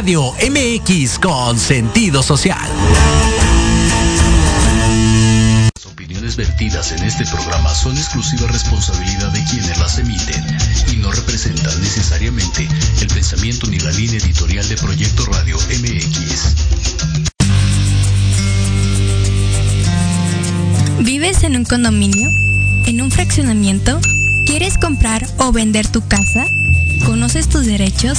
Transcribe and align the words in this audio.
Radio 0.00 0.32
MX 0.32 1.18
con 1.18 1.58
sentido 1.58 2.22
social. 2.22 2.70
Las 5.74 5.84
opiniones 5.84 6.36
vertidas 6.36 6.92
en 6.92 7.04
este 7.04 7.26
programa 7.26 7.74
son 7.74 7.98
exclusiva 7.98 8.46
responsabilidad 8.46 9.30
de 9.30 9.44
quienes 9.44 9.78
las 9.78 9.98
emiten 9.98 10.42
y 10.90 10.96
no 10.96 11.12
representan 11.12 11.78
necesariamente 11.82 12.66
el 13.02 13.08
pensamiento 13.08 13.66
ni 13.66 13.78
la 13.78 13.90
línea 13.90 14.16
editorial 14.16 14.66
de 14.70 14.76
Proyecto 14.78 15.26
Radio 15.26 15.58
MX. 15.58 16.54
¿Vives 21.00 21.42
en 21.42 21.56
un 21.56 21.64
condominio? 21.64 22.30
¿En 22.86 23.02
un 23.02 23.10
fraccionamiento? 23.10 24.00
¿Quieres 24.46 24.78
comprar 24.78 25.26
o 25.36 25.52
vender 25.52 25.86
tu 25.88 26.00
casa? 26.08 26.46
¿Conoces 27.04 27.50
tus 27.50 27.66
derechos? 27.66 28.18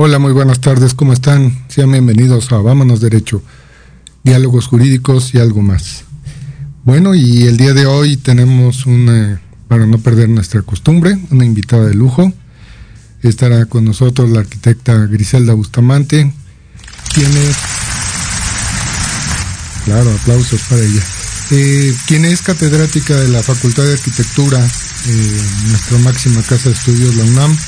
Hola, 0.00 0.20
muy 0.20 0.30
buenas 0.30 0.60
tardes, 0.60 0.94
¿cómo 0.94 1.12
están? 1.12 1.64
Sean 1.66 1.90
bienvenidos 1.90 2.52
a 2.52 2.58
Vámonos 2.58 3.00
Derecho, 3.00 3.42
diálogos 4.22 4.68
jurídicos 4.68 5.34
y 5.34 5.38
algo 5.38 5.60
más. 5.60 6.04
Bueno, 6.84 7.16
y 7.16 7.48
el 7.48 7.56
día 7.56 7.74
de 7.74 7.86
hoy 7.86 8.16
tenemos 8.16 8.86
una, 8.86 9.40
para 9.66 9.86
no 9.86 9.98
perder 9.98 10.28
nuestra 10.28 10.62
costumbre, 10.62 11.18
una 11.32 11.44
invitada 11.44 11.84
de 11.86 11.94
lujo. 11.94 12.32
Estará 13.24 13.64
con 13.64 13.84
nosotros 13.84 14.30
la 14.30 14.38
arquitecta 14.38 14.94
Griselda 15.06 15.54
Bustamante, 15.54 16.32
quien 17.12 17.36
es, 17.36 17.56
claro, 19.84 20.12
aplausos 20.12 20.60
para 20.68 20.80
ella, 20.80 21.02
eh, 21.50 21.92
quien 22.06 22.24
es 22.24 22.42
catedrática 22.42 23.16
de 23.16 23.30
la 23.30 23.42
Facultad 23.42 23.82
de 23.82 23.94
Arquitectura, 23.94 24.64
eh, 24.64 25.42
nuestra 25.70 25.98
máxima 25.98 26.40
casa 26.42 26.68
de 26.68 26.76
estudios, 26.76 27.16
la 27.16 27.24
UNAM 27.24 27.58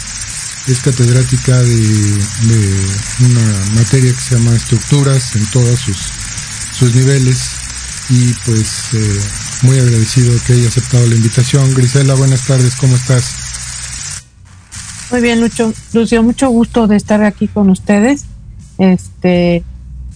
es 0.66 0.80
catedrática 0.80 1.58
de, 1.58 2.20
una 3.20 3.74
materia 3.74 4.12
que 4.12 4.20
se 4.20 4.36
llama 4.36 4.54
estructuras 4.54 5.36
en 5.36 5.46
todos 5.46 5.78
sus, 5.78 5.96
sus 6.78 6.94
niveles 6.94 7.38
y 8.10 8.32
pues 8.44 8.94
eh, 8.94 9.20
muy 9.62 9.78
agradecido 9.78 10.32
que 10.46 10.54
haya 10.54 10.68
aceptado 10.68 11.06
la 11.06 11.14
invitación. 11.14 11.74
Grisela, 11.74 12.14
buenas 12.14 12.46
tardes, 12.46 12.74
¿cómo 12.76 12.96
estás? 12.96 13.34
Muy 15.10 15.20
bien, 15.20 15.40
Lucho. 15.40 15.72
Lucio, 15.92 16.22
mucho 16.22 16.50
gusto 16.50 16.86
de 16.86 16.96
estar 16.96 17.22
aquí 17.22 17.48
con 17.48 17.70
ustedes. 17.70 18.24
Este, 18.78 19.64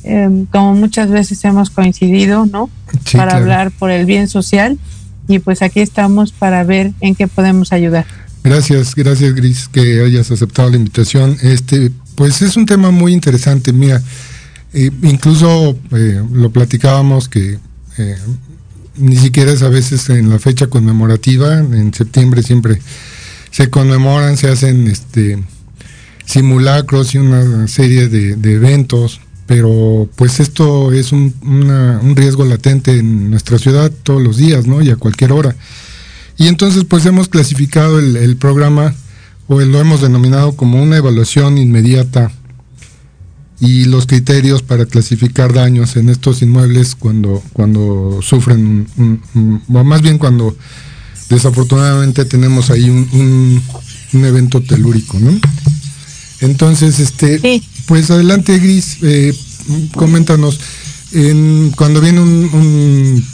em, 0.04 0.46
como 0.46 0.74
muchas 0.74 1.10
veces 1.10 1.44
hemos 1.44 1.70
coincidido, 1.70 2.46
¿no? 2.46 2.70
para 3.12 3.36
hablar 3.36 3.70
por 3.72 3.90
el 3.90 4.06
bien 4.06 4.28
social 4.28 4.78
y 5.26 5.38
pues 5.38 5.62
aquí 5.62 5.80
estamos 5.80 6.32
para 6.32 6.64
ver 6.64 6.92
en 7.00 7.14
qué 7.14 7.26
podemos 7.28 7.72
ayudar. 7.72 8.06
Gracias, 8.44 8.94
gracias 8.94 9.34
Gris 9.34 9.68
que 9.72 10.02
hayas 10.04 10.30
aceptado 10.30 10.68
la 10.68 10.76
invitación. 10.76 11.38
Este, 11.40 11.90
pues 12.14 12.42
es 12.42 12.58
un 12.58 12.66
tema 12.66 12.90
muy 12.90 13.14
interesante. 13.14 13.72
Mira, 13.72 14.02
eh, 14.74 14.90
incluso 15.02 15.78
eh, 15.92 16.22
lo 16.30 16.50
platicábamos 16.50 17.30
que 17.30 17.58
eh, 17.96 18.18
ni 18.96 19.16
siquiera 19.16 19.50
es 19.50 19.62
a 19.62 19.70
veces 19.70 20.10
en 20.10 20.28
la 20.28 20.38
fecha 20.38 20.66
conmemorativa, 20.66 21.58
en 21.58 21.94
septiembre 21.94 22.42
siempre 22.42 22.82
se 23.50 23.70
conmemoran, 23.70 24.36
se 24.36 24.48
hacen 24.48 24.88
este 24.88 25.42
simulacros 26.26 27.14
y 27.14 27.18
una 27.18 27.66
serie 27.66 28.08
de, 28.08 28.52
eventos, 28.52 29.22
pero 29.46 30.06
pues 30.16 30.38
esto 30.40 30.92
es 30.92 31.12
un, 31.12 31.34
un 31.42 32.14
riesgo 32.14 32.44
latente 32.44 32.98
en 32.98 33.30
nuestra 33.30 33.58
ciudad 33.58 33.90
todos 34.02 34.22
los 34.22 34.36
días, 34.36 34.66
¿no? 34.66 34.82
Y 34.82 34.90
a 34.90 34.96
cualquier 34.96 35.32
hora. 35.32 35.56
Y 36.36 36.48
entonces 36.48 36.84
pues 36.84 37.06
hemos 37.06 37.28
clasificado 37.28 37.98
el, 37.98 38.36
programa 38.36 38.94
o 39.46 39.60
lo 39.60 39.80
hemos 39.80 40.00
denominado 40.00 40.56
como 40.56 40.82
una 40.82 40.96
evaluación 40.96 41.58
inmediata 41.58 42.32
y 43.60 43.84
los 43.84 44.06
criterios 44.06 44.62
para 44.62 44.86
clasificar 44.86 45.52
daños 45.52 45.96
en 45.96 46.08
estos 46.08 46.42
inmuebles 46.42 46.96
cuando, 46.96 47.42
cuando 47.52 48.18
sufren, 48.20 48.86
o 49.68 49.84
más 49.84 50.02
bien 50.02 50.18
cuando 50.18 50.56
desafortunadamente 51.30 52.24
tenemos 52.24 52.70
ahí 52.70 52.90
un, 52.90 53.62
evento 54.12 54.60
telúrico, 54.60 55.18
¿no? 55.18 55.32
Entonces, 56.40 57.00
este, 57.00 57.62
pues 57.86 58.10
adelante 58.10 58.58
Gris, 58.58 58.98
eh, 59.02 59.36
coméntanos, 59.94 60.60
en, 61.12 61.72
cuando 61.76 62.00
viene 62.00 62.20
un 62.20 63.24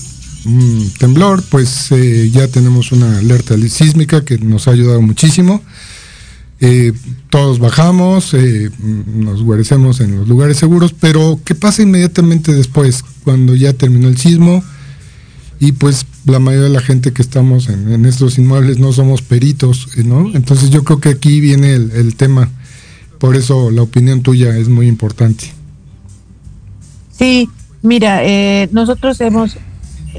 temblor, 0.98 1.42
pues 1.50 1.92
eh, 1.92 2.30
ya 2.30 2.48
tenemos 2.48 2.92
una 2.92 3.18
alerta 3.18 3.56
sísmica 3.68 4.24
que 4.24 4.38
nos 4.38 4.68
ha 4.68 4.72
ayudado 4.72 5.00
muchísimo. 5.02 5.62
Eh, 6.60 6.92
todos 7.30 7.58
bajamos, 7.58 8.34
eh, 8.34 8.70
nos 8.78 9.42
guarecemos 9.42 10.00
en 10.00 10.16
los 10.16 10.28
lugares 10.28 10.58
seguros, 10.58 10.94
pero 10.98 11.40
¿qué 11.44 11.54
pasa 11.54 11.82
inmediatamente 11.82 12.52
después, 12.52 13.02
cuando 13.24 13.54
ya 13.54 13.72
terminó 13.72 14.08
el 14.08 14.18
sismo? 14.18 14.62
Y 15.58 15.72
pues 15.72 16.06
la 16.24 16.38
mayoría 16.38 16.68
de 16.68 16.74
la 16.74 16.80
gente 16.80 17.12
que 17.12 17.22
estamos 17.22 17.68
en, 17.68 18.04
estos 18.06 18.38
inmuebles 18.38 18.78
no 18.78 18.92
somos 18.92 19.20
peritos, 19.20 19.88
¿no? 20.04 20.30
Entonces 20.34 20.70
yo 20.70 20.84
creo 20.84 21.00
que 21.00 21.10
aquí 21.10 21.40
viene 21.40 21.74
el, 21.74 21.90
el 21.92 22.14
tema, 22.14 22.50
por 23.18 23.36
eso 23.36 23.70
la 23.70 23.82
opinión 23.82 24.22
tuya 24.22 24.56
es 24.56 24.68
muy 24.68 24.86
importante. 24.86 25.52
Sí, 27.12 27.48
mira, 27.82 28.22
nosotros 28.72 29.20
hemos 29.20 29.58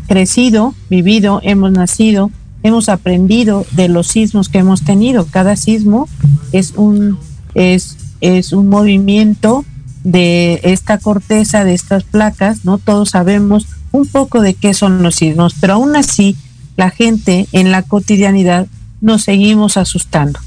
crecido, 0.08 0.74
vivido, 0.90 1.40
hemos 1.44 1.72
nacido, 1.72 2.32
hemos 2.64 2.90
aprendido 2.90 3.66
de 3.72 3.90
los 3.90 4.08
sismos 4.08 4.50
que 4.50 4.60
hemos 4.60 4.84
tenido. 4.84 5.26
Cada 5.26 5.56
sismo 5.56 6.08
es 6.52 6.74
un, 6.76 7.18
es, 7.56 7.98
es 8.22 8.54
un 8.54 8.70
movimiento 8.70 9.66
de 10.04 10.60
esta 10.64 10.98
corteza, 10.98 11.64
de 11.64 11.74
estas 11.74 12.04
placas, 12.04 12.66
¿no? 12.66 12.78
Todos 12.78 13.12
sabemos 13.12 13.68
un 13.92 14.08
poco 14.08 14.42
de 14.42 14.54
qué 14.54 14.74
son 14.74 15.04
los 15.04 15.16
sismos, 15.16 15.56
pero 15.60 15.74
aún 15.74 15.96
así 15.96 16.36
la 16.78 16.90
gente 16.90 17.48
en 17.52 17.72
la 17.72 17.84
cotidianidad 17.84 18.68
nos 19.02 19.24
seguimos 19.24 19.78
asustando, 19.78 20.40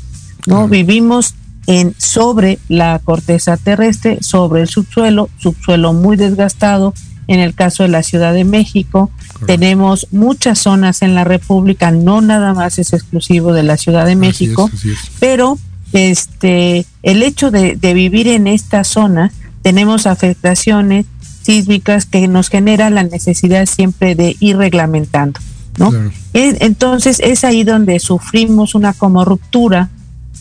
¿no? 0.47 0.69
Vivimos 0.69 1.35
en 1.67 1.95
sobre 1.99 2.59
la 2.69 3.01
corteza 3.03 3.57
terrestre, 3.57 4.19
sobre 4.21 4.63
el 4.63 4.69
subsuelo, 4.69 5.29
subsuelo 5.39 5.93
muy 5.93 6.17
desgastado, 6.17 6.95
en 7.29 7.41
el 7.41 7.55
caso 7.55 7.83
de 7.83 7.89
la 7.89 8.03
Ciudad 8.03 8.35
de 8.35 8.45
México. 8.45 9.11
Tenemos 9.47 10.09
muchas 10.11 10.59
zonas 10.59 11.03
en 11.03 11.15
la 11.15 11.25
República, 11.25 11.91
no 11.91 12.21
nada 12.21 12.55
más 12.55 12.79
es 12.79 12.93
exclusivo 12.93 13.53
de 13.53 13.63
la 13.63 13.77
Ciudad 13.77 14.07
de 14.07 14.17
México, 14.17 14.71
pero 15.21 15.59
este 15.93 16.87
el 17.03 17.23
hecho 17.23 17.51
de, 17.51 17.77
vivir 17.95 18.29
en 18.29 18.47
esta 18.47 18.85
zona 18.85 19.33
tenemos 19.63 20.07
afectaciones 20.07 21.07
sísmicas 21.43 22.07
que 22.07 22.27
nos 22.29 22.49
generan 22.49 22.95
la 22.95 23.05
necesidad 23.05 23.67
siempre 23.67 24.15
de 24.15 24.37
ir 24.41 24.57
reglamentando, 24.57 25.41
¿no? 25.79 25.93
Entonces 26.33 27.21
es 27.21 27.45
ahí 27.45 27.65
donde 27.65 27.99
sufrimos 27.99 28.75
una 28.75 28.93
como 28.93 29.25
ruptura 29.25 29.91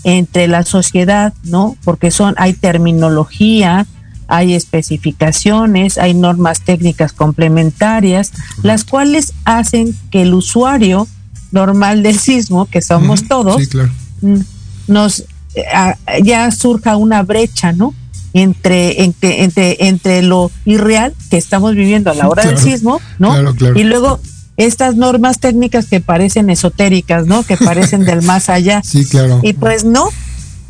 entre 0.04 0.48
la 0.48 0.64
sociedad, 0.64 1.34
¿no? 1.44 1.78
Porque 1.84 2.12
son 2.12 2.36
hay 2.38 2.54
terminología, 2.54 3.86
hay 4.28 4.54
especificaciones, 4.54 5.98
hay 5.98 6.14
normas 6.14 6.62
técnicas 6.62 7.14
complementarias, 7.14 8.32
las 8.62 8.84
cuales 8.84 9.34
hacen 9.46 9.96
que 10.12 10.24
el 10.24 10.34
usuario 10.34 11.08
normal 11.52 12.04
del 12.04 12.18
sismo, 12.18 12.66
que 12.66 12.82
somos 12.82 13.28
todos, 13.28 13.62
mm, 14.22 14.40
nos 14.88 15.26
eh, 15.56 15.64
ya 16.24 16.50
surja 16.52 16.98
una 16.98 17.22
brecha, 17.24 17.72
¿no? 17.72 17.94
Entre, 18.34 19.04
entre, 19.04 19.44
entre, 19.44 19.88
entre 19.88 20.24
lo 20.24 20.50
irreal 20.66 21.14
que 21.30 21.38
estamos 21.38 21.76
viviendo 21.76 22.10
a 22.10 22.16
la 22.16 22.28
hora 22.28 22.44
del 22.44 22.58
sismo, 22.58 23.00
¿no? 23.20 23.54
y 23.76 23.84
luego 23.84 24.20
estas 24.58 24.96
normas 24.96 25.40
técnicas 25.40 25.86
que 25.86 26.00
parecen 26.00 26.50
esotéricas, 26.50 27.28
¿no? 27.28 27.44
Que 27.44 27.58
parecen 27.58 28.06
del 28.06 28.24
más 28.24 28.50
allá. 28.50 28.82
Sí, 28.84 29.06
claro. 29.06 29.40
Y 29.44 29.54
pues 29.54 29.84
no, 29.84 30.10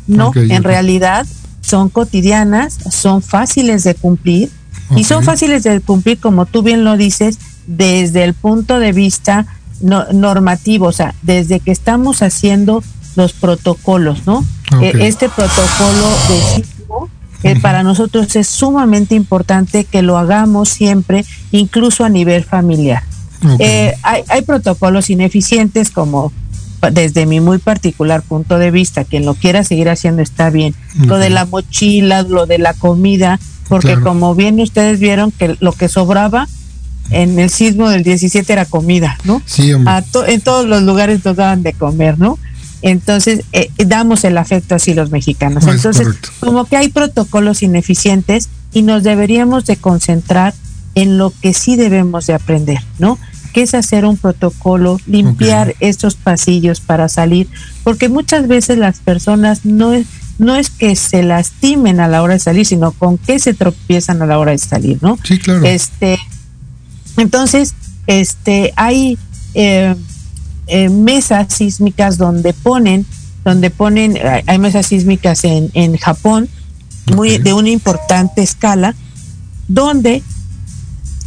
no, 0.06 0.32
en 0.34 0.62
realidad 0.62 1.26
son 1.64 1.88
cotidianas, 1.88 2.78
son 2.90 3.22
fáciles 3.22 3.84
de 3.84 3.94
cumplir 3.94 4.50
y 4.96 5.04
son 5.04 5.24
fáciles 5.24 5.62
de 5.62 5.80
cumplir, 5.80 6.20
como 6.20 6.44
tú 6.44 6.62
bien 6.62 6.84
lo 6.84 6.96
dices, 6.96 7.38
desde 7.66 8.22
el 8.22 8.34
punto 8.34 8.78
de 8.78 8.92
vista 8.92 9.46
normativo, 9.80 10.86
o 10.86 10.92
sea, 10.92 11.14
desde 11.22 11.60
que 11.60 11.72
estamos 11.72 12.22
haciendo 12.22 12.84
los 13.16 13.32
protocolos, 13.32 14.26
¿no? 14.26 14.44
E, 14.80 15.06
este 15.06 15.28
protocolo 15.28 16.08
de 16.28 16.56
sismo 16.56 17.08
eh, 17.42 17.58
para 17.60 17.82
nosotros 17.82 18.36
es 18.36 18.46
sumamente 18.46 19.14
importante 19.14 19.84
que 19.84 20.02
lo 20.02 20.18
hagamos 20.18 20.68
siempre, 20.68 21.24
incluso 21.50 22.04
a 22.04 22.08
nivel 22.08 22.44
familiar. 22.44 23.02
Eh, 23.58 23.94
hay, 24.02 24.22
hay 24.28 24.42
protocolos 24.42 25.10
ineficientes 25.10 25.90
como 25.90 26.32
desde 26.92 27.26
mi 27.26 27.40
muy 27.40 27.58
particular 27.58 28.22
punto 28.22 28.58
de 28.58 28.70
vista, 28.70 29.04
quien 29.04 29.24
lo 29.24 29.34
quiera 29.34 29.64
seguir 29.64 29.88
haciendo 29.88 30.22
está 30.22 30.50
bien. 30.50 30.74
Lo 31.06 31.18
de 31.18 31.30
la 31.30 31.44
mochila, 31.44 32.22
lo 32.22 32.46
de 32.46 32.58
la 32.58 32.74
comida, 32.74 33.38
porque 33.68 33.98
como 34.00 34.34
bien 34.34 34.60
ustedes 34.60 35.00
vieron 35.00 35.30
que 35.30 35.56
lo 35.60 35.72
que 35.72 35.88
sobraba 35.88 36.48
en 37.10 37.38
el 37.38 37.50
sismo 37.50 37.90
del 37.90 38.02
17 38.02 38.52
era 38.52 38.64
comida, 38.64 39.18
¿no? 39.24 39.42
Sí, 39.44 39.72
en 39.72 40.40
todos 40.40 40.66
los 40.66 40.82
lugares 40.82 41.24
nos 41.24 41.36
daban 41.36 41.62
de 41.62 41.72
comer, 41.72 42.18
¿no? 42.18 42.38
Entonces, 42.82 43.40
eh, 43.52 43.70
damos 43.78 44.24
el 44.24 44.36
afecto 44.36 44.74
así 44.74 44.92
los 44.92 45.10
mexicanos. 45.10 45.66
Entonces, 45.66 46.06
como 46.40 46.66
que 46.66 46.76
hay 46.76 46.88
protocolos 46.88 47.62
ineficientes 47.62 48.50
y 48.74 48.82
nos 48.82 49.02
deberíamos 49.02 49.64
de 49.64 49.76
concentrar 49.76 50.52
en 50.94 51.16
lo 51.16 51.32
que 51.40 51.54
sí 51.54 51.76
debemos 51.76 52.26
de 52.26 52.34
aprender, 52.34 52.80
¿no? 52.98 53.18
Que 53.54 53.62
es 53.62 53.72
hacer 53.72 54.04
un 54.04 54.16
protocolo, 54.16 55.00
limpiar 55.06 55.76
estos 55.78 56.16
pasillos 56.16 56.80
para 56.80 57.08
salir, 57.08 57.48
porque 57.84 58.08
muchas 58.08 58.48
veces 58.48 58.78
las 58.78 58.98
personas 58.98 59.64
no 59.64 59.94
es, 59.94 60.06
no 60.38 60.56
es 60.56 60.70
que 60.70 60.96
se 60.96 61.22
lastimen 61.22 62.00
a 62.00 62.08
la 62.08 62.20
hora 62.20 62.34
de 62.34 62.40
salir, 62.40 62.66
sino 62.66 62.90
con 62.90 63.16
qué 63.16 63.38
se 63.38 63.54
tropiezan 63.54 64.20
a 64.20 64.26
la 64.26 64.40
hora 64.40 64.50
de 64.50 64.58
salir, 64.58 64.98
¿no? 65.02 65.16
Sí, 65.22 65.38
claro. 65.38 65.64
Este, 65.64 66.18
entonces, 67.16 67.74
este, 68.08 68.72
hay 68.74 69.16
eh, 69.54 69.94
eh, 70.66 70.88
mesas 70.88 71.54
sísmicas 71.54 72.18
donde 72.18 72.54
ponen, 72.54 73.06
donde 73.44 73.70
ponen, 73.70 74.18
hay 74.46 74.58
mesas 74.58 74.86
sísmicas 74.86 75.44
en, 75.44 75.70
en 75.74 75.96
Japón, 75.96 76.48
muy 77.14 77.38
de 77.38 77.52
una 77.52 77.70
importante 77.70 78.42
escala, 78.42 78.96
donde 79.68 80.24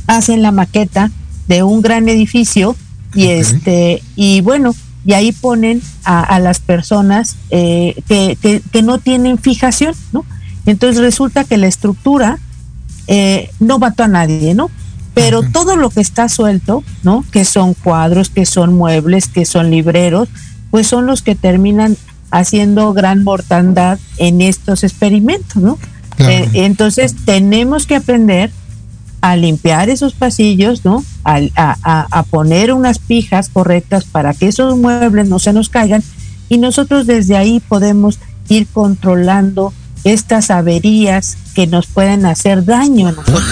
hacen 0.08 0.42
la 0.42 0.52
maqueta 0.52 1.10
de 1.48 1.63
un 1.63 1.82
gran 1.82 2.10
edificio 2.10 2.75
y 3.13 3.27
este 3.27 4.01
y 4.16 4.42
bueno 4.42 4.75
y 5.06 5.13
ahí 5.13 5.32
ponen 5.32 5.82
a, 6.04 6.38
las 6.39 6.60
personas 6.60 7.38
eh, 7.50 7.96
que, 8.08 8.38
que, 8.72 8.82
no 8.82 9.00
tienen 9.00 9.38
fijación 9.38 9.96
no 10.12 10.25
entonces 10.66 11.01
resulta 11.01 11.46
que 11.46 11.58
la 11.58 11.68
estructura 11.68 12.39
eh, 13.08 13.50
no 13.60 13.80
mató 13.80 14.04
a 14.04 14.08
nadie 14.08 14.54
no 14.54 14.70
pero 15.13 15.42
todo 15.42 15.77
lo 15.77 15.89
que 15.89 16.01
está 16.01 16.27
suelto 16.27 16.84
no 17.04 17.24
que 17.32 17.46
son 17.46 17.74
cuadros 17.74 18.30
que 18.30 18.46
son 18.46 18.75
muebles 18.75 19.27
que 19.27 19.46
son 19.46 19.72
libreros 19.72 20.27
pues 20.70 20.88
son 20.88 21.06
los 21.06 21.22
que 21.22 21.36
terminan 21.36 21.96
haciendo 22.30 22.92
gran 22.94 23.24
mortandad 23.24 24.00
en 24.18 24.42
estos 24.42 24.84
experimentos 24.84 25.63
no 25.63 25.80
eh, 26.20 26.50
entonces 26.54 27.16
tenemos 27.25 27.88
que 27.88 27.96
aprender 27.96 28.51
a 29.22 29.36
limpiar 29.36 29.90
esos 29.90 30.14
pasillos, 30.14 30.86
¿no? 30.86 31.04
A, 31.24 31.42
a, 31.56 32.24
poner 32.24 32.72
unas 32.74 33.00
pijas 33.00 33.50
correctas 33.50 34.06
para 34.06 34.34
que 34.34 34.48
esos 34.48 34.78
muebles 34.78 35.28
no 35.28 35.40
se 35.40 35.54
nos 35.54 35.70
caigan 35.70 36.04
y 36.50 36.58
nosotros 36.58 37.08
desde 37.08 37.36
ahí 37.36 37.60
podemos 37.60 38.20
ir 38.48 38.68
controlando 38.68 39.74
estas 40.04 40.52
averías 40.52 41.38
que 41.54 41.68
nos 41.68 41.88
pueden 41.88 42.26
hacer 42.26 42.64
daño 42.64 43.10
a 43.10 43.12
nosotros. 43.12 43.44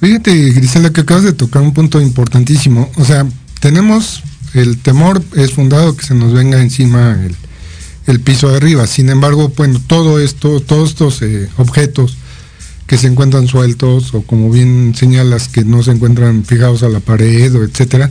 Fíjate, 0.00 0.52
Grisela, 0.52 0.90
que 0.90 1.00
acabas 1.00 1.24
de 1.24 1.32
tocar 1.32 1.62
un 1.62 1.72
punto 1.72 2.00
importantísimo. 2.00 2.88
O 2.96 3.04
sea, 3.04 3.26
tenemos 3.60 4.22
el 4.54 4.78
temor 4.78 5.22
es 5.36 5.52
fundado 5.52 5.96
que 5.96 6.06
se 6.06 6.14
nos 6.14 6.32
venga 6.32 6.60
encima 6.60 7.18
el, 7.24 7.36
el 8.06 8.20
piso 8.20 8.48
de 8.48 8.56
arriba. 8.56 8.86
Sin 8.86 9.08
embargo, 9.08 9.52
bueno, 9.56 9.80
todo 9.86 10.18
esto, 10.18 10.60
todos 10.60 10.90
estos 10.90 11.22
eh, 11.22 11.48
objetos 11.56 12.16
que 12.90 12.98
se 12.98 13.06
encuentran 13.06 13.46
sueltos 13.46 14.12
o 14.14 14.22
como 14.22 14.50
bien 14.50 14.94
señalas 14.96 15.46
que 15.46 15.64
no 15.64 15.80
se 15.80 15.92
encuentran 15.92 16.42
fijados 16.42 16.82
a 16.82 16.88
la 16.88 16.98
pared 16.98 17.54
o 17.54 17.62
etcétera, 17.62 18.10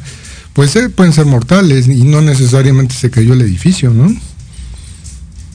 pues 0.54 0.74
eh, 0.78 0.88
pueden 0.88 1.12
ser 1.12 1.26
mortales 1.26 1.90
y 1.90 2.06
no 2.06 2.22
necesariamente 2.22 2.96
se 2.96 3.10
cayó 3.10 3.34
el 3.34 3.42
edificio, 3.42 3.90
¿no? 3.90 4.10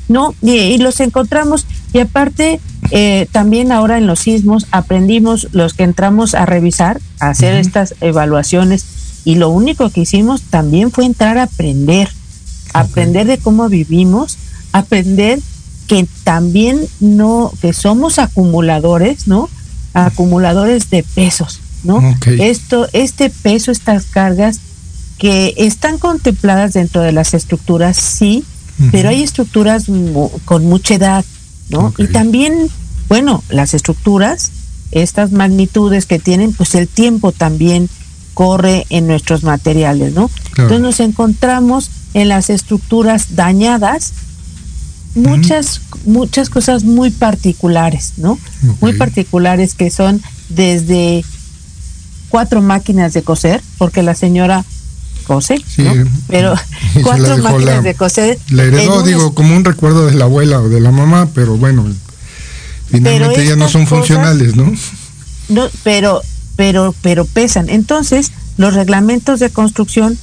No, 0.08 0.34
y, 0.42 0.76
los 0.76 1.00
encontramos. 1.00 1.64
Y 1.94 2.00
aparte 2.00 2.60
eh, 2.90 3.26
también 3.32 3.72
ahora 3.72 3.96
en 3.96 4.06
los 4.06 4.20
sismos 4.20 4.66
aprendimos 4.72 5.48
los 5.52 5.72
que 5.72 5.84
entramos 5.84 6.34
a 6.34 6.44
revisar, 6.44 7.00
a 7.18 7.30
hacer 7.30 7.54
estas 7.54 7.94
evaluaciones 8.02 8.84
y 9.24 9.36
lo 9.36 9.48
único 9.48 9.88
que 9.88 10.02
hicimos 10.02 10.42
también 10.42 10.90
fue 10.90 11.06
entrar 11.06 11.38
a 11.38 11.44
aprender, 11.44 12.10
aprender 12.74 13.26
de 13.26 13.38
cómo 13.38 13.70
vivimos, 13.70 14.36
aprender 14.72 15.40
que 15.86 16.06
también 16.24 16.80
no, 17.00 17.52
que 17.60 17.72
somos 17.72 18.18
acumuladores, 18.18 19.26
¿no? 19.26 19.48
Acumuladores 19.92 20.90
de 20.90 21.02
pesos, 21.02 21.60
¿no? 21.82 22.02
Esto, 22.26 22.88
este 22.92 23.30
peso, 23.30 23.70
estas 23.70 24.04
cargas 24.06 24.60
que 25.18 25.54
están 25.56 25.98
contempladas 25.98 26.72
dentro 26.72 27.02
de 27.02 27.12
las 27.12 27.34
estructuras, 27.34 27.96
sí, 27.96 28.44
pero 28.90 29.08
hay 29.10 29.22
estructuras 29.22 29.84
con 30.44 30.64
mucha 30.66 30.94
edad, 30.94 31.24
¿no? 31.68 31.94
Y 31.98 32.08
también, 32.08 32.68
bueno, 33.08 33.42
las 33.48 33.74
estructuras, 33.74 34.50
estas 34.90 35.32
magnitudes 35.32 36.06
que 36.06 36.18
tienen, 36.18 36.52
pues 36.52 36.74
el 36.74 36.88
tiempo 36.88 37.32
también 37.32 37.88
corre 38.34 38.86
en 38.90 39.06
nuestros 39.06 39.44
materiales, 39.44 40.12
¿no? 40.12 40.30
Entonces 40.50 40.80
nos 40.80 41.00
encontramos 41.00 41.90
en 42.14 42.28
las 42.28 42.50
estructuras 42.50 43.36
dañadas, 43.36 44.12
muchas, 45.14 45.80
muchas 46.04 46.50
cosas 46.50 46.84
muy 46.84 47.10
particulares, 47.10 48.14
¿no? 48.16 48.38
Muy 48.80 48.94
particulares 48.94 49.74
que 49.74 49.90
son 49.90 50.22
desde 50.48 51.24
cuatro 52.28 52.62
máquinas 52.62 53.12
de 53.12 53.22
coser, 53.22 53.62
porque 53.78 54.02
la 54.02 54.14
señora 54.14 54.64
cose, 55.26 55.56
¿no? 55.78 55.92
pero 56.28 56.54
cuatro 57.02 57.38
máquinas 57.38 57.82
de 57.82 57.94
coser. 57.94 58.38
La 58.50 58.64
heredó, 58.64 59.02
digo, 59.02 59.34
como 59.34 59.56
un 59.56 59.64
recuerdo 59.64 60.06
de 60.06 60.14
la 60.14 60.24
abuela 60.24 60.60
o 60.60 60.68
de 60.68 60.80
la 60.80 60.90
mamá, 60.90 61.28
pero 61.34 61.56
bueno, 61.56 61.86
finalmente 62.90 63.46
ya 63.46 63.56
no 63.56 63.68
son 63.68 63.86
funcionales, 63.86 64.56
¿no? 64.56 64.72
No, 65.48 65.68
pero, 65.82 66.22
pero, 66.56 66.94
pero 67.02 67.24
pesan. 67.24 67.68
Entonces, 67.68 68.32
los 68.56 68.74
reglamentos 68.74 69.40
de 69.40 69.50
construcción 69.50 70.18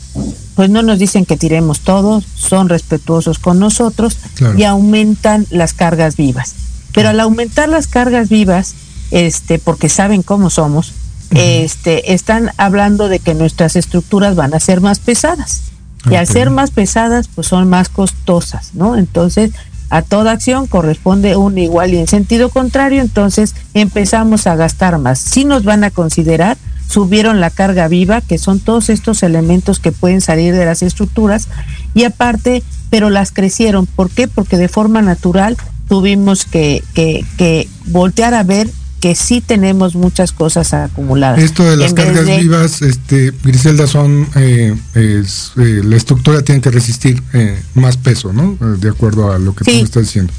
pues 0.55 0.69
no 0.69 0.83
nos 0.83 0.99
dicen 0.99 1.25
que 1.25 1.37
tiremos 1.37 1.79
todo, 1.79 2.21
son 2.35 2.69
respetuosos 2.69 3.39
con 3.39 3.59
nosotros 3.59 4.17
y 4.57 4.63
aumentan 4.63 5.47
las 5.49 5.73
cargas 5.73 6.17
vivas. 6.17 6.55
Pero 6.93 7.09
al 7.09 7.19
aumentar 7.19 7.69
las 7.69 7.87
cargas 7.87 8.29
vivas, 8.29 8.75
este, 9.11 9.59
porque 9.59 9.89
saben 9.89 10.23
cómo 10.23 10.49
somos, 10.49 10.93
este, 11.31 12.13
están 12.13 12.51
hablando 12.57 13.07
de 13.07 13.19
que 13.19 13.33
nuestras 13.33 13.75
estructuras 13.75 14.35
van 14.35 14.53
a 14.53 14.59
ser 14.59 14.81
más 14.81 14.99
pesadas. 14.99 15.61
Y 16.09 16.15
al 16.15 16.27
ser 16.27 16.49
más 16.49 16.71
pesadas, 16.71 17.27
pues 17.27 17.47
son 17.47 17.69
más 17.69 17.87
costosas, 17.87 18.71
¿no? 18.73 18.97
Entonces, 18.97 19.51
a 19.91 20.01
toda 20.01 20.31
acción 20.31 20.65
corresponde 20.65 21.35
un 21.35 21.57
igual 21.57 21.93
y 21.93 21.97
en 21.97 22.07
sentido 22.07 22.49
contrario, 22.49 23.01
entonces 23.01 23.55
empezamos 23.73 24.47
a 24.47 24.55
gastar 24.55 24.97
más. 24.97 25.19
Si 25.19 25.45
nos 25.45 25.63
van 25.63 25.83
a 25.83 25.91
considerar, 25.91 26.57
subieron 26.91 27.39
la 27.39 27.49
carga 27.49 27.87
viva, 27.87 28.19
que 28.19 28.37
son 28.37 28.59
todos 28.59 28.89
estos 28.89 29.23
elementos 29.23 29.79
que 29.79 29.93
pueden 29.93 30.19
salir 30.19 30.53
de 30.53 30.65
las 30.65 30.83
estructuras, 30.83 31.47
y 31.93 32.03
aparte, 32.03 32.63
pero 32.89 33.09
las 33.09 33.31
crecieron. 33.31 33.85
¿Por 33.85 34.09
qué? 34.09 34.27
Porque 34.27 34.57
de 34.57 34.67
forma 34.67 35.01
natural 35.01 35.55
tuvimos 35.87 36.43
que, 36.43 36.83
que, 36.93 37.23
que 37.37 37.69
voltear 37.85 38.33
a 38.33 38.43
ver 38.43 38.69
que 39.01 39.15
sí 39.15 39.41
tenemos 39.41 39.95
muchas 39.95 40.31
cosas 40.31 40.73
acumuladas. 40.75 41.39
Esto 41.39 41.63
de 41.63 41.75
las 41.75 41.93
cargas 41.93 42.27
vivas, 42.27 42.83
este, 42.83 43.33
Griselda, 43.43 43.87
son, 43.87 44.27
eh, 44.35 44.77
es, 44.93 45.53
eh, 45.57 45.81
la 45.83 45.97
estructura 45.97 46.43
tiene 46.43 46.61
que 46.61 46.69
resistir 46.69 47.21
eh, 47.33 47.59
más 47.73 47.97
peso, 47.97 48.31
¿no? 48.31 48.55
De 48.77 48.89
acuerdo 48.89 49.31
a 49.31 49.39
lo 49.39 49.55
que 49.55 49.65
tú 49.65 49.71
me 49.71 49.81
estás 49.81 50.03
diciendo. 50.03 50.31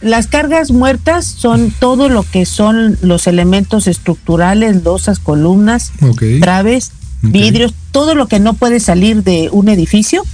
las 0.00 0.26
cargas 0.26 0.72
muertas 0.72 1.24
son 1.24 1.72
todo 1.78 2.08
lo 2.08 2.24
que 2.24 2.44
son 2.44 2.98
los 3.02 3.28
elementos 3.28 3.86
estructurales, 3.86 4.82
losas, 4.82 5.20
columnas, 5.20 5.92
traves, 6.40 6.90
vidrios, 7.22 7.72
todo 7.92 8.16
lo 8.16 8.26
que 8.26 8.40
no 8.40 8.54
puede 8.54 8.80
salir 8.80 9.22
de 9.22 9.48
un 9.52 9.68
edificio, 9.68 10.24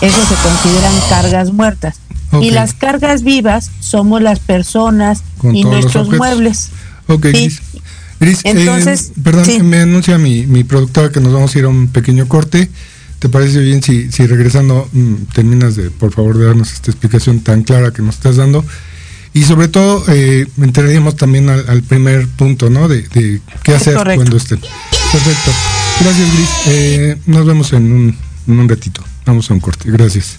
eso 0.00 0.20
se 0.24 0.34
consideran 0.36 0.94
cargas 1.10 1.52
muertas. 1.52 1.96
Y 2.40 2.50
las 2.50 2.74
cargas 2.74 3.22
vivas 3.22 3.70
somos 3.80 4.22
las 4.22 4.38
personas 4.38 5.24
y 5.42 5.64
nuestros 5.64 6.10
muebles. 6.10 6.70
Ok, 7.08 7.26
Gris. 7.26 7.60
Gris, 8.20 8.38
eh, 8.44 8.50
Entonces, 8.50 9.12
perdón, 9.22 9.68
me 9.68 9.80
anuncia 9.80 10.18
mi, 10.18 10.46
mi 10.46 10.64
productora 10.64 11.10
que 11.10 11.20
nos 11.20 11.32
vamos 11.32 11.54
a 11.54 11.58
ir 11.58 11.64
a 11.64 11.68
un 11.68 11.88
pequeño 11.88 12.28
corte. 12.28 12.68
¿Te 13.18 13.28
parece 13.28 13.60
bien 13.60 13.82
si, 13.82 14.12
si 14.12 14.26
regresando 14.26 14.88
mm, 14.92 15.14
terminas 15.34 15.74
de, 15.74 15.90
por 15.90 16.12
favor, 16.12 16.38
de 16.38 16.46
darnos 16.46 16.72
esta 16.72 16.90
explicación 16.90 17.40
tan 17.40 17.64
clara 17.64 17.92
que 17.92 18.02
nos 18.02 18.14
estás 18.16 18.36
dando? 18.36 18.64
Y 19.34 19.42
sobre 19.42 19.68
todo, 19.68 20.04
eh, 20.08 20.46
entraríamos 20.60 21.16
también 21.16 21.48
al, 21.48 21.82
primer 21.82 22.26
punto, 22.28 22.70
¿no? 22.70 22.88
De, 22.88 23.02
de 23.08 23.40
qué 23.62 23.74
hacer 23.74 23.94
cuando 23.94 24.36
estén. 24.36 24.60
Perfecto. 24.60 25.52
Gracias, 26.00 26.34
Gris. 26.34 26.48
Eh, 26.66 27.16
nos 27.26 27.46
vemos 27.46 27.72
en 27.72 27.92
un, 27.92 28.16
en 28.46 28.58
un 28.58 28.68
ratito. 28.68 29.04
Vamos 29.26 29.50
a 29.50 29.54
un 29.54 29.60
corte. 29.60 29.90
Gracias. 29.90 30.38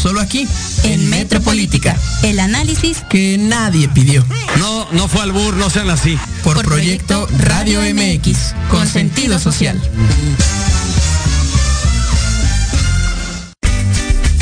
Solo 0.00 0.20
aquí, 0.20 0.46
en 0.84 1.10
Metropolítica, 1.10 1.96
el 2.22 2.38
análisis 2.38 2.98
que 3.10 3.36
nadie 3.36 3.88
pidió. 3.88 4.24
No, 4.58 4.86
no 4.92 5.08
fue 5.08 5.22
al 5.22 5.32
bur, 5.32 5.54
no 5.54 5.70
sean 5.70 5.90
así. 5.90 6.16
Por, 6.44 6.54
Por 6.54 6.64
proyecto, 6.66 7.26
proyecto 7.26 7.44
Radio 7.48 7.80
MX, 7.80 8.54
con 8.70 8.86
sentido 8.86 9.40
social. 9.40 9.80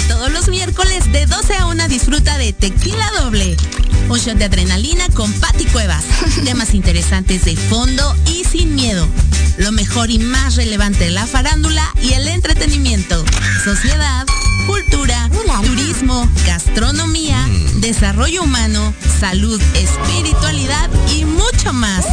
Todos 0.08 0.30
los 0.30 0.48
miércoles 0.48 1.10
de 1.10 1.24
12 1.24 1.54
a 1.56 1.66
1 1.66 1.88
disfruta 1.88 2.36
de 2.36 2.52
Tequila 2.52 3.10
Doble. 3.20 3.56
Un 4.08 4.18
shot 4.18 4.36
de 4.36 4.44
adrenalina 4.44 5.08
con 5.14 5.32
Patti 5.32 5.64
Cuevas. 5.64 6.04
Temas 6.44 6.74
interesantes 6.74 7.44
de 7.44 7.56
fondo 7.56 8.14
y 8.26 8.44
sin 8.44 8.74
miedo. 8.74 9.08
Lo 9.58 9.72
mejor 9.72 10.10
y 10.10 10.18
más 10.18 10.56
relevante 10.56 11.04
de 11.04 11.10
la 11.10 11.26
farándula 11.26 11.82
y 12.02 12.12
el 12.12 12.28
entretenimiento. 12.28 13.24
Sociedad, 13.64 14.26
cultura, 14.66 15.30
turismo, 15.62 16.28
gastronomía, 16.44 17.46
mm. 17.46 17.80
desarrollo 17.80 18.42
humano, 18.42 18.92
salud, 19.20 19.60
espiritualidad 19.74 20.90
y 21.14 21.24
mucho 21.24 21.72
más. 21.72 22.04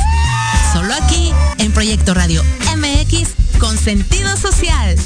Solo 0.72 0.94
aquí 0.94 1.32
en 1.58 1.72
Proyecto 1.72 2.14
Radio 2.14 2.44
MX 2.76 3.30
con 3.60 3.78
sentido 3.78 4.36
social. 4.38 4.98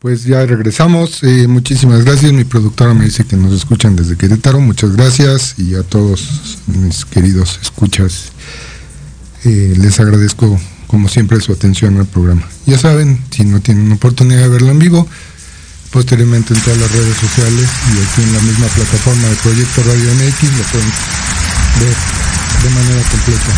Pues 0.00 0.24
ya 0.24 0.46
regresamos. 0.46 1.22
Eh, 1.24 1.46
muchísimas 1.46 2.06
gracias. 2.06 2.32
Mi 2.32 2.44
productora 2.44 2.94
me 2.94 3.04
dice 3.04 3.26
que 3.26 3.36
nos 3.36 3.52
escuchan 3.52 3.96
desde 3.96 4.16
Querétaro. 4.16 4.58
Muchas 4.58 4.96
gracias. 4.96 5.56
Y 5.58 5.74
a 5.74 5.82
todos 5.82 6.58
mis 6.68 7.04
queridos 7.04 7.60
escuchas, 7.60 8.32
eh, 9.44 9.74
les 9.76 10.00
agradezco 10.00 10.58
como 10.86 11.06
siempre 11.08 11.38
su 11.42 11.52
atención 11.52 11.98
al 11.98 12.06
programa. 12.06 12.48
Ya 12.64 12.78
saben, 12.78 13.22
si 13.30 13.44
no 13.44 13.60
tienen 13.60 13.92
oportunidad 13.92 14.40
de 14.40 14.48
verlo 14.48 14.70
en 14.70 14.78
vivo, 14.78 15.06
posteriormente 15.90 16.54
en 16.54 16.60
todas 16.62 16.78
las 16.78 16.90
redes 16.92 17.16
sociales 17.18 17.68
y 17.92 18.00
aquí 18.00 18.22
en 18.22 18.32
la 18.32 18.40
misma 18.40 18.68
plataforma 18.68 19.28
de 19.28 19.34
Proyecto 19.36 19.82
Radio 19.82 20.14
MX 20.14 20.42
lo 20.56 20.64
pueden 20.72 20.92
ver 21.78 21.96
de 22.62 22.70
manera 22.70 23.02
completa. 23.10 23.52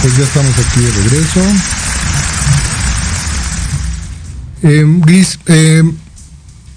Pues 0.00 0.16
ya 0.16 0.24
estamos 0.24 0.54
aquí 0.58 0.80
de 0.80 0.90
regreso. 0.90 1.40
Eh, 4.66 4.82
Gris, 5.00 5.38
eh, 5.44 5.82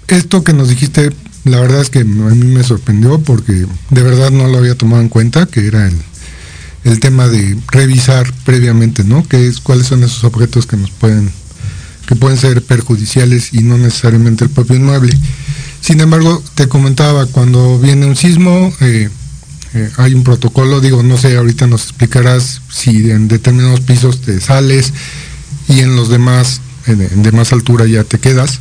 esto 0.08 0.44
que 0.44 0.52
nos 0.52 0.68
dijiste, 0.68 1.10
la 1.44 1.58
verdad 1.58 1.80
es 1.80 1.88
que 1.88 2.00
a 2.00 2.04
mí 2.04 2.44
me 2.44 2.62
sorprendió 2.62 3.18
porque 3.18 3.64
de 3.88 4.02
verdad 4.02 4.30
no 4.30 4.46
lo 4.46 4.58
había 4.58 4.76
tomado 4.76 5.00
en 5.00 5.08
cuenta, 5.08 5.46
que 5.46 5.66
era 5.66 5.88
el, 5.88 5.96
el 6.84 7.00
tema 7.00 7.28
de 7.28 7.56
revisar 7.72 8.30
previamente, 8.44 9.04
¿no? 9.04 9.26
Que 9.26 9.46
es, 9.46 9.60
cuáles 9.60 9.86
son 9.86 10.04
esos 10.04 10.22
objetos 10.24 10.66
que 10.66 10.76
nos 10.76 10.90
pueden, 10.90 11.30
que 12.06 12.14
pueden 12.14 12.36
ser 12.36 12.62
perjudiciales 12.62 13.54
y 13.54 13.62
no 13.62 13.78
necesariamente 13.78 14.44
el 14.44 14.50
propio 14.50 14.76
inmueble. 14.76 15.16
Sin 15.80 15.98
embargo, 16.02 16.42
te 16.56 16.68
comentaba, 16.68 17.24
cuando 17.24 17.78
viene 17.78 18.04
un 18.04 18.16
sismo, 18.16 18.70
eh, 18.82 19.08
hay 19.96 20.12
un 20.12 20.24
protocolo, 20.24 20.82
digo, 20.82 21.02
no 21.02 21.16
sé, 21.16 21.38
ahorita 21.38 21.66
nos 21.66 21.84
explicarás 21.84 22.60
si 22.70 23.10
en 23.10 23.28
determinados 23.28 23.80
pisos 23.80 24.20
te 24.20 24.40
sales 24.40 24.92
y 25.70 25.80
en 25.80 25.96
los 25.96 26.10
demás 26.10 26.60
de 26.94 27.32
más 27.32 27.52
altura 27.52 27.86
ya 27.86 28.04
te 28.04 28.18
quedas. 28.18 28.60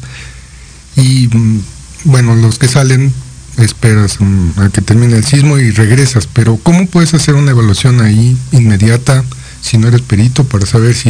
Y 0.96 1.28
mm, 1.28 1.62
bueno, 2.06 2.36
los 2.36 2.58
que 2.60 2.68
salen 2.68 3.14
esperas 3.58 4.18
mm, 4.20 4.60
a 4.60 4.70
que 4.70 4.82
termine 4.82 5.16
el 5.18 5.26
sismo 5.26 5.58
y 5.58 5.72
regresas, 5.72 6.28
pero 6.28 6.58
¿cómo 6.58 6.86
puedes 6.88 7.14
hacer 7.14 7.36
una 7.36 7.52
evaluación 7.52 8.02
ahí 8.02 8.38
inmediata 8.52 9.24
si 9.62 9.78
no 9.78 9.88
eres 9.88 10.02
perito 10.02 10.44
para 10.44 10.66
saber 10.66 10.96
si 10.96 11.10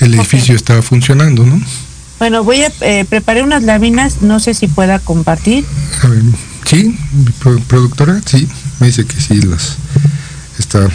el 0.00 0.14
edificio 0.14 0.54
está 0.56 0.82
funcionando, 0.82 1.44
¿no? 1.44 1.60
Bueno, 2.18 2.44
voy 2.44 2.62
a 2.62 2.72
eh, 2.80 3.04
preparar 3.08 3.42
unas 3.42 3.62
láminas, 3.62 4.22
no 4.22 4.40
sé 4.40 4.54
si 4.54 4.68
pueda 4.68 4.98
compartir. 4.98 5.64
A 6.02 6.08
ver, 6.08 6.22
sí, 6.64 6.96
productora, 7.68 8.20
sí, 8.24 8.48
me 8.78 8.88
dice 8.88 9.04
que 9.04 9.20
sí 9.20 9.42
las 9.42 9.76
está 10.58 10.88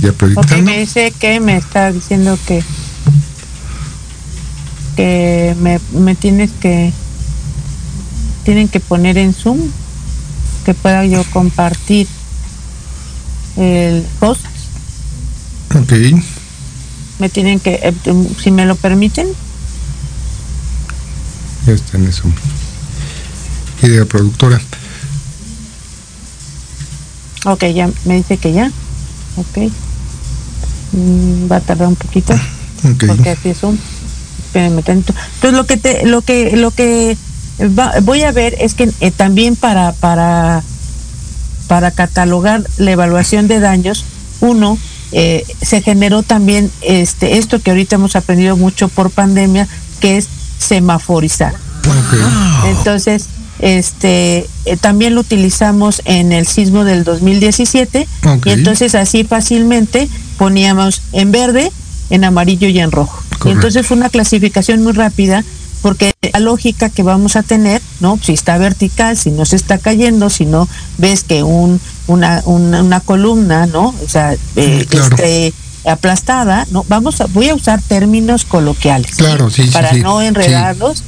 ya 0.00 0.12
proyectando. 0.12 0.64
me 0.64 0.78
dice 0.78 1.12
que 1.18 1.40
me 1.40 1.56
está 1.56 1.92
diciendo 1.92 2.38
que 2.46 2.62
que 4.96 5.54
me, 5.60 5.78
me 5.92 6.14
tienes 6.14 6.50
que 6.60 6.92
tienen 8.44 8.68
que 8.68 8.80
poner 8.80 9.18
en 9.18 9.34
Zoom 9.34 9.58
que 10.64 10.74
pueda 10.74 11.04
yo 11.04 11.22
compartir 11.32 12.08
el 13.56 14.04
post. 14.18 14.44
Ok. 15.74 15.92
Me 17.18 17.28
tienen 17.28 17.60
que, 17.60 17.74
eh, 17.82 17.94
si 18.42 18.50
me 18.50 18.66
lo 18.66 18.76
permiten. 18.76 19.28
Ya 21.66 21.72
está 21.72 21.96
en 21.96 22.06
eso. 22.06 22.24
Idea 23.82 24.04
productora. 24.04 24.60
Ok, 27.44 27.64
ya 27.74 27.90
me 28.04 28.16
dice 28.16 28.38
que 28.38 28.52
ya. 28.52 28.70
Ok. 29.36 29.72
Mm, 30.92 31.50
va 31.50 31.56
a 31.56 31.60
tardar 31.60 31.88
un 31.88 31.96
poquito. 31.96 32.34
Okay. 32.94 33.08
Porque 33.08 33.30
así 33.30 33.50
es 33.50 33.58
Zoom. 33.58 33.76
Entonces 34.60 35.52
lo 35.52 35.66
que 35.66 35.76
te, 35.76 36.06
lo 36.06 36.22
que 36.22 36.56
lo 36.56 36.70
que 36.70 37.16
voy 38.02 38.22
a 38.22 38.32
ver 38.32 38.54
es 38.60 38.74
que 38.74 38.90
eh, 39.00 39.10
también 39.10 39.56
para 39.56 39.92
para 39.92 40.62
para 41.68 41.90
catalogar 41.90 42.64
la 42.76 42.92
evaluación 42.92 43.48
de 43.48 43.60
daños, 43.60 44.04
uno 44.40 44.78
eh, 45.12 45.44
se 45.62 45.82
generó 45.82 46.22
también 46.22 46.70
este 46.80 47.38
esto 47.38 47.60
que 47.60 47.70
ahorita 47.70 47.96
hemos 47.96 48.16
aprendido 48.16 48.56
mucho 48.56 48.88
por 48.88 49.10
pandemia, 49.10 49.68
que 50.00 50.16
es 50.16 50.28
semaforizar. 50.58 51.54
Entonces, 52.66 53.26
este 53.58 54.46
eh, 54.64 54.76
también 54.80 55.14
lo 55.14 55.20
utilizamos 55.20 56.02
en 56.04 56.32
el 56.32 56.46
sismo 56.46 56.84
del 56.84 57.04
2017 57.04 58.06
y 58.44 58.50
entonces 58.50 58.94
así 58.94 59.24
fácilmente 59.24 60.08
poníamos 60.36 61.02
en 61.12 61.32
verde, 61.32 61.72
en 62.10 62.24
amarillo 62.24 62.68
y 62.68 62.78
en 62.80 62.90
rojo. 62.90 63.22
Y 63.44 63.50
entonces 63.50 63.86
fue 63.86 63.96
una 63.96 64.08
clasificación 64.08 64.82
muy 64.82 64.92
rápida 64.92 65.44
porque 65.82 66.12
la 66.32 66.40
lógica 66.40 66.88
que 66.90 67.02
vamos 67.02 67.36
a 67.36 67.42
tener, 67.42 67.80
¿no? 68.00 68.18
Si 68.20 68.32
está 68.32 68.58
vertical, 68.58 69.16
si 69.16 69.30
no 69.30 69.44
se 69.44 69.56
está 69.56 69.78
cayendo, 69.78 70.30
si 70.30 70.44
no 70.44 70.68
ves 70.98 71.22
que 71.22 71.42
un, 71.42 71.80
una, 72.06 72.42
una, 72.44 73.00
columna, 73.00 73.66
¿no? 73.66 73.94
O 74.04 74.08
sea, 74.08 74.34
eh, 74.56 74.86
esté 74.90 75.52
aplastada, 75.86 76.66
¿no? 76.70 76.84
Vamos 76.88 77.20
a, 77.20 77.26
voy 77.26 77.50
a 77.50 77.54
usar 77.54 77.80
términos 77.82 78.44
coloquiales. 78.44 79.14
Claro, 79.16 79.50
sí, 79.50 79.68
Para 79.72 79.92
no 79.92 80.20
enredarlos. 80.20 81.04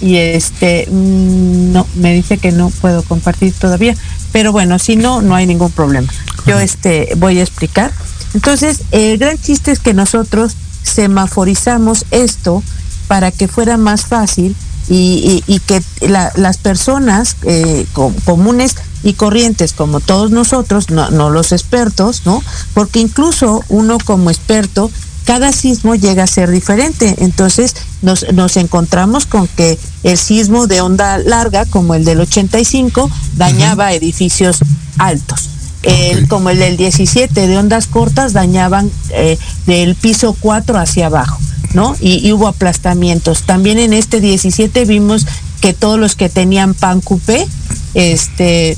Y 0.00 0.16
este, 0.16 0.88
mm, 0.90 1.72
no, 1.72 1.86
me 1.94 2.14
dice 2.14 2.38
que 2.38 2.50
no 2.50 2.70
puedo 2.70 3.02
compartir 3.02 3.52
todavía. 3.52 3.94
Pero 4.32 4.50
bueno, 4.50 4.78
si 4.78 4.96
no, 4.96 5.20
no 5.20 5.34
hay 5.34 5.46
ningún 5.46 5.70
problema. 5.70 6.10
Yo 6.46 6.58
este, 6.58 7.10
voy 7.16 7.38
a 7.38 7.42
explicar. 7.42 7.92
Entonces, 8.34 8.80
el 8.90 9.18
gran 9.18 9.38
chiste 9.38 9.70
es 9.70 9.78
que 9.78 9.92
nosotros 9.92 10.56
semaforizamos 10.82 12.04
esto 12.10 12.62
para 13.08 13.30
que 13.30 13.48
fuera 13.48 13.76
más 13.76 14.06
fácil 14.06 14.56
y, 14.88 15.60
que 15.66 15.82
las 16.02 16.56
personas 16.58 17.36
eh, 17.42 17.86
comunes 18.24 18.76
y 19.02 19.14
corrientes 19.14 19.72
como 19.72 20.00
todos 20.00 20.30
nosotros, 20.30 20.90
no, 20.90 21.30
los 21.30 21.52
expertos, 21.52 22.22
¿no? 22.24 22.42
Porque 22.74 23.00
incluso 23.00 23.64
uno 23.68 23.98
como 24.04 24.30
experto, 24.30 24.90
cada 25.24 25.52
sismo 25.52 25.94
llega 25.94 26.24
a 26.24 26.26
ser 26.26 26.50
diferente. 26.50 27.16
Entonces 27.18 27.74
nos, 28.02 28.30
nos 28.32 28.56
encontramos 28.56 29.26
con 29.26 29.46
que 29.48 29.78
el 30.02 30.18
sismo 30.18 30.66
de 30.66 30.80
onda 30.80 31.18
larga, 31.18 31.64
como 31.66 31.94
el 31.94 32.04
del 32.04 32.20
85, 32.20 33.10
dañaba 33.36 33.92
edificios 33.92 34.58
altos. 34.98 35.48
El, 35.82 36.28
como 36.28 36.50
el 36.50 36.58
del 36.58 36.76
17 36.76 37.48
de 37.48 37.58
ondas 37.58 37.86
cortas 37.88 38.32
dañaban 38.32 38.90
eh, 39.10 39.36
del 39.66 39.96
piso 39.96 40.36
4 40.38 40.78
hacia 40.78 41.06
abajo. 41.06 41.38
¿no? 41.74 41.96
Y, 42.00 42.30
hubo 42.32 42.48
aplastamientos. 42.48 43.42
También 43.42 43.78
en 43.78 43.92
este 43.92 44.20
17 44.20 44.84
vimos 44.84 45.26
que 45.60 45.72
todos 45.72 45.98
los 45.98 46.16
que 46.16 46.28
tenían 46.28 46.74
pan 46.74 47.00
coupé, 47.00 47.46
este, 47.94 48.76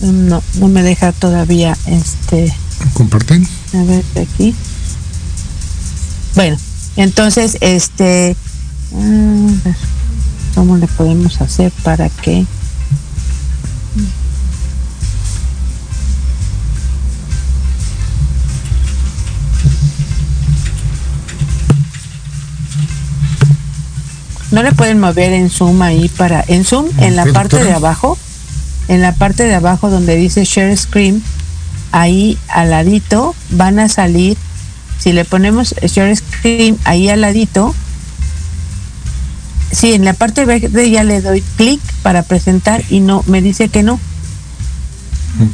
no, 0.00 0.42
no 0.54 0.68
me 0.68 0.82
deja 0.82 1.12
todavía, 1.12 1.76
este. 1.86 2.54
Comparten. 2.94 3.46
A 3.74 3.82
ver, 3.82 4.04
aquí. 4.16 4.54
Bueno, 6.34 6.56
entonces, 6.96 7.58
este, 7.60 8.36
¿cómo 10.54 10.76
le 10.76 10.86
podemos 10.86 11.40
hacer 11.40 11.72
para 11.82 12.08
que 12.08 12.46
no 24.50 24.62
le 24.62 24.72
pueden 24.72 24.98
mover 24.98 25.32
en 25.32 25.50
zoom 25.50 25.82
ahí 25.82 26.08
para 26.08 26.44
en 26.46 26.64
zoom 26.64 26.86
en 26.98 27.16
la 27.16 27.26
parte 27.26 27.62
de 27.62 27.72
abajo 27.72 28.18
en 28.88 29.00
la 29.00 29.12
parte 29.12 29.44
de 29.44 29.54
abajo 29.54 29.90
donde 29.90 30.16
dice 30.16 30.44
share 30.44 30.76
screen 30.76 31.22
ahí 31.92 32.38
al 32.48 32.70
ladito 32.70 33.34
van 33.50 33.78
a 33.78 33.88
salir 33.88 34.36
si 34.98 35.12
le 35.12 35.24
ponemos 35.24 35.74
share 35.82 36.14
screen 36.16 36.78
ahí 36.84 37.08
al 37.08 37.20
ladito 37.20 37.74
sí 39.72 39.92
en 39.92 40.04
la 40.04 40.14
parte 40.14 40.44
verde 40.44 40.90
ya 40.90 41.04
le 41.04 41.20
doy 41.20 41.42
clic 41.56 41.80
para 42.02 42.22
presentar 42.22 42.82
y 42.90 43.00
no 43.00 43.22
me 43.26 43.42
dice 43.42 43.68
que 43.68 43.82
no. 43.82 44.00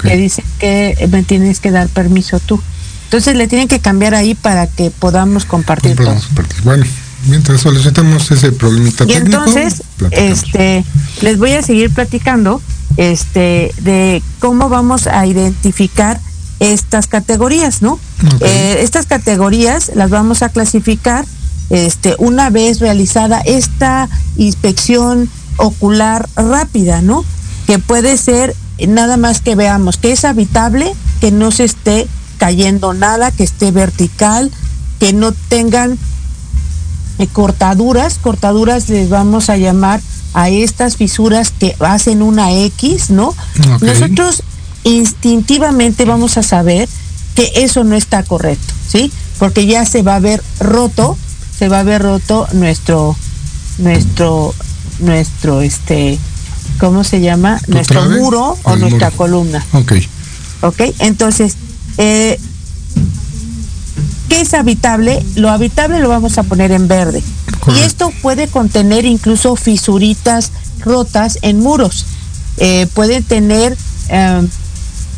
Me 0.02 0.16
dice 0.16 0.42
que 0.58 1.06
me 1.10 1.22
tienes 1.22 1.60
que 1.60 1.70
dar 1.70 1.88
permiso 1.88 2.40
tú. 2.40 2.60
Entonces 3.04 3.36
le 3.36 3.46
tienen 3.46 3.68
que 3.68 3.78
cambiar 3.78 4.14
ahí 4.14 4.34
para 4.34 4.66
que 4.66 4.90
podamos 4.90 5.44
compartir 5.44 5.96
todo. 5.96 6.16
bueno 6.64 6.84
mientras 7.24 7.60
solicitamos 7.62 8.30
ese 8.30 8.52
problemita 8.52 9.04
y 9.06 9.14
entonces 9.14 9.82
este 10.10 10.84
les 11.22 11.38
voy 11.38 11.52
a 11.52 11.62
seguir 11.62 11.92
platicando 11.92 12.60
este 12.96 13.72
de 13.80 14.22
cómo 14.38 14.68
vamos 14.68 15.06
a 15.06 15.26
identificar 15.26 16.20
estas 16.60 17.06
categorías 17.06 17.82
no 17.82 17.98
eh, 18.40 18.78
estas 18.80 19.06
categorías 19.06 19.92
las 19.94 20.10
vamos 20.10 20.42
a 20.42 20.48
clasificar 20.50 21.26
este 21.70 22.14
una 22.18 22.50
vez 22.50 22.80
realizada 22.80 23.40
esta 23.40 24.08
inspección 24.36 25.28
ocular 25.56 26.28
rápida 26.36 27.02
no 27.02 27.24
que 27.66 27.78
puede 27.78 28.16
ser 28.16 28.54
nada 28.86 29.16
más 29.16 29.40
que 29.40 29.56
veamos 29.56 29.96
que 29.96 30.12
es 30.12 30.24
habitable 30.24 30.92
que 31.20 31.32
no 31.32 31.50
se 31.50 31.64
esté 31.64 32.06
cayendo 32.38 32.94
nada 32.94 33.30
que 33.30 33.42
esté 33.42 33.70
vertical 33.70 34.50
que 35.00 35.12
no 35.12 35.32
tengan 35.32 35.98
cortaduras, 37.32 38.18
cortaduras 38.18 38.88
les 38.88 39.08
vamos 39.08 39.48
a 39.48 39.56
llamar 39.56 40.00
a 40.34 40.50
estas 40.50 40.96
fisuras 40.96 41.50
que 41.50 41.74
hacen 41.80 42.20
una 42.20 42.52
X, 42.52 43.10
¿no? 43.10 43.34
Nosotros 43.80 44.42
instintivamente 44.84 46.04
vamos 46.04 46.36
a 46.36 46.42
saber 46.42 46.88
que 47.34 47.50
eso 47.56 47.84
no 47.84 47.96
está 47.96 48.22
correcto, 48.22 48.74
¿sí? 48.86 49.10
Porque 49.38 49.66
ya 49.66 49.84
se 49.86 50.02
va 50.02 50.16
a 50.16 50.20
ver 50.20 50.42
roto, 50.60 51.16
se 51.58 51.68
va 51.68 51.80
a 51.80 51.82
ver 51.82 52.02
roto 52.02 52.46
nuestro, 52.52 53.16
nuestro, 53.78 54.54
nuestro, 55.00 55.62
este, 55.62 56.18
¿cómo 56.78 57.02
se 57.02 57.20
llama? 57.20 57.60
Nuestro 57.66 58.08
muro 58.10 58.58
o 58.62 58.76
nuestra 58.76 59.10
columna. 59.10 59.64
Ok. 59.72 59.92
Ok, 60.62 60.80
entonces, 60.98 61.56
eh, 61.98 62.38
¿Qué 64.28 64.40
es 64.40 64.54
habitable? 64.54 65.24
Lo 65.36 65.50
habitable 65.50 66.00
lo 66.00 66.08
vamos 66.08 66.38
a 66.38 66.42
poner 66.42 66.72
en 66.72 66.88
verde. 66.88 67.22
Y 67.74 67.78
esto 67.80 68.12
puede 68.22 68.48
contener 68.48 69.04
incluso 69.04 69.56
fisuritas 69.56 70.52
rotas 70.80 71.38
en 71.42 71.60
muros. 71.60 72.06
Eh, 72.58 72.86
puede 72.94 73.22
tener, 73.22 73.76
em, 74.08 74.48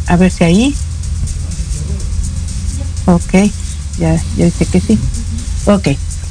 a 0.06 0.16
ver 0.16 0.30
si 0.30 0.44
ahí. 0.44 0.74
Ok, 3.06 3.50
ya, 3.98 4.20
ya 4.36 4.44
dice 4.44 4.66
que 4.66 4.80
sí. 4.80 4.98
Ok, 5.66 5.88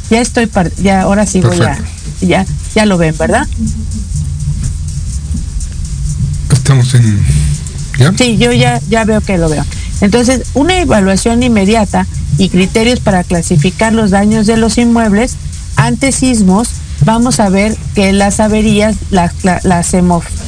ya 0.09 0.21
estoy, 0.21 0.49
ya 0.81 1.01
ahora 1.01 1.25
sí 1.25 1.41
voy 1.41 1.59
a, 1.61 1.77
ya, 2.21 2.45
ya 2.75 2.85
lo 2.85 2.97
ven, 2.97 3.15
¿verdad? 3.17 3.47
Estamos 6.51 6.93
en, 6.95 7.25
¿ya? 7.97 8.13
Sí, 8.17 8.37
yo 8.37 8.51
ya, 8.51 8.81
ya 8.89 9.05
veo 9.05 9.21
que 9.21 9.37
lo 9.37 9.49
veo. 9.49 9.65
Entonces, 10.01 10.41
una 10.53 10.79
evaluación 10.79 11.41
inmediata 11.41 12.05
y 12.37 12.49
criterios 12.49 12.99
para 12.99 13.23
clasificar 13.23 13.93
los 13.93 14.11
daños 14.11 14.45
de 14.47 14.57
los 14.57 14.77
inmuebles 14.77 15.35
ante 15.75 16.11
sismos, 16.11 16.69
vamos 17.05 17.39
a 17.39 17.49
ver 17.49 17.75
que 17.95 18.13
las 18.13 18.39
averías 18.39 18.95
las, 19.09 19.33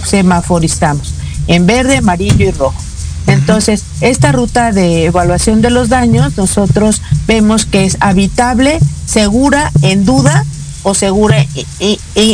semaforizamos 0.06 1.14
en 1.48 1.66
verde, 1.66 1.98
amarillo 1.98 2.46
y 2.48 2.52
rojo. 2.52 2.80
Entonces, 3.28 3.84
esta 4.02 4.32
ruta 4.32 4.72
de 4.72 5.06
evaluación 5.06 5.62
de 5.62 5.70
los 5.70 5.90
daños, 5.90 6.36
nosotros 6.38 7.02
vemos 7.28 7.66
que 7.66 7.86
es 7.86 7.98
habitable, 8.00 8.80
segura, 9.06 9.72
en 9.82 10.06
duda 10.06 10.46
o 10.84 10.96
segura 10.96 11.46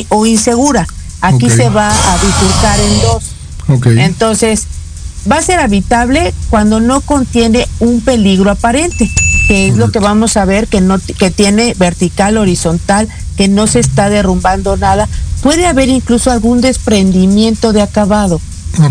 o 0.10 0.26
insegura. 0.26 0.88
Aquí 1.22 1.50
se 1.50 1.70
va 1.70 1.90
a 1.90 2.18
bifurcar 2.18 2.80
en 2.80 3.02
dos. 3.02 3.24
Entonces, 3.98 4.68
va 5.30 5.38
a 5.38 5.42
ser 5.42 5.60
habitable 5.60 6.34
cuando 6.50 6.80
no 6.80 7.02
contiene 7.02 7.68
un 7.80 8.00
peligro 8.02 8.52
aparente 8.52 9.12
que 9.48 9.68
es 9.68 9.78
lo 9.78 9.92
que 9.92 10.00
vamos 10.00 10.38
a 10.38 10.46
ver, 10.46 10.68
que, 10.68 10.82
no, 10.82 11.00
que 11.00 11.32
tiene 11.32 11.76
vertical, 11.78 12.38
horizontal, 12.38 13.08
que 13.38 13.48
no 13.48 13.68
se 13.68 13.80
está 13.80 14.10
derrumbando 14.10 14.78
nada. 14.78 15.08
Puede 15.42 15.68
haber 15.68 15.90
incluso 15.90 16.32
algún 16.32 16.62
desprendimiento 16.62 17.74
de 17.74 17.82
acabado, 17.82 18.42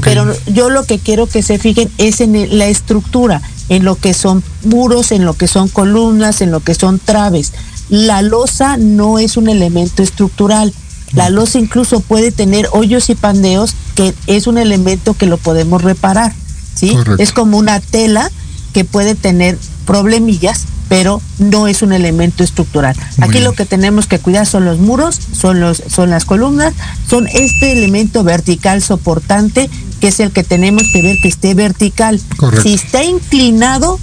pero 0.03 0.33
yo 0.47 0.71
lo 0.71 0.85
que 0.85 0.99
quiero 0.99 1.27
que 1.27 1.43
se 1.43 1.59
fijen 1.59 1.91
es 1.99 2.21
en 2.21 2.59
la 2.59 2.67
estructura, 2.67 3.43
en 3.69 3.85
lo 3.85 3.97
que 3.97 4.15
son 4.15 4.43
muros, 4.65 5.13
en 5.13 5.25
lo 5.25 5.35
que 5.35 5.49
son 5.49 5.69
columnas, 5.69 6.41
en 6.41 6.51
lo 6.51 6.61
que 6.61 6.75
son 6.75 6.99
traves. 6.99 7.53
La 7.89 8.23
losa 8.23 8.77
no 8.77 9.19
es 9.19 9.37
un 9.37 9.49
elemento 9.49 10.03
estructural. 10.03 10.73
La 11.13 11.31
losa 11.31 11.59
incluso 11.59 12.01
puede 12.01 12.33
tener 12.33 12.69
hoyos 12.73 13.11
y 13.11 13.15
pandeos, 13.15 13.75
que 13.95 14.15
es 14.27 14.47
un 14.47 14.59
elemento 14.59 15.15
que 15.15 15.27
lo 15.27 15.37
podemos 15.37 15.83
reparar. 15.83 16.33
¿sí? 16.75 16.97
Es 17.19 17.33
como 17.33 17.59
una 17.59 17.81
tela 17.81 18.31
que 18.73 18.85
puede 18.85 19.15
tener 19.15 19.59
problemillas, 19.87 20.65
pero 20.89 21.21
no 21.39 21.67
es 21.67 21.83
un 21.83 21.93
elemento 21.93 22.45
estructural. 22.45 22.97
Aquí 23.21 23.41
lo 23.41 23.53
que 23.53 23.65
tenemos 23.65 24.07
que 24.07 24.19
cuidar 24.19 24.47
son 24.47 24.65
los 24.65 24.79
muros, 24.79 25.19
son 25.33 25.61
los 25.61 25.83
son 25.89 26.11
las 26.11 26.25
columnas, 26.25 26.75
son 27.09 27.27
este 27.29 27.73
elemento 27.73 28.25
vertical 28.25 28.83
soportante 28.83 29.71
que 30.01 30.09
es 30.09 30.21
el 30.21 30.33
que 30.33 30.45
tenemos 30.45 30.83
que 30.93 31.01
ver 31.01 31.17
que 31.23 31.29
esté 31.29 31.55
vertical. 31.55 32.21
Si 32.63 32.75
está 32.75 33.05
inclinado, 33.05 33.99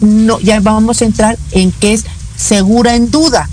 no, 0.00 0.40
ya 0.40 0.60
vamos 0.60 1.02
a 1.02 1.04
entrar 1.04 1.38
en 1.50 1.72
que 1.72 1.92
es 1.92 2.06
segura 2.36 2.94
en 2.94 3.10
duda. 3.10 3.48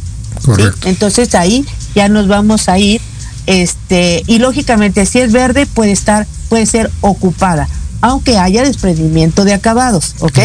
Entonces 0.85 1.35
ahí 1.35 1.65
ya 1.95 2.07
nos 2.07 2.27
vamos 2.27 2.69
a 2.69 2.79
ir, 2.79 3.01
este, 3.47 4.23
y 4.27 4.39
lógicamente 4.39 5.05
si 5.05 5.19
es 5.19 5.31
verde 5.31 5.65
puede 5.65 5.91
estar, 5.91 6.25
puede 6.47 6.65
ser 6.65 6.89
ocupada, 7.01 7.67
aunque 8.01 8.37
haya 8.37 8.63
desprendimiento 8.63 9.45
de 9.45 9.53
acabados, 9.53 10.15
¿ok? 10.19 10.39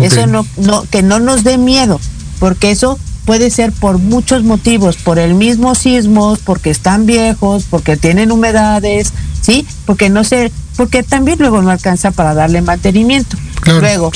Eso 0.00 0.26
no, 0.26 0.46
no, 0.56 0.84
que 0.90 1.02
no 1.02 1.18
nos 1.18 1.44
dé 1.44 1.58
miedo, 1.58 2.00
porque 2.38 2.70
eso 2.70 2.98
puede 3.24 3.50
ser 3.50 3.72
por 3.72 3.98
muchos 3.98 4.44
motivos, 4.44 4.96
por 4.96 5.18
el 5.18 5.34
mismo 5.34 5.74
sismos, 5.74 6.38
porque 6.40 6.70
están 6.70 7.06
viejos, 7.06 7.64
porque 7.68 7.96
tienen 7.96 8.32
humedades, 8.32 9.12
¿sí? 9.40 9.66
Porque 9.86 10.10
no 10.10 10.24
sé, 10.24 10.52
porque 10.76 11.02
también 11.02 11.38
luego 11.38 11.62
no 11.62 11.70
alcanza 11.70 12.10
para 12.10 12.34
darle 12.34 12.62
mantenimiento. 12.62 13.36
luego, 13.64 14.10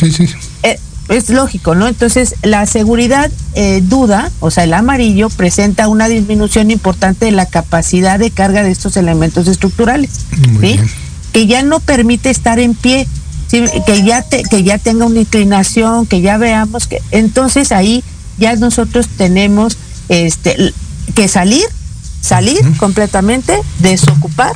eh, 0.62 0.78
es 1.08 1.30
lógico, 1.30 1.74
¿no? 1.74 1.88
Entonces, 1.88 2.34
la 2.42 2.66
seguridad 2.66 3.30
eh, 3.54 3.80
duda, 3.82 4.30
o 4.40 4.50
sea, 4.50 4.64
el 4.64 4.74
amarillo, 4.74 5.30
presenta 5.30 5.88
una 5.88 6.08
disminución 6.08 6.70
importante 6.70 7.26
de 7.26 7.32
la 7.32 7.46
capacidad 7.46 8.18
de 8.18 8.30
carga 8.30 8.62
de 8.62 8.70
estos 8.70 8.96
elementos 8.96 9.48
estructurales, 9.48 10.10
¿sí? 10.60 10.78
Que 11.38 11.46
ya 11.46 11.62
no 11.62 11.78
permite 11.78 12.30
estar 12.30 12.58
en 12.58 12.74
pie, 12.74 13.06
que, 13.48 14.02
ya 14.04 14.22
te, 14.22 14.42
que 14.42 14.64
ya 14.64 14.76
tenga 14.76 15.06
una 15.06 15.20
inclinación, 15.20 16.04
que 16.04 16.20
ya 16.20 16.36
veamos 16.36 16.88
que. 16.88 17.00
Entonces, 17.12 17.70
ahí 17.70 18.02
ya 18.38 18.56
nosotros 18.56 19.06
tenemos 19.06 19.78
este, 20.08 20.74
que 21.14 21.28
salir, 21.28 21.64
salir 22.20 22.58
completamente, 22.78 23.56
desocupar 23.78 24.52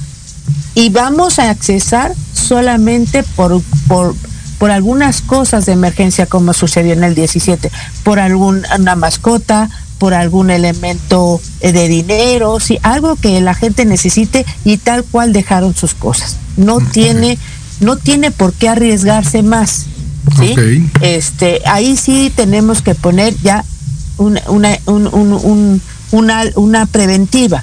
y 0.74 0.88
vamos 0.88 1.38
a 1.38 1.50
accesar 1.50 2.16
solamente 2.32 3.22
por, 3.22 3.62
por, 3.86 4.16
por 4.58 4.72
algunas 4.72 5.20
cosas 5.20 5.66
de 5.66 5.74
emergencia 5.74 6.26
como 6.26 6.52
sucedió 6.52 6.94
en 6.94 7.04
el 7.04 7.14
17, 7.14 7.70
por 8.02 8.18
alguna 8.18 8.96
mascota, 8.96 9.70
por 10.02 10.14
algún 10.14 10.50
elemento 10.50 11.40
eh, 11.60 11.70
de 11.70 11.86
dinero, 11.86 12.58
si 12.58 12.76
algo 12.82 13.14
que 13.14 13.40
la 13.40 13.54
gente 13.54 13.84
necesite 13.84 14.44
y 14.64 14.78
tal 14.78 15.04
cual 15.04 15.32
dejaron 15.32 15.76
sus 15.76 15.94
cosas. 15.94 16.38
No 16.56 16.80
tiene 16.80 17.38
no 17.78 17.94
tiene 17.94 18.32
por 18.32 18.52
qué 18.52 18.68
arriesgarse 18.68 19.44
más. 19.44 19.86
¿sí? 20.36 20.56
Este, 21.02 21.60
ahí 21.66 21.96
sí 21.96 22.32
tenemos 22.34 22.82
que 22.82 22.96
poner 22.96 23.36
ya 23.44 23.64
una, 24.16 24.42
una, 24.48 24.76
una, 26.10 26.44
una 26.56 26.86
preventiva. 26.86 27.62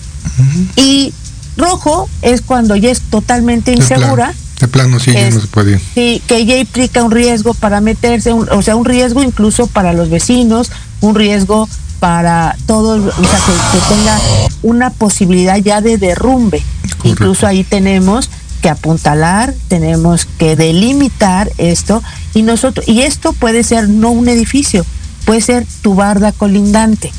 Y 0.78 1.13
rojo 1.58 2.10
es 2.21 2.39
cuando 2.39 2.78
ya 2.78 2.89
es 2.89 3.02
totalmente 3.02 3.73
insegura. 3.73 4.34
De 4.62 4.69
plano, 4.69 4.97
sí, 5.02 5.12
ya 5.12 5.30
no 5.30 5.41
se 5.41 5.47
puede. 5.47 5.78
Sí, 5.93 6.21
que 6.25 6.45
ya 6.45 6.58
implica 6.58 7.04
un 7.04 7.12
riesgo 7.12 7.54
para 7.54 7.82
meterse, 7.82 8.32
o 8.32 8.62
sea, 8.62 8.78
un 8.78 8.86
riesgo 8.86 9.23
incluso 9.23 9.67
para 9.67 9.91
los 9.91 10.10
vecinos, 10.10 10.71
un 11.02 11.15
riesgo 11.15 11.67
para 11.99 12.55
todos, 12.65 13.13
o 13.13 13.23
sea, 13.23 13.39
que, 13.39 13.95
tenga 13.95 14.19
una 14.63 14.89
posibilidad 14.89 15.57
ya 15.57 15.81
de 15.81 15.97
derrumbe. 15.97 16.63
Incluso 17.03 17.47
ahí 17.47 17.63
tenemos 17.63 18.29
que 18.62 18.69
apuntalar, 18.69 19.53
tenemos 19.67 20.25
que 20.25 20.55
delimitar 20.55 21.51
esto 21.57 22.03
y 22.33 22.41
nosotros 22.41 22.88
y 22.88 23.01
esto 23.01 23.31
puede 23.33 23.63
ser 23.63 23.88
no 23.88 24.12
un 24.12 24.27
edificio, 24.27 24.85
puede 25.25 25.41
ser 25.41 25.65
tu 25.81 25.95
barda 25.95 26.31
colindante, 26.33 27.12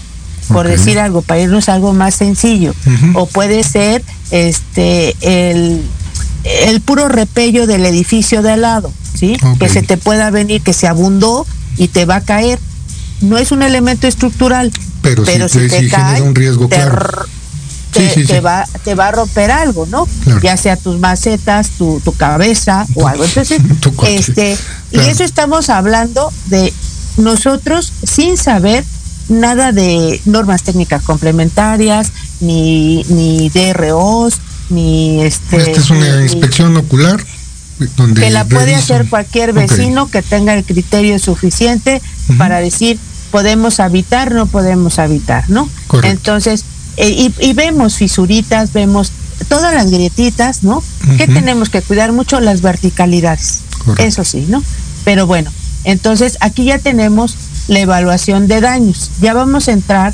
por 0.48 0.66
decir 0.66 0.98
algo, 0.98 1.22
para 1.22 1.40
irnos 1.40 1.68
a 1.68 1.74
algo 1.74 1.92
más 1.92 2.14
sencillo. 2.14 2.74
O 3.14 3.26
puede 3.26 3.62
ser 3.62 4.02
este 4.30 5.14
el, 5.20 5.82
el 6.44 6.80
puro 6.80 7.08
repello 7.08 7.66
del 7.66 7.86
edificio 7.86 8.42
de 8.42 8.52
al 8.52 8.62
lado, 8.62 8.92
¿sí? 9.14 9.36
Que 9.58 9.68
se 9.68 9.82
te 9.82 9.96
pueda 9.96 10.30
venir, 10.30 10.62
que 10.62 10.72
se 10.72 10.88
abundó 10.88 11.46
y 11.76 11.88
te 11.88 12.04
va 12.04 12.16
a 12.16 12.20
caer. 12.22 12.58
No 13.20 13.38
es 13.38 13.52
un 13.52 13.62
elemento 13.62 14.06
estructural, 14.06 14.72
pero, 15.02 15.48
si, 15.48 15.68
te, 15.68 15.88
cae, 15.88 16.22
un 16.22 16.34
riesgo 16.34 16.68
claro. 16.68 17.26
Te, 17.92 18.40
va, 18.40 18.64
te 18.84 18.94
va 18.94 19.08
a 19.08 19.12
romper 19.12 19.50
algo, 19.50 19.84
¿no? 19.86 20.06
Ya 20.42 20.56
sea 20.56 20.76
tus 20.76 20.98
macetas, 21.00 21.70
tu, 21.70 22.00
tu 22.04 22.12
cabeza 22.12 22.86
o 22.94 23.08
algo. 23.08 23.24
Entonces, 23.24 23.60
este, 24.06 24.56
y 24.92 24.98
eso 24.98 25.24
estamos 25.24 25.70
hablando 25.70 26.32
de 26.46 26.72
nosotros 27.16 27.92
sin 28.04 28.36
saber 28.36 28.84
nada 29.28 29.72
de 29.72 30.20
normas 30.24 30.62
técnicas 30.62 31.02
complementarias, 31.02 32.12
ni, 32.40 33.02
ni 33.04 33.48
DROs, 33.50 34.38
ni 34.70 35.22
este... 35.22 35.56
Esta 35.56 35.80
es 35.80 35.90
una 35.90 36.22
inspección 36.22 36.76
ocular. 36.76 37.24
Donde 37.96 38.20
que 38.20 38.30
la 38.30 38.44
puede 38.44 38.74
hacer 38.74 39.08
cualquier 39.08 39.54
vecino 39.54 40.10
que 40.10 40.20
tenga 40.20 40.54
el 40.54 40.64
criterio 40.64 41.18
suficiente 41.18 42.02
para 42.36 42.58
decir 42.58 42.98
podemos 43.30 43.80
habitar, 43.80 44.32
no 44.32 44.46
podemos 44.46 44.98
habitar, 44.98 45.48
¿no? 45.48 45.68
Entonces, 46.02 46.64
eh, 46.96 47.32
y, 47.38 47.52
vemos 47.54 47.96
fisuritas, 47.96 48.72
vemos 48.72 49.12
todas 49.48 49.72
las 49.72 49.90
grietitas, 49.90 50.62
¿no? 50.62 50.82
Que 51.16 51.26
tenemos 51.26 51.70
que 51.70 51.82
cuidar 51.82 52.12
mucho 52.12 52.40
las 52.40 52.60
verticalidades, 52.60 53.60
eso 53.98 54.24
sí, 54.24 54.46
¿no? 54.48 54.62
Pero 55.04 55.26
bueno, 55.26 55.50
entonces, 55.84 56.36
aquí 56.40 56.64
ya 56.64 56.78
tenemos 56.78 57.36
la 57.68 57.80
evaluación 57.80 58.48
de 58.48 58.60
daños. 58.60 59.10
Ya 59.20 59.32
vamos 59.32 59.68
a 59.68 59.72
entrar 59.72 60.12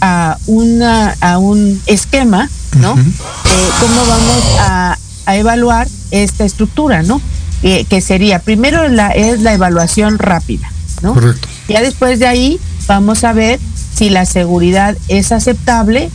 a, 0.00 0.38
una, 0.46 1.16
a 1.20 1.38
un 1.38 1.80
esquema, 1.86 2.50
¿no? 2.76 2.94
¿Cómo 2.94 4.06
vamos 4.06 4.44
a, 4.58 4.98
evaluar 5.26 5.86
esta 6.10 6.44
estructura, 6.44 7.04
¿no? 7.04 7.22
Eh, 7.62 7.84
que 7.84 8.00
sería, 8.00 8.40
primero 8.40 8.88
la, 8.88 9.10
es 9.10 9.40
la 9.42 9.54
evaluación 9.54 10.18
rápida, 10.18 10.72
¿no? 11.02 11.14
Correcto. 11.14 11.46
Ya 11.70 11.82
después 11.82 12.18
de 12.18 12.26
ahí 12.26 12.60
vamos 12.86 13.22
a 13.24 13.32
ver 13.32 13.60
si 13.94 14.10
la 14.10 14.24
seguridad 14.24 14.96
es 15.08 15.30
aceptable, 15.30 16.10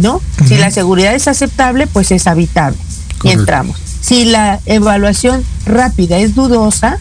¿no? 0.00 0.20
Si 0.46 0.56
la 0.56 0.70
seguridad 0.70 1.14
es 1.14 1.28
aceptable, 1.28 1.86
pues 1.86 2.10
es 2.10 2.26
habitable. 2.26 2.78
Y 3.22 3.30
entramos. 3.30 3.78
Si 4.00 4.24
la 4.24 4.60
evaluación 4.66 5.44
rápida 5.64 6.18
es 6.18 6.34
dudosa, 6.34 6.98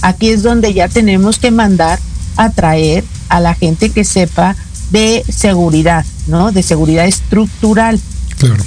aquí 0.00 0.30
es 0.30 0.42
donde 0.42 0.74
ya 0.74 0.88
tenemos 0.88 1.38
que 1.38 1.50
mandar 1.50 1.98
a 2.36 2.50
traer 2.50 3.04
a 3.28 3.40
la 3.40 3.54
gente 3.54 3.90
que 3.90 4.04
sepa 4.04 4.54
de 4.90 5.24
seguridad, 5.28 6.04
¿no? 6.28 6.52
De 6.52 6.62
seguridad 6.62 7.06
estructural. 7.06 8.00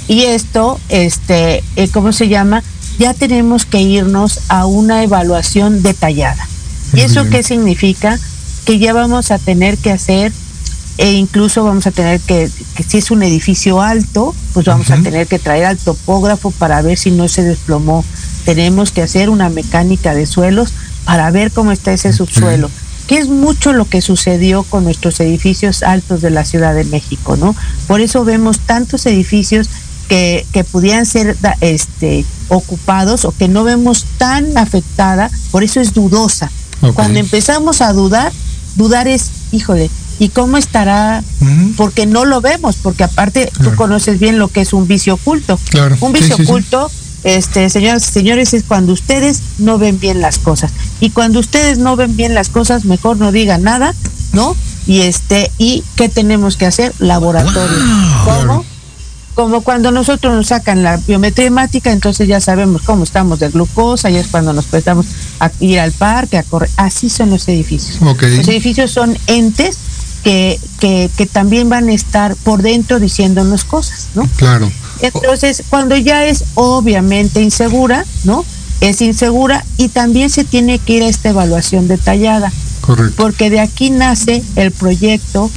Y 0.08 0.24
esto, 0.24 0.80
este, 0.88 1.62
eh, 1.76 1.88
¿cómo 1.92 2.12
se 2.12 2.28
llama? 2.28 2.62
Ya 2.98 3.14
tenemos 3.14 3.64
que 3.64 3.80
irnos 3.80 4.40
a 4.48 4.66
una 4.66 5.02
evaluación 5.04 5.82
detallada. 5.82 6.46
¿Y 6.92 7.00
eso 7.00 7.28
qué 7.30 7.42
significa? 7.42 8.18
Que 8.68 8.78
ya 8.78 8.92
vamos 8.92 9.30
a 9.30 9.38
tener 9.38 9.78
que 9.78 9.90
hacer, 9.90 10.30
e 10.98 11.12
incluso 11.12 11.64
vamos 11.64 11.86
a 11.86 11.90
tener 11.90 12.20
que, 12.20 12.50
que 12.74 12.82
si 12.82 12.98
es 12.98 13.10
un 13.10 13.22
edificio 13.22 13.80
alto, 13.80 14.34
pues 14.52 14.66
vamos 14.66 14.90
a 14.90 15.00
tener 15.00 15.26
que 15.26 15.38
traer 15.38 15.64
al 15.64 15.78
topógrafo 15.78 16.50
para 16.50 16.82
ver 16.82 16.98
si 16.98 17.10
no 17.10 17.28
se 17.28 17.42
desplomó. 17.44 18.04
Tenemos 18.44 18.92
que 18.92 19.00
hacer 19.00 19.30
una 19.30 19.48
mecánica 19.48 20.12
de 20.12 20.26
suelos 20.26 20.74
para 21.06 21.30
ver 21.30 21.50
cómo 21.50 21.72
está 21.72 21.94
ese 21.94 22.12
subsuelo, 22.12 22.70
que 23.06 23.16
es 23.16 23.30
mucho 23.30 23.72
lo 23.72 23.86
que 23.86 24.02
sucedió 24.02 24.64
con 24.64 24.84
nuestros 24.84 25.18
edificios 25.20 25.82
altos 25.82 26.20
de 26.20 26.28
la 26.28 26.44
Ciudad 26.44 26.74
de 26.74 26.84
México, 26.84 27.38
¿no? 27.38 27.56
Por 27.86 28.02
eso 28.02 28.22
vemos 28.22 28.60
tantos 28.60 29.06
edificios 29.06 29.70
que, 30.10 30.44
que 30.52 30.62
pudieran 30.62 31.06
ser 31.06 31.38
este, 31.62 32.26
ocupados 32.48 33.24
o 33.24 33.32
que 33.32 33.48
no 33.48 33.64
vemos 33.64 34.04
tan 34.18 34.58
afectada, 34.58 35.30
por 35.52 35.64
eso 35.64 35.80
es 35.80 35.94
dudosa. 35.94 36.50
Cuando 36.94 37.18
empezamos 37.18 37.80
a 37.80 37.92
dudar, 37.94 38.30
dudar 38.78 39.08
es, 39.08 39.30
híjole, 39.52 39.90
¿y 40.18 40.30
cómo 40.30 40.56
estará? 40.56 41.22
Porque 41.76 42.06
no 42.06 42.24
lo 42.24 42.40
vemos, 42.40 42.76
porque 42.76 43.04
aparte 43.04 43.52
tú 43.62 43.74
conoces 43.74 44.18
bien 44.18 44.38
lo 44.38 44.48
que 44.48 44.62
es 44.62 44.72
un 44.72 44.88
vicio 44.88 45.14
oculto. 45.14 45.58
Un 46.00 46.12
vicio 46.14 46.36
oculto 46.36 46.90
este, 47.24 47.68
señoras 47.68 48.08
y 48.08 48.12
señores, 48.12 48.54
es 48.54 48.62
cuando 48.62 48.92
ustedes 48.92 49.42
no 49.58 49.78
ven 49.78 49.98
bien 49.98 50.20
las 50.20 50.38
cosas. 50.38 50.72
Y 51.00 51.10
cuando 51.10 51.40
ustedes 51.40 51.78
no 51.78 51.96
ven 51.96 52.16
bien 52.16 52.34
las 52.34 52.48
cosas, 52.48 52.84
mejor 52.84 53.16
no 53.16 53.32
digan 53.32 53.62
nada, 53.62 53.94
¿no? 54.32 54.56
Y 54.86 55.00
este, 55.00 55.50
¿y 55.58 55.82
qué 55.96 56.08
tenemos 56.08 56.56
que 56.56 56.66
hacer? 56.66 56.94
Laboratorio. 56.98 57.78
¿Cómo? 58.24 58.64
Como 59.38 59.60
cuando 59.60 59.92
nosotros 59.92 60.34
nos 60.34 60.48
sacan 60.48 60.82
la 60.82 60.96
biometría 60.96 61.46
hemática, 61.46 61.92
entonces 61.92 62.26
ya 62.26 62.40
sabemos 62.40 62.82
cómo 62.82 63.04
estamos 63.04 63.38
de 63.38 63.50
glucosa, 63.50 64.10
y 64.10 64.16
es 64.16 64.26
cuando 64.26 64.52
nos 64.52 64.64
prestamos 64.64 65.06
a 65.38 65.48
ir 65.60 65.78
al 65.78 65.92
parque, 65.92 66.38
a 66.38 66.42
correr. 66.42 66.68
Así 66.76 67.08
son 67.08 67.30
los 67.30 67.46
edificios. 67.46 68.00
Los 68.00 68.48
edificios 68.48 68.90
son 68.90 69.16
entes 69.28 69.78
que, 70.24 70.58
que, 70.80 71.08
que 71.16 71.26
también 71.26 71.68
van 71.68 71.88
a 71.88 71.92
estar 71.92 72.34
por 72.34 72.62
dentro 72.62 72.98
diciéndonos 72.98 73.62
cosas, 73.62 74.08
¿no? 74.16 74.28
Claro. 74.34 74.72
Entonces, 75.02 75.62
cuando 75.70 75.96
ya 75.96 76.26
es 76.26 76.42
obviamente 76.56 77.40
insegura, 77.40 78.04
¿no? 78.24 78.44
Es 78.80 79.00
insegura 79.02 79.64
y 79.76 79.86
también 79.90 80.30
se 80.30 80.42
tiene 80.42 80.80
que 80.80 80.94
ir 80.94 81.04
a 81.04 81.08
esta 81.08 81.28
evaluación 81.28 81.86
detallada. 81.86 82.52
Correcto. 82.80 83.14
Porque 83.16 83.50
de 83.50 83.60
aquí 83.60 83.90
nace 83.90 84.42
el 84.56 84.72
proyecto 84.72 85.48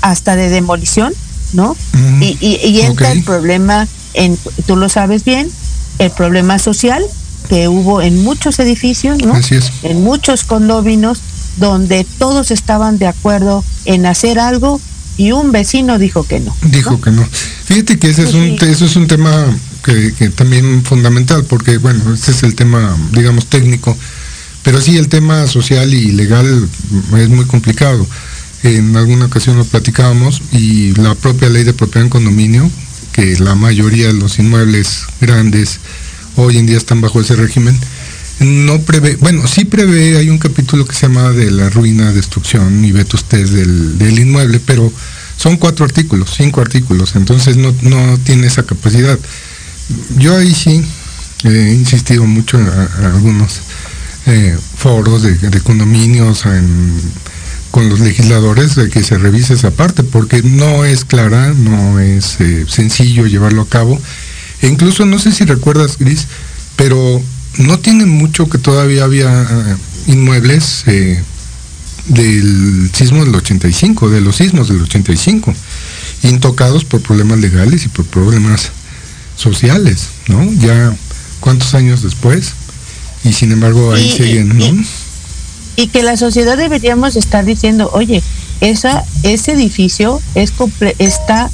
hasta 0.00 0.36
de 0.36 0.48
demolición, 0.48 1.12
¿no? 1.52 1.76
y, 2.20 2.36
y, 2.40 2.80
entra 2.80 3.12
el 3.12 3.22
problema, 3.22 3.86
en, 4.14 4.38
tú 4.66 4.76
lo 4.76 4.88
sabes 4.88 5.24
bien, 5.24 5.50
el 5.98 6.10
problema 6.10 6.58
social 6.58 7.04
que 7.48 7.68
hubo 7.68 8.02
en 8.02 8.22
muchos 8.22 8.58
edificios, 8.58 9.22
¿no? 9.22 9.34
Así 9.34 9.54
es. 9.54 9.70
En 9.82 10.02
muchos 10.02 10.44
condóminos 10.44 11.20
donde 11.56 12.04
todos 12.18 12.50
estaban 12.50 12.98
de 12.98 13.06
acuerdo 13.06 13.64
en 13.84 14.06
hacer 14.06 14.38
algo 14.38 14.80
y 15.16 15.32
un 15.32 15.52
vecino 15.52 15.98
dijo 15.98 16.24
que 16.24 16.40
no. 16.40 16.54
Dijo 16.62 17.00
que 17.00 17.10
no. 17.10 17.26
Fíjate 17.64 17.98
que 17.98 18.10
ese 18.10 18.24
es 18.24 18.34
un, 18.34 18.58
eso 18.60 18.84
es 18.84 18.96
un 18.96 19.06
tema 19.06 19.46
que, 19.82 20.12
que, 20.12 20.28
también 20.28 20.84
fundamental, 20.84 21.44
porque 21.44 21.78
bueno, 21.78 22.12
este 22.12 22.32
es 22.32 22.42
el 22.42 22.54
tema, 22.54 22.96
digamos, 23.12 23.46
técnico, 23.46 23.96
pero 24.62 24.80
sí 24.80 24.96
el 24.96 25.08
tema 25.08 25.46
social 25.46 25.94
y 25.94 26.12
legal 26.12 26.68
es 27.16 27.28
muy 27.28 27.46
complicado. 27.46 28.06
En 28.62 28.96
alguna 28.96 29.26
ocasión 29.26 29.56
lo 29.56 29.64
platicábamos 29.64 30.42
y 30.52 30.94
la 30.94 31.14
propia 31.14 31.48
ley 31.48 31.64
de 31.64 31.72
propiedad 31.72 32.04
en 32.04 32.10
condominio, 32.10 32.70
que 33.12 33.38
la 33.38 33.54
mayoría 33.54 34.08
de 34.08 34.14
los 34.14 34.38
inmuebles 34.38 35.04
grandes 35.20 35.78
hoy 36.36 36.58
en 36.58 36.66
día 36.66 36.76
están 36.76 37.00
bajo 37.00 37.20
ese 37.20 37.36
régimen, 37.36 37.78
no 38.40 38.80
prevé, 38.82 39.16
bueno, 39.16 39.46
sí 39.46 39.64
prevé, 39.64 40.18
hay 40.18 40.28
un 40.28 40.38
capítulo 40.38 40.84
que 40.84 40.94
se 40.94 41.06
llama 41.06 41.30
de 41.30 41.50
la 41.50 41.70
ruina, 41.70 42.12
destrucción 42.12 42.84
y 42.84 42.92
vetustes 42.92 43.52
del, 43.52 43.98
del 43.98 44.18
inmueble, 44.18 44.60
pero 44.60 44.92
son 45.36 45.56
cuatro 45.56 45.84
artículos, 45.84 46.34
cinco 46.36 46.60
artículos, 46.60 47.16
entonces 47.16 47.56
no, 47.56 47.74
no 47.82 48.18
tiene 48.18 48.46
esa 48.46 48.64
capacidad. 48.64 49.18
Yo 50.18 50.36
ahí 50.36 50.54
sí 50.54 50.84
he 51.44 51.72
insistido 51.72 52.24
mucho 52.24 52.58
en, 52.58 52.68
algunos 53.04 53.60
eh, 54.26 54.56
foros 54.76 55.22
de, 55.22 55.34
de 55.36 55.60
condominios, 55.60 56.44
en, 56.46 57.00
con 57.76 57.90
los 57.90 58.00
legisladores 58.00 58.74
de 58.74 58.88
que 58.88 59.04
se 59.04 59.18
revise 59.18 59.52
esa 59.52 59.70
parte, 59.70 60.02
porque 60.02 60.42
no 60.42 60.86
es 60.86 61.04
clara, 61.04 61.52
no 61.52 62.00
es 62.00 62.40
eh, 62.40 62.64
sencillo 62.66 63.26
llevarlo 63.26 63.60
a 63.60 63.68
cabo. 63.68 64.00
E 64.62 64.68
incluso, 64.68 65.04
no 65.04 65.18
sé 65.18 65.30
si 65.30 65.44
recuerdas, 65.44 65.98
Gris, 65.98 66.26
pero 66.76 67.22
no 67.58 67.78
tiene 67.78 68.06
mucho 68.06 68.48
que 68.48 68.56
todavía 68.56 69.04
había 69.04 69.28
uh, 69.28 70.10
inmuebles 70.10 70.84
eh, 70.86 71.22
del 72.06 72.90
sismo 72.94 73.22
del 73.26 73.34
85, 73.34 74.08
de 74.08 74.22
los 74.22 74.36
sismos 74.36 74.68
del 74.68 74.80
85, 74.80 75.52
intocados 76.22 76.86
por 76.86 77.02
problemas 77.02 77.40
legales 77.40 77.84
y 77.84 77.88
por 77.88 78.06
problemas 78.06 78.70
sociales, 79.36 80.08
¿no? 80.28 80.50
Ya 80.54 80.96
cuántos 81.40 81.74
años 81.74 82.02
después, 82.02 82.54
y 83.22 83.34
sin 83.34 83.52
embargo 83.52 83.92
ahí 83.92 84.08
y, 84.08 84.16
siguen, 84.16 84.56
¿no? 84.56 84.64
Y, 84.64 84.86
y, 85.76 85.88
que 85.88 86.02
la 86.02 86.16
sociedad 86.16 86.56
deberíamos 86.56 87.16
estar 87.16 87.44
diciendo, 87.44 87.90
oye, 87.92 88.22
esa, 88.60 89.04
ese 89.22 89.52
edificio 89.52 90.20
es 90.34 90.52
está 90.98 91.50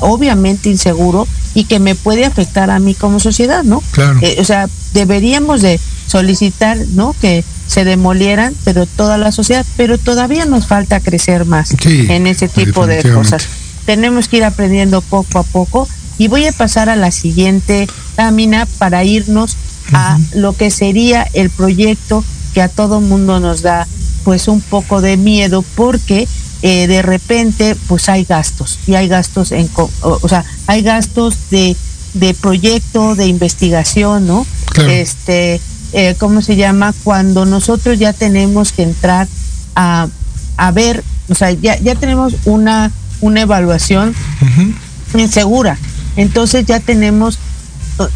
obviamente 0.00 0.68
inseguro 0.68 1.26
y 1.54 1.64
que 1.64 1.78
me 1.78 1.94
puede 1.94 2.24
afectar 2.24 2.70
a 2.70 2.78
mí 2.78 2.94
como 2.94 3.20
sociedad, 3.20 3.62
¿no? 3.64 3.82
Claro. 3.92 4.18
Eh, 4.22 4.36
o 4.40 4.44
sea, 4.44 4.68
deberíamos 4.92 5.62
de 5.62 5.78
solicitar, 6.06 6.78
¿no? 6.94 7.14
Que 7.20 7.44
se 7.66 7.84
demolieran, 7.84 8.54
pero 8.64 8.86
toda 8.86 9.18
la 9.18 9.32
sociedad, 9.32 9.64
pero 9.76 9.98
todavía 9.98 10.44
nos 10.46 10.66
falta 10.66 11.00
crecer 11.00 11.44
más 11.44 11.74
sí, 11.80 12.06
en 12.08 12.26
ese 12.26 12.48
tipo 12.48 12.86
de 12.86 13.02
cosas. 13.12 13.48
Tenemos 13.86 14.28
que 14.28 14.38
ir 14.38 14.44
aprendiendo 14.44 15.00
poco 15.00 15.38
a 15.38 15.42
poco 15.42 15.88
y 16.18 16.28
voy 16.28 16.46
a 16.46 16.52
pasar 16.52 16.88
a 16.88 16.96
la 16.96 17.10
siguiente 17.10 17.88
lámina 18.16 18.66
para 18.78 19.04
irnos 19.04 19.54
uh 19.54 19.92
-huh. 19.92 19.96
a 19.96 20.20
lo 20.34 20.56
que 20.56 20.70
sería 20.70 21.28
el 21.32 21.50
proyecto 21.50 22.24
que 22.54 22.62
a 22.62 22.68
todo 22.68 23.00
mundo 23.00 23.40
nos 23.40 23.60
da 23.62 23.86
pues 24.24 24.48
un 24.48 24.60
poco 24.62 25.00
de 25.00 25.16
miedo 25.16 25.62
porque 25.74 26.26
eh, 26.62 26.86
de 26.86 27.02
repente 27.02 27.76
pues 27.88 28.08
hay 28.08 28.24
gastos 28.24 28.78
y 28.86 28.94
hay 28.94 29.08
gastos 29.08 29.52
en 29.52 29.68
o, 29.74 29.90
o 30.00 30.28
sea 30.28 30.44
hay 30.66 30.82
gastos 30.82 31.50
de, 31.50 31.76
de 32.14 32.32
proyecto 32.32 33.14
de 33.16 33.26
investigación 33.26 34.26
no 34.26 34.46
claro. 34.70 34.90
este 34.90 35.60
eh, 35.92 36.14
cómo 36.18 36.40
se 36.40 36.56
llama 36.56 36.94
cuando 37.04 37.44
nosotros 37.44 37.98
ya 37.98 38.12
tenemos 38.12 38.72
que 38.72 38.82
entrar 38.84 39.28
a, 39.74 40.08
a 40.56 40.70
ver 40.70 41.04
o 41.28 41.34
sea 41.34 41.50
ya, 41.50 41.78
ya 41.78 41.94
tenemos 41.96 42.34
una 42.46 42.90
una 43.20 43.42
evaluación 43.42 44.14
uh 44.40 44.44
-huh. 44.44 45.20
insegura 45.20 45.76
entonces 46.16 46.64
ya 46.64 46.80
tenemos 46.80 47.38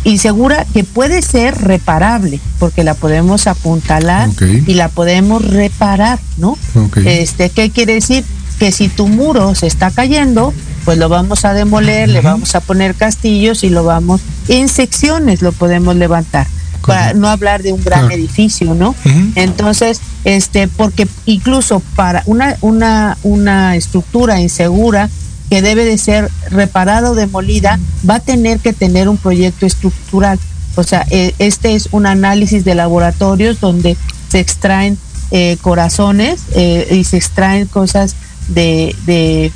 insegura 0.05 0.65
que 0.73 0.85
puede 0.85 1.23
ser 1.23 1.57
reparable 1.57 2.41
porque 2.59 2.85
la 2.85 2.95
podemos 2.95 3.47
apuntalar 3.47 4.29
okay. 4.31 4.65
y 4.67 4.75
la 4.75 4.89
podemos 4.89 5.45
reparar 5.45 6.19
no 6.37 6.59
okay. 6.75 7.21
este 7.21 7.51
qué 7.51 7.71
quiere 7.71 7.95
decir 7.95 8.25
que 8.59 8.73
si 8.73 8.89
tu 8.89 9.07
muro 9.07 9.55
se 9.55 9.67
está 9.67 9.91
cayendo 9.91 10.53
pues 10.85 10.99
lo 10.99 11.09
vamos 11.09 11.45
a 11.45 11.53
demoler 11.53 12.09
uh 12.09 12.11
-huh. 12.11 12.15
le 12.15 12.21
vamos 12.23 12.55
a 12.55 12.61
poner 12.61 12.95
castillos 12.95 13.63
y 13.63 13.71
lo 13.71 13.85
vamos 13.85 14.21
en 14.49 14.69
secciones 14.69 15.43
lo 15.43 15.53
podemos 15.53 15.95
levantar 15.95 16.47
para 16.87 17.13
no 17.13 17.29
hablar 17.29 17.63
de 17.63 17.73
un 17.73 17.83
gran 17.83 18.07
claro. 18.07 18.15
edificio, 18.15 18.75
¿no? 18.75 18.91
Uh 18.91 19.11
-huh. 19.11 19.33
Entonces, 19.35 20.01
este, 20.25 20.69
porque 20.69 21.07
incluso 21.27 21.81
para 21.97 22.23
una, 22.27 22.57
una, 22.61 23.19
una 23.23 23.77
estructura 23.77 24.41
insegura 24.41 25.11
que 25.49 25.63
debe 25.63 25.85
de 25.85 25.99
ser 25.99 26.31
reparada 26.51 27.11
o 27.11 27.15
demolida, 27.15 27.79
va 28.09 28.17
a 28.17 28.21
tener 28.21 28.61
que 28.61 28.73
tener 28.73 29.09
un 29.09 29.17
proyecto 29.17 29.67
estructural. 29.67 30.39
O 30.77 30.83
sea, 30.83 31.07
eh, 31.11 31.35
este 31.39 31.75
es 31.75 31.89
un 31.93 32.07
análisis 32.07 32.65
de 32.65 32.75
laboratorios 32.75 33.61
donde 33.61 33.97
se 34.29 34.41
extraen 34.41 34.99
eh, 35.31 35.57
corazones 35.61 36.41
eh, 36.55 36.89
y 36.91 37.05
se 37.05 37.17
extraen 37.17 37.67
cosas 37.67 38.15
de, 38.49 38.95
de, 39.07 39.53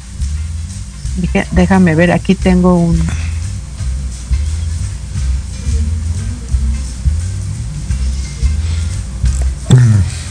déjame 1.52 1.94
ver, 1.94 2.12
aquí 2.12 2.34
tengo 2.34 2.74
un 2.74 3.02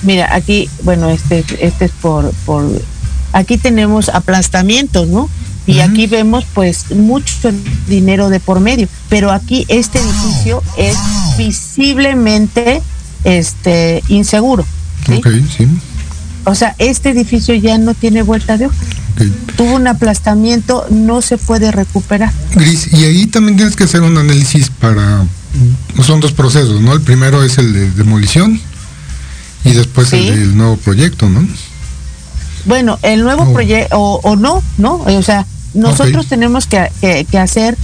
Mira, 0.04 0.34
aquí, 0.34 0.68
bueno, 0.84 1.10
este, 1.10 1.46
este 1.60 1.86
es 1.86 1.92
por, 1.92 2.34
por, 2.46 2.66
aquí 3.34 3.58
tenemos 3.58 4.10
aplastamientos, 4.10 5.08
¿no? 5.08 5.30
Y 5.68 5.74
uh 5.74 5.76
-huh. 5.76 5.90
aquí 5.90 6.08
vemos 6.08 6.46
pues 6.54 6.92
mucho 6.92 7.52
dinero 7.88 8.30
de 8.30 8.40
por 8.40 8.60
medio, 8.60 8.88
pero 9.10 9.32
aquí 9.32 9.66
este 9.68 10.00
edificio 10.00 10.64
es 10.78 10.98
visiblemente 11.38 12.82
este 13.24 14.02
inseguro. 14.08 14.66
¿sí? 15.06 15.14
Okay, 15.14 15.46
sí. 15.58 15.68
O 16.46 16.56
sea, 16.56 16.76
este 16.80 17.12
edificio 17.12 17.54
ya 17.54 17.78
no 17.78 17.94
tiene 17.94 18.24
vuelta 18.24 18.58
de 18.58 18.66
hoja. 18.66 18.78
Okay. 19.14 19.32
Tuvo 19.56 19.76
un 19.76 19.88
aplastamiento, 19.88 20.88
no 20.90 21.22
se 21.22 21.38
puede 21.38 21.72
recuperar. 21.72 22.32
Gris, 22.56 22.92
y 22.94 23.04
ahí 23.04 23.28
también 23.28 23.58
tienes 23.58 23.76
que 23.76 23.84
hacer 23.84 24.02
un 24.02 24.18
análisis 24.18 24.70
para, 24.70 25.26
son 26.04 26.20
dos 26.20 26.32
procesos, 26.32 26.82
¿no? 26.82 26.94
El 26.94 27.02
primero 27.02 27.44
es 27.44 27.58
el 27.58 27.74
de 27.74 27.92
demolición 27.92 28.60
y 29.64 29.72
después 29.74 30.10
¿Sí? 30.10 30.16
el 30.16 30.40
del 30.40 30.58
nuevo 30.58 30.78
proyecto, 30.78 31.30
¿no? 31.30 31.48
Bueno, 32.66 33.00
el 33.02 33.24
nuevo 33.24 33.44
oh. 33.44 33.54
proyecto, 33.54 34.00
o, 34.00 34.20
o, 34.22 34.36
no, 34.36 34.62
¿no? 34.78 34.96
O 34.96 35.24
sea, 35.24 35.46
nosotros 35.74 36.26
okay. 36.26 36.30
tenemos 36.30 36.68
que, 36.68 36.92
que, 37.00 37.26
que, 37.26 37.38
hacer 37.38 37.78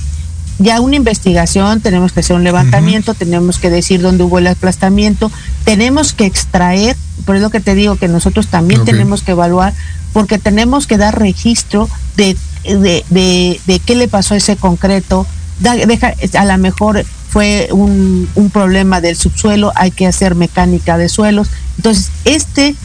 ya 0.59 0.81
una 0.81 0.95
investigación, 0.95 1.81
tenemos 1.81 2.11
que 2.11 2.21
hacer 2.21 2.35
un 2.35 2.43
levantamiento, 2.43 3.11
uh 3.11 3.15
-huh. 3.15 3.19
tenemos 3.19 3.57
que 3.59 3.69
decir 3.69 4.01
dónde 4.01 4.23
hubo 4.23 4.39
el 4.39 4.47
aplastamiento, 4.47 5.31
tenemos 5.63 6.13
que 6.13 6.25
extraer, 6.25 6.95
por 7.25 7.35
eso 7.35 7.49
que 7.49 7.59
te 7.59 7.75
digo 7.75 7.95
que 7.95 8.07
nosotros 8.07 8.47
también 8.47 8.81
okay. 8.81 8.93
tenemos 8.93 9.21
que 9.21 9.31
evaluar, 9.31 9.73
porque 10.13 10.37
tenemos 10.37 10.87
que 10.87 10.97
dar 10.97 11.19
registro 11.19 11.89
de, 12.15 12.35
de, 12.63 13.05
de, 13.09 13.61
de 13.65 13.79
qué 13.79 13.95
le 13.95 14.07
pasó 14.07 14.33
a 14.33 14.37
ese 14.37 14.55
concreto, 14.55 15.27
da, 15.59 15.75
deja, 15.75 16.13
a 16.37 16.45
lo 16.45 16.57
mejor 16.57 17.05
fue 17.29 17.69
un, 17.71 18.27
un, 18.35 18.49
problema 18.49 19.01
del 19.01 19.15
subsuelo, 19.15 19.71
hay 19.75 19.91
que 19.91 20.07
hacer 20.07 20.35
mecánica 20.35 20.97
de 20.97 21.09
suelos. 21.09 21.49
Entonces, 21.77 22.09
este, 22.25 22.75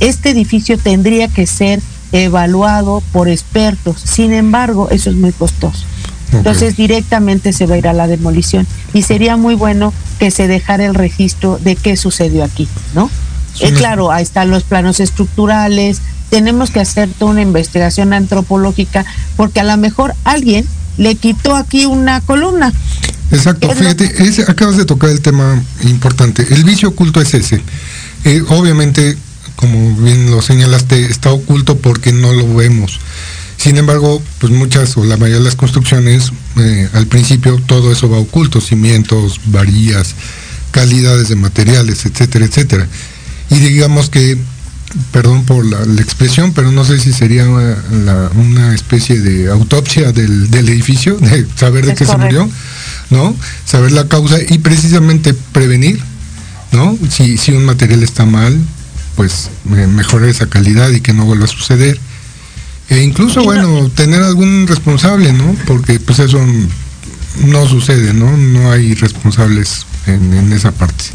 este 0.00 0.30
edificio 0.30 0.78
tendría 0.78 1.28
que 1.28 1.46
ser 1.46 1.80
evaluado 2.12 3.02
por 3.12 3.28
expertos. 3.28 4.00
Sin 4.02 4.32
embargo, 4.32 4.88
eso 4.90 5.10
es 5.10 5.16
muy 5.16 5.32
costoso. 5.32 5.84
Okay. 6.28 6.38
Entonces, 6.38 6.76
directamente 6.76 7.52
se 7.52 7.66
va 7.66 7.74
a 7.74 7.78
ir 7.78 7.88
a 7.88 7.92
la 7.92 8.06
demolición. 8.06 8.66
Y 8.92 9.02
sería 9.02 9.36
muy 9.36 9.54
bueno 9.54 9.92
que 10.18 10.30
se 10.30 10.46
dejara 10.46 10.84
el 10.84 10.94
registro 10.94 11.58
de 11.58 11.76
qué 11.76 11.96
sucedió 11.96 12.44
aquí, 12.44 12.68
¿no? 12.94 13.10
Sí. 13.54 13.64
Eh, 13.66 13.72
claro, 13.72 14.12
ahí 14.12 14.22
están 14.22 14.50
los 14.50 14.62
planos 14.62 15.00
estructurales. 15.00 16.00
Tenemos 16.30 16.70
que 16.70 16.80
hacer 16.80 17.08
toda 17.18 17.32
una 17.32 17.42
investigación 17.42 18.12
antropológica, 18.12 19.04
porque 19.36 19.60
a 19.60 19.64
lo 19.64 19.76
mejor 19.78 20.14
alguien 20.24 20.66
le 20.98 21.14
quitó 21.14 21.56
aquí 21.56 21.86
una 21.86 22.20
columna. 22.20 22.72
Exacto, 23.30 23.68
fíjate, 23.70 24.22
es, 24.22 24.48
acabas 24.48 24.76
de 24.76 24.84
tocar 24.84 25.10
el 25.10 25.20
tema 25.20 25.62
importante. 25.82 26.46
El 26.50 26.64
vicio 26.64 26.90
oculto 26.90 27.20
es 27.20 27.34
ese. 27.34 27.62
Eh, 28.24 28.42
obviamente, 28.48 29.16
como 29.58 29.96
bien 29.96 30.30
lo 30.30 30.40
señalaste, 30.40 31.06
está 31.06 31.32
oculto 31.32 31.78
porque 31.78 32.12
no 32.12 32.32
lo 32.32 32.54
vemos. 32.54 33.00
Sin 33.56 33.76
embargo, 33.76 34.22
pues 34.38 34.52
muchas 34.52 34.96
o 34.96 35.04
la 35.04 35.16
mayoría 35.16 35.38
de 35.38 35.44
las 35.44 35.56
construcciones, 35.56 36.30
eh, 36.58 36.88
al 36.92 37.08
principio 37.08 37.60
todo 37.66 37.90
eso 37.90 38.08
va 38.08 38.18
oculto, 38.18 38.60
cimientos, 38.60 39.40
varillas, 39.46 40.14
calidades 40.70 41.28
de 41.28 41.34
materiales, 41.34 42.06
etcétera, 42.06 42.44
etcétera. 42.44 42.86
Y 43.50 43.56
digamos 43.56 44.10
que, 44.10 44.38
perdón 45.10 45.44
por 45.44 45.66
la, 45.66 45.84
la 45.84 46.02
expresión, 46.02 46.52
pero 46.52 46.70
no 46.70 46.84
sé 46.84 47.00
si 47.00 47.12
sería 47.12 47.48
una, 47.48 47.76
la, 48.04 48.30
una 48.36 48.72
especie 48.76 49.18
de 49.20 49.50
autopsia 49.50 50.12
del, 50.12 50.52
del, 50.52 50.68
edificio, 50.68 51.16
de 51.16 51.44
saber 51.56 51.84
de 51.84 51.94
es 51.94 51.98
qué 51.98 52.04
correcto. 52.04 52.28
se 52.28 52.40
murió 52.42 52.50
¿no? 53.10 53.34
Saber 53.64 53.90
la 53.90 54.06
causa 54.06 54.38
y 54.48 54.58
precisamente 54.58 55.34
prevenir, 55.34 56.00
¿no? 56.70 56.96
Si, 57.10 57.38
si 57.38 57.50
un 57.50 57.64
material 57.64 58.04
está 58.04 58.24
mal, 58.24 58.56
pues 59.18 59.50
mejorar 59.64 60.28
esa 60.28 60.46
calidad 60.46 60.90
y 60.90 61.00
que 61.00 61.12
no 61.12 61.24
vuelva 61.24 61.46
a 61.46 61.48
suceder. 61.48 61.98
E 62.88 63.02
incluso, 63.02 63.42
bueno, 63.42 63.90
tener 63.90 64.22
algún 64.22 64.64
responsable, 64.68 65.32
¿no? 65.32 65.56
Porque 65.66 65.98
pues 65.98 66.20
eso 66.20 66.38
no 67.44 67.66
sucede, 67.66 68.14
¿no? 68.14 68.36
No 68.36 68.70
hay 68.70 68.94
responsables 68.94 69.86
en, 70.06 70.52
esa 70.52 70.70
parte. 70.70 71.06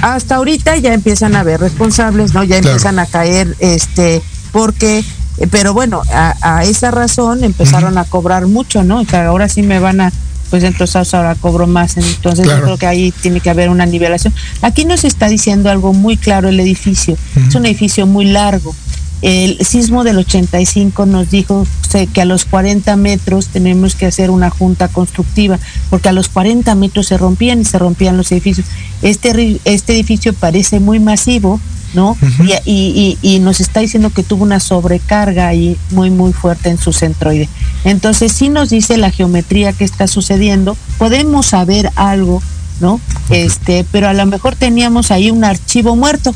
Hasta 0.00 0.34
ahorita 0.34 0.76
ya 0.78 0.92
empiezan 0.92 1.36
a 1.36 1.40
haber 1.40 1.60
responsables, 1.60 2.34
¿no? 2.34 2.42
Ya 2.42 2.56
empiezan 2.56 2.98
a 2.98 3.06
caer, 3.06 3.56
este, 3.60 4.22
porque, 4.50 5.04
eh, 5.38 5.46
pero 5.48 5.72
bueno, 5.72 6.02
a, 6.12 6.64
esa 6.64 6.90
razón 6.90 7.44
empezaron 7.44 7.96
a 7.96 8.06
cobrar 8.06 8.48
mucho, 8.48 8.82
¿no? 8.82 9.02
O 9.02 9.04
sea, 9.04 9.28
ahora 9.28 9.48
sí 9.48 9.62
me 9.62 9.78
van 9.78 10.00
a, 10.00 10.12
pues 10.52 10.64
entonces 10.64 11.14
ahora 11.14 11.34
cobro 11.34 11.66
más, 11.66 11.96
entonces 11.96 12.46
yo 12.46 12.60
creo 12.60 12.76
que 12.76 12.86
ahí 12.86 13.10
tiene 13.22 13.40
que 13.40 13.48
haber 13.48 13.70
una 13.70 13.86
nivelación. 13.86 14.34
Aquí 14.60 14.84
nos 14.84 15.02
está 15.02 15.28
diciendo 15.28 15.70
algo 15.70 15.94
muy 15.94 16.18
claro 16.18 16.50
el 16.50 16.60
edificio, 16.60 17.16
es 17.48 17.54
un 17.54 17.64
edificio 17.64 18.06
muy 18.06 18.26
largo, 18.26 18.74
el 19.22 19.64
sismo 19.64 20.04
del 20.04 20.18
85 20.18 21.06
nos 21.06 21.30
dijo 21.30 21.66
que 22.12 22.20
a 22.20 22.26
los 22.26 22.44
40 22.44 22.94
metros 22.96 23.48
tenemos 23.48 23.94
que 23.94 24.04
hacer 24.04 24.30
una 24.30 24.50
junta 24.50 24.88
constructiva, 24.88 25.58
porque 25.88 26.10
a 26.10 26.12
los 26.12 26.28
40 26.28 26.74
metros 26.74 27.06
se 27.06 27.16
rompían 27.16 27.62
y 27.62 27.64
se 27.64 27.78
rompían 27.78 28.18
los 28.18 28.30
edificios. 28.30 28.66
Este, 29.00 29.58
este 29.64 29.94
edificio 29.94 30.34
parece 30.34 30.80
muy 30.80 31.00
masivo, 31.00 31.60
¿no? 31.94 32.16
y, 32.64 33.18
y, 33.20 33.38
nos 33.40 33.60
está 33.60 33.80
diciendo 33.80 34.10
que 34.10 34.22
tuvo 34.22 34.44
una 34.44 34.60
sobrecarga 34.60 35.48
ahí 35.48 35.76
muy, 35.90 36.10
muy 36.10 36.32
fuerte 36.32 36.70
en 36.70 36.78
su 36.78 36.92
centroide. 36.92 37.48
Entonces, 37.84 38.32
sí 38.32 38.48
nos 38.48 38.70
dice 38.70 38.96
la 38.96 39.10
geometría 39.10 39.72
que 39.72 39.84
está 39.84 40.06
sucediendo, 40.06 40.76
podemos 40.98 41.46
saber 41.46 41.90
algo, 41.96 42.42
¿no? 42.80 43.00
Este, 43.30 43.84
pero 43.92 44.08
a 44.08 44.12
lo 44.12 44.26
mejor 44.26 44.56
teníamos 44.56 45.10
ahí 45.10 45.30
un 45.30 45.44
archivo 45.44 45.96
muerto, 45.96 46.34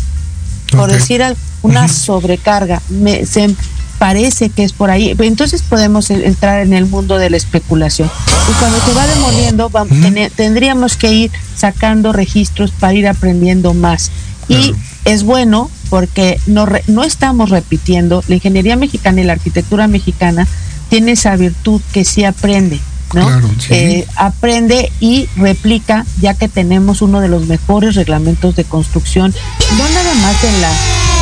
por 0.73 0.91
decir 0.91 1.23
algo 1.23 1.39
una 1.67 1.89
sobrecarga. 1.89 2.81
Me, 2.89 3.27
se 3.27 3.55
parece 3.99 4.51
que 4.51 4.65
es 4.65 4.73
por 4.73 4.91
ahí. 4.91 5.15
Entonces 5.19 5.63
podemos 5.63 6.11
entrar 6.11 6.63
en 6.63 6.73
el 6.73 6.87
mundo 6.87 7.19
de 7.19 7.31
la 7.31 7.37
especulación. 7.37 8.11
Y 8.49 8.53
cuando 8.59 8.79
se 8.81 8.93
va 8.93 9.07
demoliendo, 9.07 9.69
vamos, 9.71 9.97
tendríamos 10.37 10.97
que 10.97 11.13
ir 11.13 11.31
sacando 11.57 12.13
registros 12.13 12.71
para 12.71 12.95
ir 12.95 13.09
aprendiendo 13.09 13.75
más. 13.75 14.11
Y 14.49 14.75
es 15.07 15.23
bueno 15.23 15.71
porque 15.89 16.39
no, 16.47 16.67
no 16.89 17.05
estamos 17.05 17.51
repitiendo. 17.51 18.23
La 18.29 18.35
ingeniería 18.35 18.77
mexicana 18.77 19.23
y 19.23 19.25
la 19.25 19.33
arquitectura 19.33 19.89
mexicana 19.89 20.47
tiene 20.91 21.13
esa 21.13 21.35
virtud 21.37 21.81
que 21.93 22.05
sí 22.05 22.25
aprende. 22.25 22.81
¿no? 23.15 23.41
Eh, 23.71 24.05
aprende 24.17 24.91
y 24.99 25.29
replica, 25.37 26.05
ya 26.21 26.35
que 26.35 26.49
tenemos 26.49 27.03
uno 27.03 27.21
de 27.21 27.29
los 27.29 27.47
mejores 27.47 27.95
reglamentos 27.95 28.57
de 28.57 28.65
construcción, 28.65 29.33
no 29.79 29.89
nada 29.89 30.15
más 30.15 30.43
en 30.43 30.61
la 30.61 30.73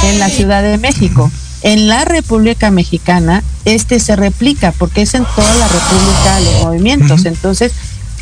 en 0.05 0.18
la 0.18 0.28
Ciudad 0.28 0.62
de 0.62 0.78
México. 0.78 1.30
En 1.62 1.89
la 1.89 2.05
República 2.05 2.70
Mexicana, 2.70 3.43
este 3.64 3.99
se 3.99 4.16
replica 4.16 4.72
porque 4.72 5.03
es 5.03 5.14
en 5.14 5.24
toda 5.24 5.55
la 5.55 5.66
República 5.68 6.41
los 6.41 6.64
movimientos. 6.64 7.24
Entonces, 7.24 7.72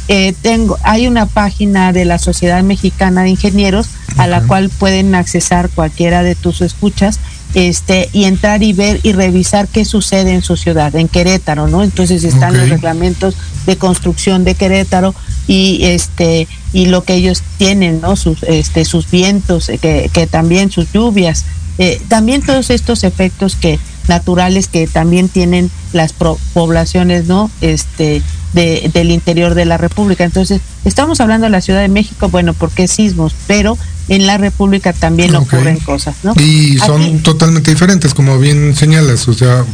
eh, 0.08 0.34
tengo, 0.42 0.78
hay 0.82 1.06
una 1.06 1.26
página 1.26 1.92
de 1.92 2.04
la 2.04 2.18
Sociedad 2.18 2.62
Mexicana 2.62 3.22
de 3.22 3.30
Ingenieros 3.30 3.88
a 4.16 4.26
la 4.26 4.42
cual 4.42 4.68
pueden 4.68 5.14
accesar 5.14 5.70
cualquiera 5.70 6.22
de 6.22 6.34
tus 6.34 6.60
escuchas 6.60 7.18
este 7.54 8.08
y 8.12 8.24
entrar 8.24 8.62
y 8.62 8.72
ver 8.72 9.00
y 9.02 9.12
revisar 9.12 9.68
qué 9.68 9.84
sucede 9.84 10.32
en 10.32 10.42
su 10.42 10.56
ciudad, 10.56 10.94
en 10.96 11.08
Querétaro, 11.08 11.68
¿no? 11.68 11.82
Entonces 11.82 12.24
están 12.24 12.56
los 12.56 12.68
reglamentos 12.68 13.36
de 13.66 13.76
construcción 13.76 14.44
de 14.44 14.54
Querétaro 14.54 15.14
y 15.46 15.80
este 15.82 16.48
y 16.72 16.86
lo 16.86 17.04
que 17.04 17.14
ellos 17.14 17.42
tienen, 17.58 18.00
¿no? 18.00 18.16
Sus 18.16 18.42
este 18.44 18.84
sus 18.84 19.10
vientos, 19.10 19.70
que, 19.80 20.10
que 20.12 20.26
también 20.26 20.70
sus 20.70 20.90
lluvias, 20.92 21.44
eh, 21.78 22.00
también 22.08 22.42
todos 22.42 22.70
estos 22.70 23.04
efectos 23.04 23.56
que 23.56 23.78
naturales 24.08 24.68
que 24.68 24.86
también 24.86 25.28
tienen 25.28 25.70
las 25.92 26.12
poblaciones 26.12 27.26
no 27.26 27.50
este 27.60 28.22
de, 28.52 28.90
del 28.92 29.10
interior 29.10 29.54
de 29.54 29.64
la 29.64 29.78
república. 29.78 30.24
Entonces 30.24 30.60
estamos 30.84 31.20
hablando 31.20 31.46
de 31.46 31.50
la 31.50 31.60
ciudad 31.60 31.80
de 31.80 31.88
México 31.88 32.28
bueno 32.28 32.54
porque 32.54 32.88
sismos 32.88 33.34
pero 33.46 33.78
en 34.08 34.26
la 34.26 34.38
república 34.38 34.92
también 34.92 35.34
ocurren 35.34 35.78
cosas 35.78 36.16
no 36.22 36.34
y 36.40 36.78
son 36.78 37.22
totalmente 37.22 37.70
diferentes 37.70 38.14
como 38.14 38.38
bien 38.38 38.74
señalas 38.74 39.28
o 39.28 39.34
sea 39.34 39.64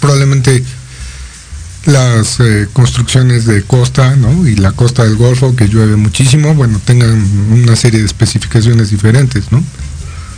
probablemente 0.00 0.64
las 1.84 2.40
eh, 2.40 2.66
construcciones 2.72 3.44
de 3.44 3.62
costa 3.62 4.16
¿no? 4.16 4.46
y 4.48 4.56
la 4.56 4.72
costa 4.72 5.04
del 5.04 5.16
Golfo 5.16 5.54
que 5.54 5.68
llueve 5.68 5.96
muchísimo 5.96 6.54
bueno 6.54 6.80
tengan 6.84 7.22
una 7.52 7.76
serie 7.76 8.00
de 8.00 8.06
especificaciones 8.06 8.90
diferentes 8.90 9.52
no 9.52 9.62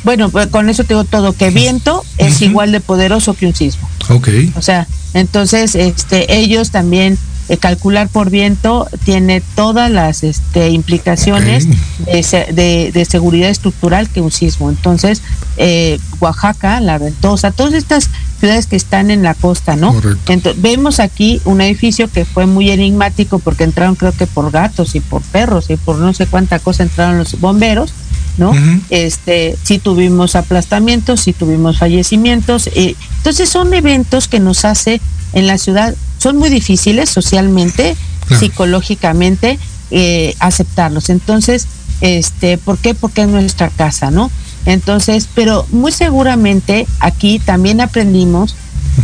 bueno, 0.05 0.31
pues 0.31 0.47
con 0.49 0.69
eso 0.69 0.85
tengo 0.85 1.05
todo, 1.05 1.33
que 1.33 1.51
viento 1.51 2.05
es 2.19 2.41
igual 2.43 2.73
de 2.73 2.81
poderoso 2.81 3.35
que 3.35 3.47
un 3.47 3.55
sismo. 3.55 3.89
Ok. 4.09 4.29
O 4.57 4.63
sea, 4.63 4.87
entonces 5.15 5.75
este, 5.75 6.39
ellos 6.39 6.71
también, 6.71 7.19
eh, 7.49 7.57
calcular 7.57 8.09
por 8.09 8.31
viento 8.31 8.87
tiene 9.05 9.41
todas 9.55 9.91
las 9.91 10.23
este, 10.23 10.69
implicaciones 10.71 11.67
de, 12.07 12.91
de, 12.93 13.05
seguridad 13.07 13.49
estructural 13.49 14.09
que 14.09 14.21
un 14.21 14.31
sismo. 14.31 14.69
Entonces, 14.69 15.23
eh, 15.57 15.99
Oaxaca, 16.21 16.81
La 16.81 16.99
Ventosa, 16.99 17.51
todas 17.51 17.73
estas 17.73 18.11
ciudades 18.39 18.67
que 18.67 18.77
están 18.77 19.11
en 19.11 19.23
la 19.23 19.35
costa, 19.35 19.77
¿no? 19.77 19.95
Entonces, 20.29 20.61
vemos 20.61 21.01
aquí 21.01 21.41
un 21.45 21.61
edificio 21.61 22.09
que 22.09 22.25
fue 22.25 22.47
muy 22.47 22.71
enigmático 22.71 23.39
porque 23.39 23.65
entraron 23.65 23.95
creo 23.95 24.13
que 24.13 24.27
por 24.27 24.51
gatos 24.51 24.95
y 24.95 25.01
por 25.01 25.23
perros 25.23 25.71
y 25.71 25.77
por 25.77 25.97
no 25.97 26.13
sé 26.13 26.27
cuánta 26.27 26.59
cosa 26.59 26.83
entraron 26.83 27.19
los 27.19 27.41
bomberos 27.41 27.93
¿no? 28.39 28.53
Este, 28.89 29.57
sí 29.63 29.79
tuvimos 29.79 30.37
aplastamientos, 30.37 31.21
sí 31.21 31.33
tuvimos 31.33 31.79
fallecimientos. 31.79 32.69
Eh, 32.69 32.95
entonces 33.19 33.49
son 33.49 33.75
eventos 33.75 34.29
que 34.29 34.41
nos 34.41 34.65
hace 34.65 35.01
en 35.33 35.47
la 35.47 35.59
ciudad, 35.59 35.95
son 36.19 36.37
muy 36.37 36.49
difíciles 36.49 37.11
socialmente, 37.11 37.97
psicológicamente, 38.39 39.59
eh, 39.91 40.35
aceptarlos. 40.39 41.11
Entonces, 41.11 41.67
este, 42.01 42.59
¿por 42.59 42.79
qué? 42.79 42.95
Porque 42.95 43.23
es 43.23 43.29
nuestra 43.29 43.69
casa, 43.71 44.11
¿no? 44.11 44.31
Entonces, 44.67 45.29
pero 45.35 45.67
muy 45.71 45.93
seguramente 45.93 46.87
aquí 47.01 47.39
también 47.39 47.81
aprendimos 47.81 48.55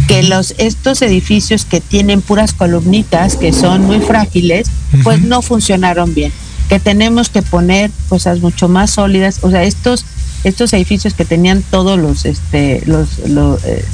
que 0.08 0.22
los 0.22 0.54
estos 0.58 1.02
edificios 1.02 1.64
que 1.64 1.80
tienen 1.80 2.20
puras 2.20 2.52
columnitas 2.52 3.36
que 3.36 3.52
son 3.52 3.82
muy 3.82 4.00
frágiles, 4.00 4.68
pues 5.02 5.22
no 5.22 5.40
funcionaron 5.40 6.14
bien 6.14 6.32
que 6.68 6.80
tenemos 6.80 7.28
que 7.28 7.42
poner 7.42 7.90
cosas 8.08 8.40
mucho 8.40 8.68
más 8.68 8.90
sólidas, 8.90 9.40
o 9.42 9.50
sea, 9.50 9.62
estos 9.64 10.04
estos 10.44 10.72
edificios 10.74 11.14
que 11.14 11.24
tenían 11.24 11.62
todos 11.62 11.98
los 11.98 12.24
este 12.26 12.82
los, 12.86 13.18
eh, 13.64 13.84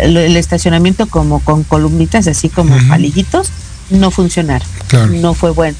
el 0.00 0.36
estacionamiento 0.36 1.06
como 1.06 1.40
con 1.40 1.64
columnitas 1.64 2.26
así 2.28 2.48
como 2.48 2.76
palillitos 2.88 3.50
no 3.90 4.10
funcionaron, 4.10 4.68
no 5.20 5.34
fue 5.34 5.50
bueno. 5.50 5.76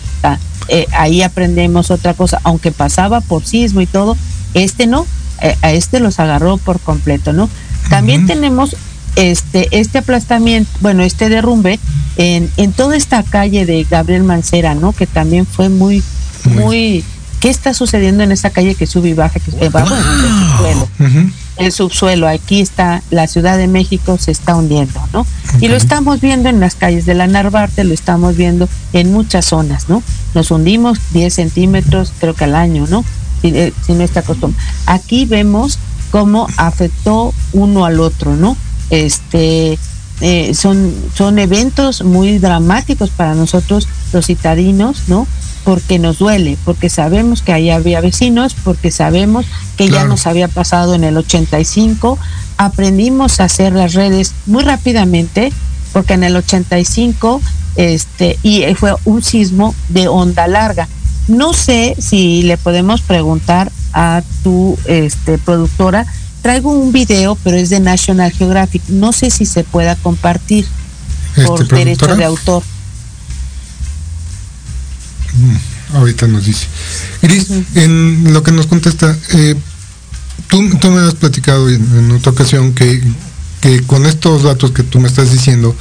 Eh, 0.70 0.86
ahí 0.93 1.22
aprendemos 1.22 1.91
otra 1.91 2.12
cosa, 2.14 2.41
aunque 2.45 2.72
pasaba 2.72 3.20
por 3.22 3.47
sismo 3.47 3.80
y 3.80 3.86
todo, 3.86 4.16
este 4.53 4.86
no, 4.86 5.07
eh, 5.41 5.57
a 5.62 5.72
este 5.72 5.99
los 5.99 6.20
agarró 6.20 6.59
por 6.59 6.78
completo, 6.80 7.32
¿no? 7.32 7.49
También 7.89 8.26
tenemos 8.26 8.76
este 9.16 9.68
este 9.78 9.99
aplastamiento, 9.99 10.70
bueno, 10.80 11.03
este 11.03 11.28
derrumbe 11.28 11.78
en, 12.16 12.51
en 12.57 12.72
toda 12.72 12.97
esta 12.97 13.22
calle 13.22 13.66
de 13.66 13.84
Gabriel 13.84 14.24
Mancera, 14.24 14.74
¿no? 14.74 14.93
Que 14.93 15.07
también 15.07 15.47
fue 15.47 15.68
muy 15.68 16.03
muy... 16.49 17.05
¿Qué 17.40 17.51
está 17.51 17.72
sucediendo 17.72 18.24
en 18.24 18.32
esa 18.32 18.51
calle 18.51 18.74
que 18.74 18.86
sube 18.88 19.11
y 19.11 19.14
baja? 19.14 19.38
Que, 19.38 19.51
el 19.51 19.70
subsuelo. 19.70 20.88
El 21.57 21.72
subsuelo, 21.72 22.28
aquí 22.28 22.61
está, 22.61 23.03
la 23.11 23.28
Ciudad 23.28 23.57
de 23.57 23.68
México 23.68 24.18
se 24.18 24.32
está 24.32 24.57
hundiendo, 24.57 25.01
¿no? 25.12 25.24
Y 25.61 25.68
lo 25.68 25.76
estamos 25.76 26.20
viendo 26.20 26.49
en 26.49 26.59
las 26.59 26.74
calles 26.74 27.07
de 27.07 27.14
la 27.14 27.28
Narvarte, 27.28 27.84
lo 27.84 27.94
estamos 27.94 28.36
viendo 28.36 28.68
en 28.92 29.12
muchas 29.12 29.44
zonas, 29.44 29.88
¿no? 29.88 30.03
Nos 30.34 30.51
hundimos 30.51 30.99
10 31.12 31.32
centímetros, 31.32 32.12
creo 32.18 32.34
que 32.34 32.44
al 32.44 32.57
año, 32.57 32.86
¿no? 32.88 33.05
Si, 33.40 33.49
eh, 33.49 33.72
si 33.86 33.92
no 33.92 34.03
está 34.03 34.20
acostumbrado. 34.20 34.64
Aquí 34.86 35.24
vemos 35.24 35.78
cómo 36.11 36.49
afectó 36.57 37.32
uno 37.53 37.84
al 37.84 38.01
otro, 38.01 38.36
¿no? 38.36 38.57
Este, 38.90 39.78
eh, 40.20 40.55
son, 40.55 40.92
son 41.14 41.38
eventos 41.38 42.03
muy 42.03 42.38
dramáticos 42.38 43.11
para 43.11 43.34
nosotros 43.34 43.86
los 44.12 44.26
citadinos, 44.26 45.05
¿no? 45.07 45.26
Porque 45.65 45.99
nos 45.99 46.19
duele, 46.19 46.57
porque 46.65 46.89
sabemos 46.89 47.43
que 47.43 47.53
ahí 47.53 47.71
había 47.71 48.01
vecinos, 48.01 48.55
porque 48.65 48.91
sabemos 48.91 49.47
que 49.77 49.89
ya 49.89 50.05
nos 50.05 50.27
había 50.27 50.49
pasado 50.49 50.95
en 50.95 51.05
el 51.05 51.17
85, 51.17 52.19
aprendimos 52.57 53.41
a 53.41 53.45
hacer 53.45 53.73
las 53.73 53.95
redes 53.95 54.35
muy 54.47 54.65
rápidamente, 54.65 55.53
porque 55.93 56.15
en 56.15 56.25
el 56.25 56.37
85 56.37 57.41
este 57.77 58.39
y 58.43 58.65
fue 58.75 58.95
un 59.05 59.23
sismo 59.23 59.75
de 59.89 60.09
onda 60.09 60.47
larga. 60.49 60.89
No 61.29 61.53
sé 61.53 61.95
si 61.99 62.43
le 62.43 62.57
podemos 62.57 63.03
preguntar 63.03 63.71
a 63.93 64.23
tu 64.43 64.79
este 64.87 65.39
productora, 65.39 66.07
traigo 66.43 66.73
un 66.73 66.93
video, 66.93 67.37
pero 67.45 67.57
es 67.57 67.71
de 67.71 67.81
National 67.81 68.33
Geographic, 68.33 68.83
no 68.89 69.13
sé 69.13 69.31
si 69.31 69.47
se 69.47 69.65
pueda 69.65 69.95
compartir 69.97 70.67
por 71.47 71.63
este, 71.63 71.77
derecho 71.77 72.17
de 72.17 72.25
autor. 72.25 72.63
Mm, 75.39 75.97
ahorita 75.97 76.26
nos 76.26 76.45
dice. 76.45 76.66
Gris, 77.22 77.49
en 77.74 78.32
lo 78.32 78.43
que 78.43 78.53
nos 78.53 78.66
contesta, 78.66 79.16
eh, 79.34 79.55
tú, 80.49 80.68
tú 80.78 80.91
me 80.91 81.01
has 81.01 81.14
platicado 81.14 81.68
en, 81.68 81.82
en 81.97 82.11
otra 82.11 82.32
ocasión 82.32 82.74
que, 82.74 83.03
que 83.61 83.82
con 83.82 84.07
estos 84.07 84.43
datos 84.43 84.72
que 84.72 84.82
tú 84.82 85.01
me 85.01 85.09
estás 85.09 85.32
diciendo, 85.32 85.76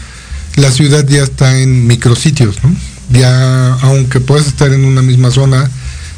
la 0.55 0.71
ciudad 0.71 1.05
ya 1.07 1.23
está 1.23 1.59
en 1.59 1.87
micrositios, 1.87 2.57
¿no? 2.63 2.75
Ya, 3.09 3.73
aunque 3.81 4.19
puedas 4.19 4.47
estar 4.47 4.71
en 4.73 4.83
una 4.85 5.01
misma 5.01 5.31
zona, 5.31 5.69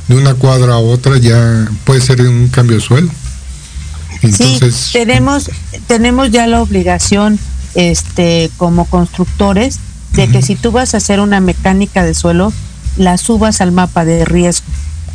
de 0.07 0.15
una 0.15 0.33
cuadra 0.33 0.73
a 0.73 0.77
otra, 0.79 1.17
ya 1.17 1.69
puede 1.83 2.01
ser 2.01 2.21
un 2.21 2.47
cambio 2.47 2.77
de 2.77 2.81
suelo. 2.81 3.09
Entonces, 4.21 4.75
sí, 4.75 4.93
tenemos, 4.93 5.51
tenemos 5.87 6.31
ya 6.31 6.47
la 6.47 6.61
obligación, 6.61 7.39
este, 7.75 8.49
como 8.57 8.85
constructores, 8.85 9.79
de 10.13 10.27
que 10.27 10.41
si 10.41 10.55
tú 10.55 10.71
vas 10.71 10.95
a 10.95 10.97
hacer 10.97 11.19
una 11.19 11.39
mecánica 11.39 12.03
de 12.03 12.13
suelo, 12.13 12.51
la 12.97 13.17
subas 13.17 13.61
al 13.61 13.71
mapa 13.71 14.05
de 14.05 14.25
riesgo. 14.25 14.67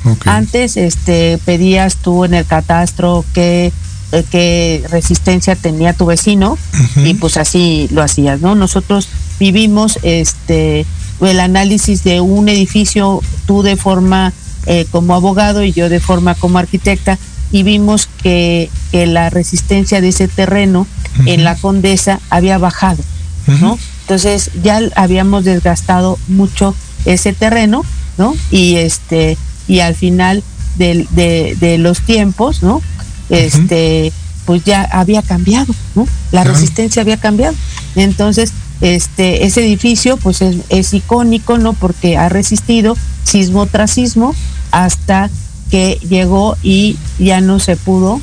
Okay. 0.04 0.32
Antes 0.32 0.76
este, 0.76 1.38
pedías 1.44 1.96
tú 1.96 2.24
en 2.24 2.34
el 2.34 2.44
catastro 2.44 3.24
qué, 3.32 3.72
eh, 4.12 4.24
qué 4.30 4.84
resistencia 4.90 5.56
tenía 5.56 5.94
tu 5.94 6.06
vecino 6.06 6.52
uh 6.52 6.56
-huh. 6.76 7.08
y 7.08 7.14
pues 7.14 7.36
así 7.38 7.88
lo 7.90 8.02
hacías, 8.02 8.40
¿no? 8.40 8.54
Nosotros 8.54 9.08
vivimos 9.40 9.98
este, 10.02 10.84
el 11.20 11.40
análisis 11.40 12.04
de 12.04 12.20
un 12.20 12.48
edificio, 12.48 13.22
tú 13.46 13.62
de 13.62 13.76
forma 13.76 14.32
eh, 14.66 14.86
como 14.90 15.14
abogado 15.14 15.62
y 15.62 15.72
yo 15.72 15.88
de 15.88 16.00
forma 16.00 16.34
como 16.34 16.58
arquitecta, 16.58 17.18
y 17.50 17.62
vimos 17.62 18.08
que, 18.22 18.68
que 18.90 19.06
la 19.06 19.30
resistencia 19.30 20.00
de 20.00 20.08
ese 20.08 20.28
terreno 20.28 20.80
uh 20.80 21.22
-huh. 21.22 21.32
en 21.32 21.44
la 21.44 21.54
Condesa 21.56 22.20
había 22.28 22.58
bajado, 22.58 23.02
¿no? 23.46 23.72
Uh 23.72 23.76
-huh. 23.76 23.78
Entonces 24.02 24.50
ya 24.62 24.80
habíamos 24.96 25.44
desgastado 25.44 26.18
mucho 26.28 26.74
ese 27.04 27.32
terreno, 27.32 27.84
¿no? 28.18 28.34
Y 28.50 28.76
este 28.76 29.36
y 29.66 29.80
al 29.80 29.94
final 29.94 30.42
de, 30.76 31.06
de, 31.10 31.56
de 31.58 31.78
los 31.78 32.00
tiempos, 32.00 32.62
¿no? 32.62 32.82
Este, 33.30 34.12
uh 34.12 34.16
-huh. 34.16 34.44
pues 34.44 34.64
ya 34.64 34.82
había 34.82 35.22
cambiado, 35.22 35.74
¿no? 35.94 36.06
La 36.32 36.42
uh 36.42 36.44
-huh. 36.44 36.48
resistencia 36.48 37.02
había 37.02 37.16
cambiado. 37.16 37.54
Entonces, 37.96 38.52
este, 38.80 39.46
ese 39.46 39.64
edificio, 39.64 40.16
pues 40.16 40.42
es, 40.42 40.56
es, 40.68 40.92
icónico, 40.92 41.58
¿no? 41.58 41.72
Porque 41.72 42.16
ha 42.16 42.28
resistido 42.28 42.96
sismo 43.24 43.66
tras 43.66 43.92
sismo 43.92 44.34
hasta 44.72 45.30
que 45.70 45.98
llegó 46.08 46.56
y 46.62 46.96
ya 47.18 47.40
no 47.40 47.58
se 47.60 47.76
pudo. 47.76 48.20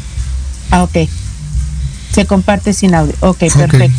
Ah, 0.70 0.84
ok. 0.84 1.10
Se 2.14 2.26
comparte 2.26 2.74
sin 2.74 2.94
audio. 2.94 3.14
Ok, 3.22 3.40
perfecto. 3.40 3.78
Okay. 3.78 3.92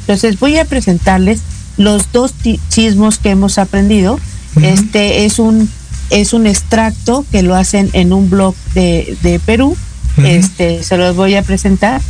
Entonces 0.00 0.38
voy 0.38 0.58
a 0.58 0.64
presentarles 0.64 1.40
los 1.76 2.12
dos 2.12 2.32
sismos 2.68 3.18
que 3.18 3.30
hemos 3.30 3.58
aprendido. 3.58 4.14
Uh 4.14 4.60
-huh. 4.60 4.64
Este 4.64 5.24
es 5.24 5.38
un 5.38 5.68
es 6.10 6.32
un 6.32 6.46
extracto 6.46 7.24
que 7.30 7.42
lo 7.42 7.54
hacen 7.54 7.88
en 7.92 8.12
un 8.12 8.28
blog 8.28 8.54
de, 8.74 9.16
de 9.22 9.38
Perú. 9.38 9.76
Uh 10.16 10.20
-huh. 10.20 10.26
Este 10.26 10.82
se 10.82 10.96
los 10.96 11.16
voy 11.16 11.36
a 11.36 11.42
presentar. 11.42 12.00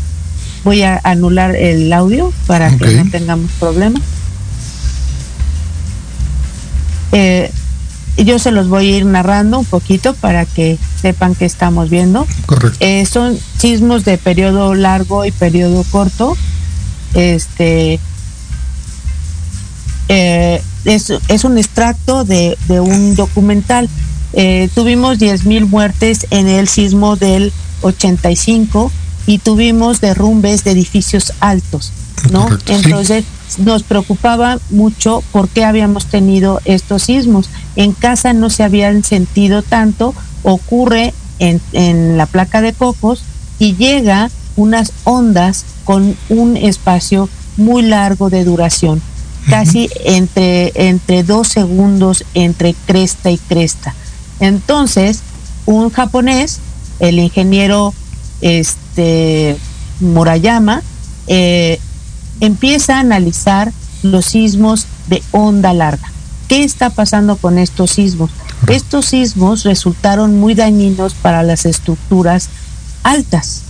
Voy 0.65 0.83
a 0.83 1.01
anular 1.05 1.57
el 1.57 1.93
audio 1.93 2.33
para 2.47 2.67
okay. 2.69 2.79
que 2.79 3.05
no 3.05 3.11
tengamos 3.11 3.51
problemas. 3.59 4.03
Eh, 7.13 7.51
yo 8.17 8.39
se 8.39 8.51
los 8.51 8.69
voy 8.69 8.93
a 8.93 8.97
ir 8.99 9.07
narrando 9.07 9.59
un 9.59 9.65
poquito 9.65 10.15
para 10.15 10.45
que 10.45 10.79
sepan 11.01 11.35
qué 11.35 11.45
estamos 11.47 11.91
viendo. 11.91 12.27
Correcto. 12.47 12.77
Eh, 12.81 13.07
son 13.07 13.39
sismos 13.59 14.05
de 14.05 14.19
periodo 14.19 14.75
largo 14.75 15.25
y 15.25 15.31
periodo 15.31 15.85
corto. 15.91 16.37
Este 17.15 17.99
eh, 20.13 20.61
es, 20.85 21.13
es, 21.29 21.45
un 21.45 21.57
extracto 21.57 22.25
de, 22.25 22.59
de 22.67 22.81
un 22.81 23.15
documental. 23.15 23.89
Eh, 24.33 24.69
tuvimos 24.75 25.21
10.000 25.21 25.69
muertes 25.69 26.27
en 26.31 26.49
el 26.49 26.67
sismo 26.67 27.15
del 27.15 27.53
85 27.83 28.91
y 29.29 29.39
tuvimos 29.39 30.01
derrumbes 30.01 30.65
de 30.65 30.73
edificios 30.73 31.33
altos, 31.39 31.93
¿no? 32.33 32.43
Correcto, 32.43 32.73
Entonces 32.73 33.25
sí. 33.49 33.63
nos 33.63 33.85
preocupaba 33.85 34.59
mucho 34.71 35.23
por 35.31 35.49
qué 35.49 35.65
habíamos 35.65 36.07
tenido 36.07 36.61
estos 36.65 37.05
sismos. 37.05 37.49
En 37.77 37.93
casa 37.93 38.33
no 38.33 38.51
se 38.51 38.65
habían 38.65 39.05
sentido 39.05 39.63
tanto, 39.63 40.13
ocurre 40.43 41.15
en, 41.39 41.61
en 41.73 42.17
la 42.19 42.27
placa 42.27 42.61
de 42.63 42.73
Cocos 42.73 43.23
y 43.61 43.77
llega 43.77 44.29
unas 44.57 44.93
ondas 45.05 45.65
con 45.85 46.17
un 46.31 46.57
espacio 46.57 47.29
muy 47.57 47.83
largo 47.83 48.29
de 48.29 48.45
duración 48.45 49.01
casi 49.49 49.89
entre, 50.05 50.73
entre 50.89 51.23
dos 51.23 51.49
segundos 51.49 52.25
entre 52.35 52.75
cresta 52.87 53.31
y 53.31 53.39
cresta. 53.39 53.95
Entonces, 54.41 55.21
un 55.67 55.91
japonés, 55.91 56.61
el 56.99 57.19
ingeniero 57.19 57.95
este, 58.41 59.57
Murayama, 60.01 60.83
eh, 61.27 61.79
empieza 62.41 62.97
a 62.97 63.01
analizar 63.01 63.73
los 64.03 64.27
sismos 64.27 64.87
de 65.09 65.23
onda 65.33 65.73
larga. 65.73 66.11
¿Qué 66.49 66.65
está 66.65 66.91
pasando 66.91 67.37
con 67.37 67.59
estos 67.59 67.93
sismos? 67.93 68.31
Estos 68.67 69.07
sismos 69.07 69.63
resultaron 69.65 70.39
muy 70.39 70.55
dañinos 70.55 71.15
para 71.15 71.43
las 71.43 71.65
estructuras 71.65 72.49
altas, 73.03 73.63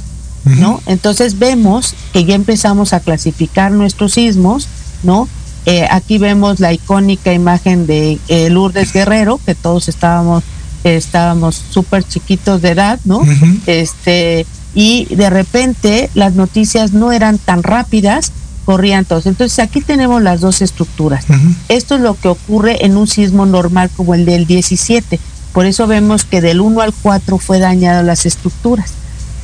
¿no? 0.45 0.81
Entonces 0.87 1.39
vemos 1.39 1.95
que 2.12 2.25
ya 2.25 2.35
empezamos 2.35 2.93
a 2.93 3.01
clasificar 3.01 3.71
nuestros 3.73 4.14
sismos, 4.14 4.68
¿no? 5.03 5.29
Eh, 5.66 5.86
aquí 5.90 6.18
vemos 6.18 6.61
la 6.61 6.72
icónica 6.72 7.32
imagen 7.32 7.86
de 7.86 8.18
eh, 8.28 8.50
Lourdes 8.50 8.92
Guerrero, 8.92 9.40
que 9.44 9.54
todos 9.54 9.88
estábamos 9.88 10.42
estábamos 10.82 11.62
súper 11.70 12.04
chiquitos 12.04 12.62
de 12.62 12.70
edad, 12.70 12.98
¿no? 13.04 13.18
Uh 13.18 13.26
-huh. 13.26 13.61
Este 13.66 14.46
y 14.74 15.06
de 15.14 15.28
repente 15.28 16.11
las 16.14 16.34
noticias 16.34 16.92
no 16.92 17.12
eran 17.12 17.38
tan 17.38 17.62
rápidas, 17.62 18.32
corrían 18.64 19.04
todos. 19.04 19.26
Entonces 19.26 19.58
aquí 19.58 19.80
tenemos 19.80 20.22
las 20.22 20.40
dos 20.40 20.62
estructuras. 20.62 21.24
Uh 21.28 21.34
-huh. 21.34 21.54
Esto 21.68 21.96
es 21.96 22.00
lo 22.00 22.14
que 22.14 22.28
ocurre 22.28 22.84
en 22.86 22.96
un 22.96 23.06
sismo 23.06 23.46
normal 23.46 23.90
como 23.94 24.14
el 24.14 24.24
del 24.24 24.46
17. 24.46 25.18
Por 25.52 25.66
eso 25.66 25.86
vemos 25.86 26.24
que 26.24 26.40
del 26.40 26.61
1 26.61 26.80
al 26.80 26.94
4 26.94 27.38
fue 27.38 27.58
dañado 27.58 28.02
las 28.02 28.24
estructuras. 28.24 28.92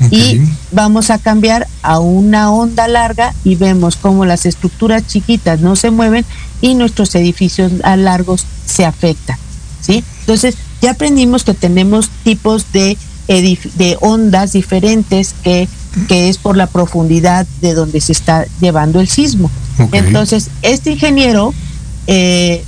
Okay. 0.04 0.18
Y 0.18 0.40
vamos 0.72 1.10
a 1.10 1.18
cambiar 1.18 1.66
a 1.82 1.98
una 1.98 2.50
onda 2.50 2.86
larga 2.86 3.34
y 3.44 3.54
vemos 3.54 3.96
cómo 3.96 4.24
las 4.24 4.44
estructuras 4.44 5.06
chiquitas 5.06 5.60
no 5.60 5.74
se 5.74 5.90
mueven 5.90 6.24
y 6.60 6.74
nuestros 6.74 7.14
edificios 7.14 7.72
a 7.82 7.96
largos 7.96 8.46
se 8.66 8.84
afectan. 8.84 9.38
¿sí? 9.80 10.04
Entonces, 10.20 10.56
ya 10.82 10.92
aprendimos 10.92 11.44
que 11.44 11.54
tenemos 11.54 12.10
tipos 12.24 12.72
de, 12.72 12.98
de 13.26 13.96
ondas 14.00 14.52
diferentes 14.52 15.34
que, 15.42 15.68
que 16.08 16.28
es 16.28 16.38
por 16.38 16.56
la 16.56 16.66
profundidad 16.66 17.46
de 17.60 17.74
donde 17.74 18.00
se 18.00 18.12
está 18.12 18.44
llevando 18.60 19.00
el 19.00 19.08
sismo. 19.08 19.50
Okay. 19.78 20.00
Entonces, 20.00 20.50
este 20.62 20.92
ingeniero 20.92 21.54
eh, 22.06 22.64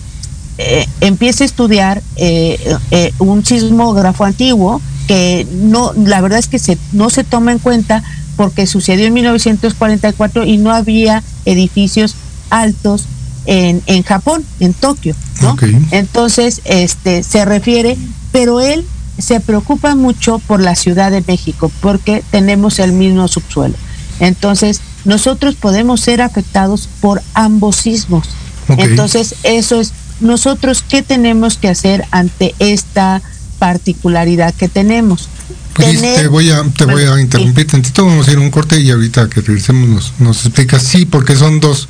eh, 0.58 0.86
empieza 1.00 1.44
a 1.44 1.46
estudiar 1.46 2.02
eh, 2.16 2.58
eh 2.90 3.12
un 3.18 3.44
sismógrafo 3.44 4.24
antiguo 4.24 4.80
que 5.08 5.46
no, 5.50 5.92
la 5.94 6.20
verdad 6.20 6.38
es 6.38 6.46
que 6.46 6.60
se, 6.60 6.78
no 6.92 7.10
se 7.10 7.24
toma 7.24 7.50
en 7.50 7.58
cuenta 7.58 8.04
porque 8.36 8.68
sucedió 8.68 9.06
en 9.06 9.14
1944 9.14 10.44
y 10.44 10.58
no 10.58 10.70
había 10.70 11.24
edificios 11.46 12.14
altos 12.50 13.06
en, 13.46 13.82
en 13.86 14.02
Japón, 14.04 14.44
en 14.60 14.74
Tokio, 14.74 15.16
¿no? 15.40 15.52
Okay. 15.52 15.76
Entonces, 15.90 16.60
este, 16.64 17.22
se 17.24 17.44
refiere, 17.46 17.96
pero 18.30 18.60
él 18.60 18.86
se 19.18 19.40
preocupa 19.40 19.96
mucho 19.96 20.38
por 20.40 20.60
la 20.60 20.76
Ciudad 20.76 21.10
de 21.10 21.24
México 21.26 21.72
porque 21.80 22.22
tenemos 22.30 22.78
el 22.78 22.92
mismo 22.92 23.26
subsuelo. 23.26 23.74
Entonces, 24.20 24.82
nosotros 25.06 25.54
podemos 25.54 26.02
ser 26.02 26.20
afectados 26.20 26.88
por 27.00 27.22
ambos 27.32 27.76
sismos. 27.76 28.28
Okay. 28.68 28.84
Entonces, 28.84 29.36
eso 29.42 29.80
es, 29.80 29.92
nosotros, 30.20 30.84
¿qué 30.86 31.02
tenemos 31.02 31.56
que 31.56 31.68
hacer 31.68 32.04
ante 32.10 32.54
esta 32.58 33.22
particularidad 33.58 34.54
que 34.54 34.68
tenemos. 34.68 35.28
Pues 35.74 36.00
Tener... 36.00 36.22
te 36.22 36.28
voy 36.28 36.50
a 36.50 36.62
te 36.64 36.84
voy 36.84 37.04
a 37.04 37.20
interrumpir 37.20 37.64
sí. 37.64 37.70
tantito, 37.72 38.04
vamos 38.04 38.26
a 38.28 38.32
ir 38.32 38.38
a 38.38 38.40
un 38.40 38.50
corte 38.50 38.80
y 38.80 38.90
ahorita 38.90 39.28
que 39.28 39.40
regresemos 39.40 39.88
nos, 39.88 40.12
nos 40.18 40.44
explicas 40.44 40.82
sí, 40.82 41.06
porque 41.06 41.36
son 41.36 41.60
dos, 41.60 41.88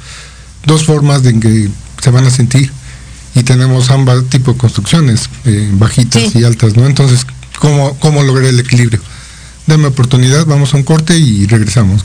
dos 0.67 0.85
formas 0.85 1.23
de 1.23 1.39
que 1.39 1.69
se 2.03 2.11
van 2.11 2.27
a 2.27 2.31
sentir 2.31 2.71
y 3.35 3.43
tenemos 3.43 3.91
ambas 3.91 4.25
tipos 4.25 4.55
de 4.55 4.61
construcciones, 4.61 5.29
eh, 5.45 5.71
bajitas 5.73 6.33
sí. 6.33 6.41
y 6.41 6.45
altas, 6.45 6.77
¿no? 6.77 6.87
Entonces, 6.87 7.27
¿cómo, 7.59 7.97
¿cómo 7.99 8.23
lograr 8.23 8.47
el 8.47 8.61
equilibrio? 8.61 9.01
Dame 9.67 9.87
oportunidad, 9.87 10.47
vamos 10.47 10.75
a 10.75 10.77
un 10.77 10.83
corte 10.83 11.17
y 11.19 11.47
regresamos. 11.47 12.05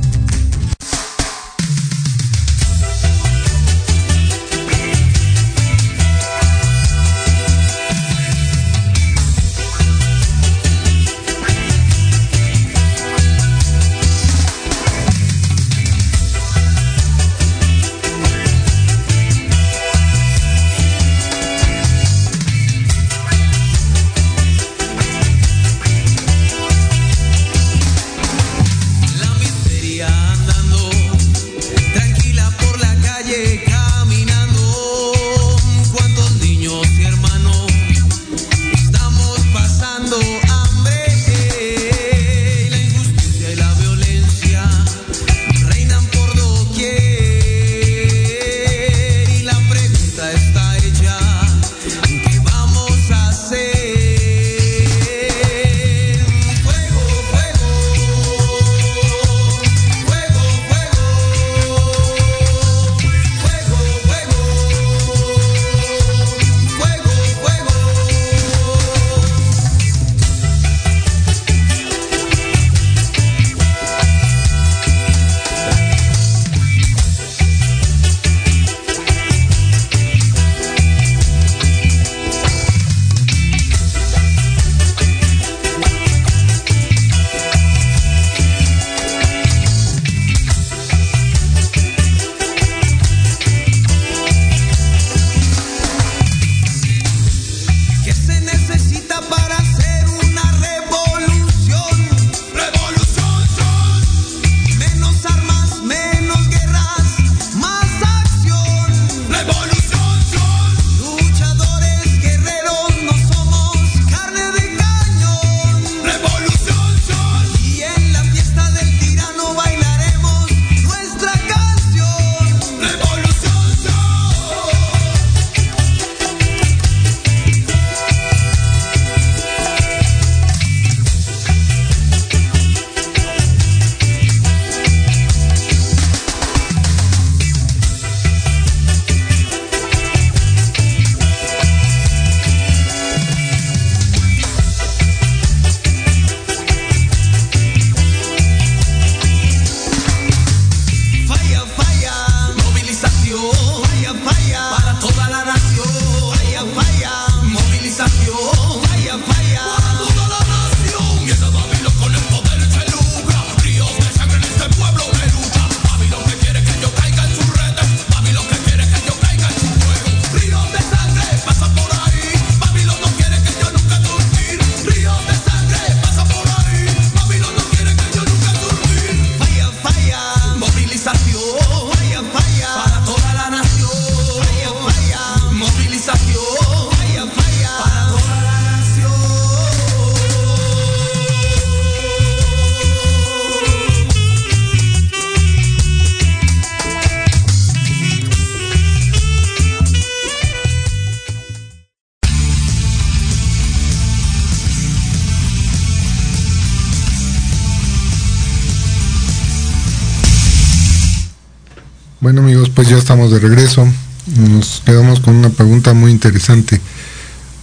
Ya 212.91 212.97
estamos 212.97 213.31
de 213.31 213.39
regreso. 213.39 213.87
Nos 214.35 214.81
quedamos 214.85 215.21
con 215.21 215.35
una 215.35 215.49
pregunta 215.49 215.93
muy 215.93 216.11
interesante 216.11 216.81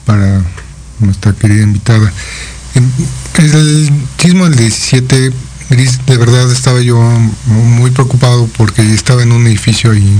para 0.06 0.42
nuestra 1.00 1.34
querida 1.34 1.64
invitada. 1.64 2.10
El 3.36 3.92
sismo 4.16 4.48
del 4.48 4.56
17, 4.56 5.30
Gris, 5.68 5.98
de 6.06 6.16
verdad 6.16 6.50
estaba 6.50 6.80
yo 6.80 6.98
muy 7.46 7.90
preocupado 7.90 8.48
porque 8.56 8.80
estaba 8.94 9.22
en 9.22 9.32
un 9.32 9.46
edificio 9.46 9.90
ahí 9.90 10.18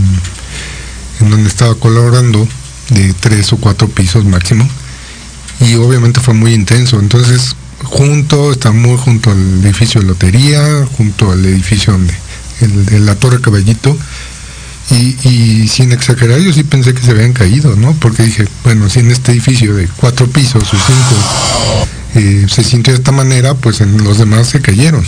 en 1.20 1.30
donde 1.30 1.48
estaba 1.48 1.74
colaborando 1.74 2.46
de 2.90 3.14
tres 3.14 3.50
o 3.54 3.56
cuatro 3.56 3.88
pisos 3.88 4.26
máximo 4.26 4.68
y 5.60 5.74
obviamente 5.76 6.20
fue 6.20 6.34
muy 6.34 6.52
intenso. 6.52 7.00
Entonces, 7.00 7.56
junto, 7.82 8.52
está 8.52 8.72
muy 8.72 8.98
junto 8.98 9.30
al 9.30 9.64
edificio 9.64 10.02
de 10.02 10.08
lotería, 10.08 10.86
junto 10.98 11.32
al 11.32 11.46
edificio 11.46 11.94
donde 11.94 12.14
el 12.60 12.84
de 12.84 13.00
la 13.00 13.14
Torre 13.14 13.40
Caballito. 13.40 13.96
Y, 14.90 15.68
sin 15.68 15.92
exagerar, 15.92 16.40
yo 16.40 16.52
sí 16.52 16.62
pensé 16.62 16.94
que 16.94 17.02
se 17.02 17.10
habían 17.10 17.34
caído, 17.34 17.76
¿no? 17.76 17.92
Porque 17.94 18.22
dije, 18.22 18.48
bueno, 18.64 18.88
si 18.88 19.00
en 19.00 19.10
este 19.10 19.32
edificio 19.32 19.74
de 19.74 19.86
cuatro 19.86 20.26
pisos 20.28 20.62
o 20.62 20.76
cinco 20.76 21.76
eh, 22.14 22.46
se 22.48 22.64
sintió 22.64 22.94
de 22.94 22.98
esta 22.98 23.12
manera, 23.12 23.54
pues 23.54 23.82
en 23.82 24.02
los 24.02 24.18
demás 24.18 24.48
se 24.48 24.60
cayeron. 24.62 25.04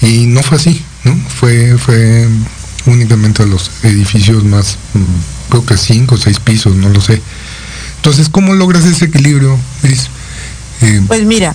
Y 0.00 0.26
no 0.26 0.42
fue 0.42 0.58
así, 0.58 0.84
¿no? 1.04 1.16
Fue, 1.28 1.78
fue 1.78 2.28
únicamente 2.86 3.46
los 3.46 3.70
edificios 3.84 4.42
más, 4.44 4.76
mm, 4.94 5.50
creo 5.50 5.66
que 5.66 5.76
cinco 5.76 6.16
o 6.16 6.18
seis 6.18 6.40
pisos, 6.40 6.74
no 6.74 6.88
lo 6.88 7.00
sé. 7.00 7.22
Entonces, 7.96 8.28
¿cómo 8.28 8.54
logras 8.54 8.84
ese 8.84 9.04
equilibrio? 9.04 9.56
Eh, 10.80 11.00
pues 11.06 11.24
mira, 11.24 11.54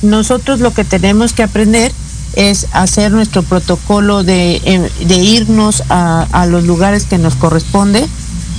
nosotros 0.00 0.60
lo 0.60 0.72
que 0.72 0.84
tenemos 0.84 1.34
que 1.34 1.42
aprender 1.42 1.92
es 2.34 2.66
hacer 2.72 3.12
nuestro 3.12 3.42
protocolo 3.42 4.22
de, 4.22 4.60
em, 4.64 4.84
irnos 5.08 5.82
a, 5.88 6.46
los 6.48 6.64
lugares 6.64 7.04
que 7.04 7.18
nos 7.18 7.34
corresponde. 7.34 8.06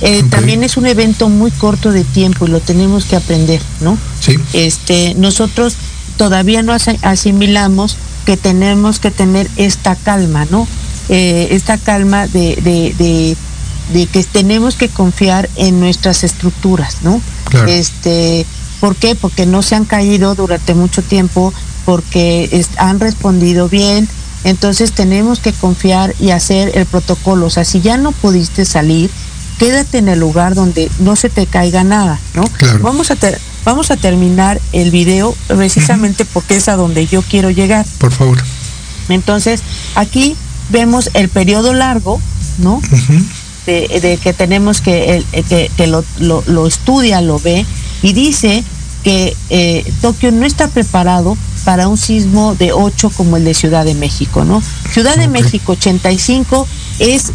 Eh, 0.00 0.22
también 0.30 0.62
es 0.62 0.76
un 0.76 0.86
evento 0.86 1.28
muy 1.28 1.50
corto 1.50 1.90
de 1.90 2.04
tiempo 2.04 2.46
y 2.46 2.50
lo 2.50 2.60
tenemos 2.60 3.04
que 3.04 3.16
aprender, 3.16 3.60
¿no? 3.80 3.98
Sí. 4.20 4.36
Este, 4.52 5.14
nosotros 5.16 5.76
todavía 6.16 6.62
no 6.62 6.72
asimilamos 7.02 7.96
que 8.24 8.36
tenemos 8.36 8.98
que 8.98 9.10
tener 9.10 9.48
esta 9.56 9.96
calma, 9.96 10.46
¿no? 10.50 10.68
Eh, 11.08 11.48
esta 11.52 11.78
calma 11.78 12.26
de, 12.26 12.56
de, 12.62 13.34
de, 13.92 14.06
que 14.06 14.22
tenemos 14.24 14.76
que 14.76 14.88
confiar 14.88 15.48
en 15.56 15.80
nuestras 15.80 16.22
estructuras, 16.22 16.98
¿no? 17.02 17.22
Este, 17.66 18.44
¿Por 18.80 18.96
qué? 18.96 19.14
Porque 19.14 19.46
no 19.46 19.62
se 19.62 19.74
han 19.74 19.84
caído 19.84 20.34
durante 20.34 20.74
mucho 20.74 21.02
tiempo, 21.02 21.52
porque 21.84 22.64
han 22.76 23.00
respondido 23.00 23.68
bien. 23.68 24.08
Entonces 24.44 24.92
tenemos 24.92 25.40
que 25.40 25.52
confiar 25.52 26.14
y 26.20 26.30
hacer 26.30 26.72
el 26.74 26.86
protocolo. 26.86 27.46
O 27.46 27.50
sea, 27.50 27.64
si 27.64 27.80
ya 27.80 27.96
no 27.96 28.12
pudiste 28.12 28.64
salir, 28.64 29.10
quédate 29.58 29.98
en 29.98 30.08
el 30.08 30.20
lugar 30.20 30.54
donde 30.54 30.90
no 31.00 31.16
se 31.16 31.28
te 31.28 31.46
caiga 31.46 31.82
nada, 31.82 32.20
¿no? 32.34 32.44
Vamos 32.80 33.10
a 33.10 33.16
vamos 33.64 33.90
a 33.90 33.96
terminar 33.96 34.60
el 34.72 34.90
video 34.90 35.34
precisamente 35.48 36.24
porque 36.24 36.56
es 36.56 36.68
a 36.68 36.76
donde 36.76 37.06
yo 37.06 37.22
quiero 37.22 37.50
llegar. 37.50 37.84
Por 37.98 38.12
favor. 38.12 38.38
Entonces, 39.08 39.62
aquí 39.94 40.36
vemos 40.70 41.10
el 41.14 41.28
periodo 41.28 41.72
largo, 41.72 42.20
¿no? 42.58 42.80
de, 43.66 44.18
que 44.22 44.32
tenemos 44.32 44.80
que, 44.80 45.24
que, 45.48 45.70
que 45.76 45.86
lo, 45.86 46.04
lo, 46.18 46.66
estudia, 46.66 47.20
lo 47.20 47.38
ve 47.38 47.66
y 48.02 48.12
dice 48.12 48.64
que 49.04 49.36
eh, 49.50 49.90
Tokio 50.00 50.32
no 50.32 50.44
está 50.44 50.68
preparado 50.68 51.36
para 51.64 51.88
un 51.88 51.96
sismo 51.96 52.54
de 52.54 52.72
8 52.72 53.10
como 53.10 53.36
el 53.36 53.44
de 53.44 53.54
Ciudad 53.54 53.84
de 53.84 53.94
México, 53.94 54.44
¿no? 54.44 54.62
Ciudad 54.90 55.16
de 55.16 55.28
México 55.28 55.72
85 55.72 56.66
es 56.98 57.32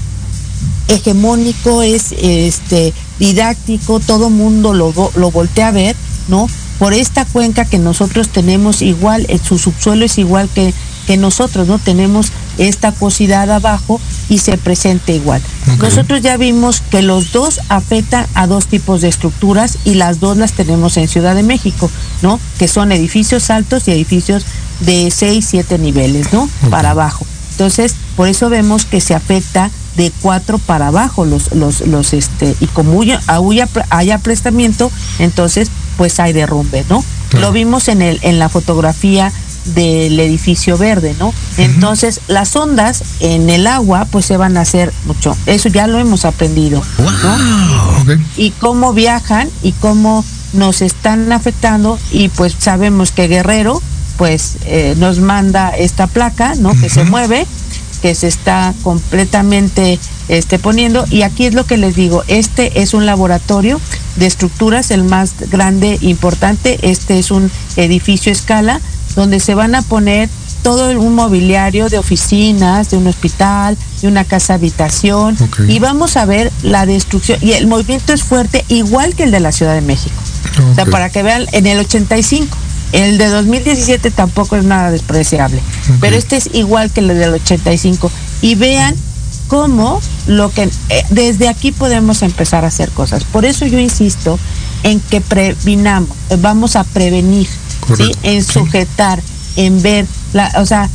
hegemónico, 0.88 1.82
es 1.82 2.14
este 2.18 2.94
didáctico, 3.20 4.00
todo 4.00 4.30
mundo 4.30 4.74
lo, 4.74 4.94
lo 5.16 5.32
voltea 5.32 5.70
a 5.70 5.72
ver, 5.72 5.96
¿no? 6.28 6.48
Por 6.80 6.94
esta 6.94 7.26
cuenca 7.26 7.66
que 7.66 7.80
nosotros 7.80 8.30
tenemos 8.30 8.82
igual, 8.82 9.28
su 9.48 9.58
subsuelo 9.58 10.06
es 10.06 10.18
igual 10.18 10.50
que 10.54 10.74
que 11.06 11.18
nosotros 11.18 11.68
no 11.68 11.80
tenemos 11.80 12.32
esta 12.58 12.90
acuosidad 12.90 13.50
abajo 13.52 14.00
y 14.30 14.38
se 14.40 14.58
presenta 14.58 15.12
igual. 15.12 15.42
Nosotros 15.80 16.22
ya 16.22 16.38
vimos 16.38 16.82
que 16.82 17.02
los 17.02 17.32
dos 17.32 17.60
afectan 17.70 18.28
a 18.34 18.48
dos 18.48 18.68
tipos 18.68 19.02
de 19.02 19.10
estructuras 19.10 19.78
y 19.86 19.96
las 19.96 20.20
dos 20.20 20.38
las 20.38 20.54
tenemos 20.54 20.98
en 20.98 21.08
Ciudad 21.08 21.36
de 21.36 21.44
México, 21.44 21.90
¿no? 22.22 22.40
Que 22.60 22.68
son 22.68 22.92
edificios 22.92 23.50
altos 23.50 23.88
y 23.88 23.92
edificios 23.92 24.46
de 24.82 25.12
6, 25.12 25.46
7 25.50 25.78
niveles, 25.80 26.32
¿no? 26.34 26.50
Para 26.70 26.92
abajo. 26.92 27.26
Entonces, 27.52 27.96
por 28.16 28.28
eso 28.28 28.50
vemos 28.50 28.86
que 28.86 29.02
se 29.02 29.14
afecta 29.14 29.70
de 29.96 30.12
cuatro 30.22 30.58
para 30.58 30.88
abajo 30.88 31.24
los, 31.24 31.54
los, 31.54 31.82
los 31.82 32.14
este, 32.14 32.56
y 32.60 32.66
como 32.68 33.00
haya, 33.02 33.22
haya 33.92 34.18
prestamiento, 34.18 34.92
entonces 35.20 35.70
pues 35.98 36.20
hay 36.20 36.34
derrumbe, 36.34 36.84
¿no? 36.90 37.04
Lo 37.40 37.52
vimos 37.52 37.88
en 37.88 38.02
el, 38.02 38.20
en 38.22 38.38
la 38.38 38.48
fotografía 38.48 39.32
del 39.66 40.20
edificio 40.20 40.78
verde, 40.78 41.16
¿no? 41.20 41.34
Entonces, 41.58 42.22
las 42.28 42.56
ondas 42.56 43.04
en 43.20 43.50
el 43.50 43.68
agua, 43.68 44.06
pues 44.12 44.26
se 44.26 44.38
van 44.38 44.58
a 44.58 44.62
hacer 44.62 44.94
mucho. 45.06 45.36
Eso 45.46 45.70
ya 45.70 45.88
lo 45.88 46.00
hemos 46.00 46.26
aprendido, 46.26 46.84
¿no? 46.98 48.16
Y 48.38 48.52
cómo 48.52 48.94
viajan 48.94 49.50
y 49.62 49.72
cómo 49.74 50.26
nos 50.54 50.82
están 50.82 51.32
afectando 51.32 52.00
y 52.12 52.30
pues 52.30 52.56
sabemos 52.58 53.12
que 53.12 53.28
Guerrero, 53.28 53.82
pues 54.18 54.58
eh, 54.66 54.96
nos 54.98 55.20
manda 55.20 55.70
esta 55.70 56.08
placa, 56.08 56.54
¿no? 56.56 56.80
Que 56.80 56.90
se 56.90 57.04
mueve, 57.04 57.48
que 58.02 58.14
se 58.16 58.28
está 58.28 58.74
completamente 58.84 60.00
este, 60.28 60.60
poniendo. 60.60 61.06
Y 61.10 61.24
aquí 61.24 61.46
es 61.46 61.54
lo 61.54 61.66
que 61.66 61.78
les 61.78 61.96
digo, 61.96 62.24
este 62.28 62.82
es 62.82 62.94
un 62.94 63.06
laboratorio 63.06 63.80
de 64.16 64.28
estructuras, 64.28 64.92
el 64.92 65.04
más 65.04 65.34
grande, 65.50 65.98
importante. 66.02 66.80
Este 66.84 67.18
es 67.18 67.32
un 67.32 67.50
edificio 67.76 68.32
escala 68.32 68.82
donde 69.16 69.40
se 69.40 69.56
van 69.56 69.76
a 69.76 69.82
poner 69.82 70.30
todo 70.64 70.98
un 71.00 71.14
mobiliario 71.14 71.90
de 71.90 71.98
oficinas, 71.98 72.90
de 72.90 72.98
un 72.98 73.08
hospital, 73.08 73.78
de 74.02 74.08
una 74.08 74.24
casa 74.24 74.56
habitación 74.56 75.38
y 75.68 75.80
vamos 75.80 76.16
a 76.18 76.26
ver 76.26 76.52
la 76.64 76.86
destrucción 76.86 77.38
y 77.42 77.52
el 77.52 77.68
movimiento 77.68 78.14
es 78.14 78.24
fuerte 78.24 78.64
igual 78.70 79.14
que 79.14 79.24
el 79.24 79.32
de 79.32 79.42
la 79.42 79.52
Ciudad 79.52 79.76
de 79.76 79.82
México. 79.82 80.16
O 80.72 80.76
sea, 80.76 80.86
para 80.86 81.10
que 81.10 81.22
vean 81.22 81.46
en 81.52 81.68
el 81.68 81.80
85, 81.80 82.58
el 82.94 83.18
de 83.18 83.28
2017 83.28 84.12
tampoco 84.12 84.56
es 84.56 84.64
nada 84.64 84.92
despreciable, 84.92 85.62
pero 86.00 86.16
este 86.16 86.38
es 86.38 86.50
igual 86.54 86.92
que 86.92 87.02
el 87.02 87.10
del 87.10 87.34
85 87.34 88.10
y 88.42 88.56
vean 88.56 88.96
cómo 89.48 90.02
lo 90.28 90.50
que 90.52 90.64
eh, 90.64 91.06
desde 91.10 91.50
aquí 91.50 91.72
podemos 91.72 92.22
empezar 92.22 92.64
a 92.64 92.68
hacer 92.68 92.90
cosas. 92.92 93.24
Por 93.24 93.46
eso 93.46 93.66
yo 93.66 93.80
insisto 93.80 94.40
en 94.84 95.00
que 95.00 95.22
previnamos, 95.22 96.10
vamos 96.40 96.76
a 96.76 96.84
prevenir 96.84 97.48
en 98.24 98.44
sujetar, 98.44 99.22
en 99.56 99.82
ver, 99.82 100.06
la, 100.34 100.52
o 100.58 100.66
sea, 100.66 100.90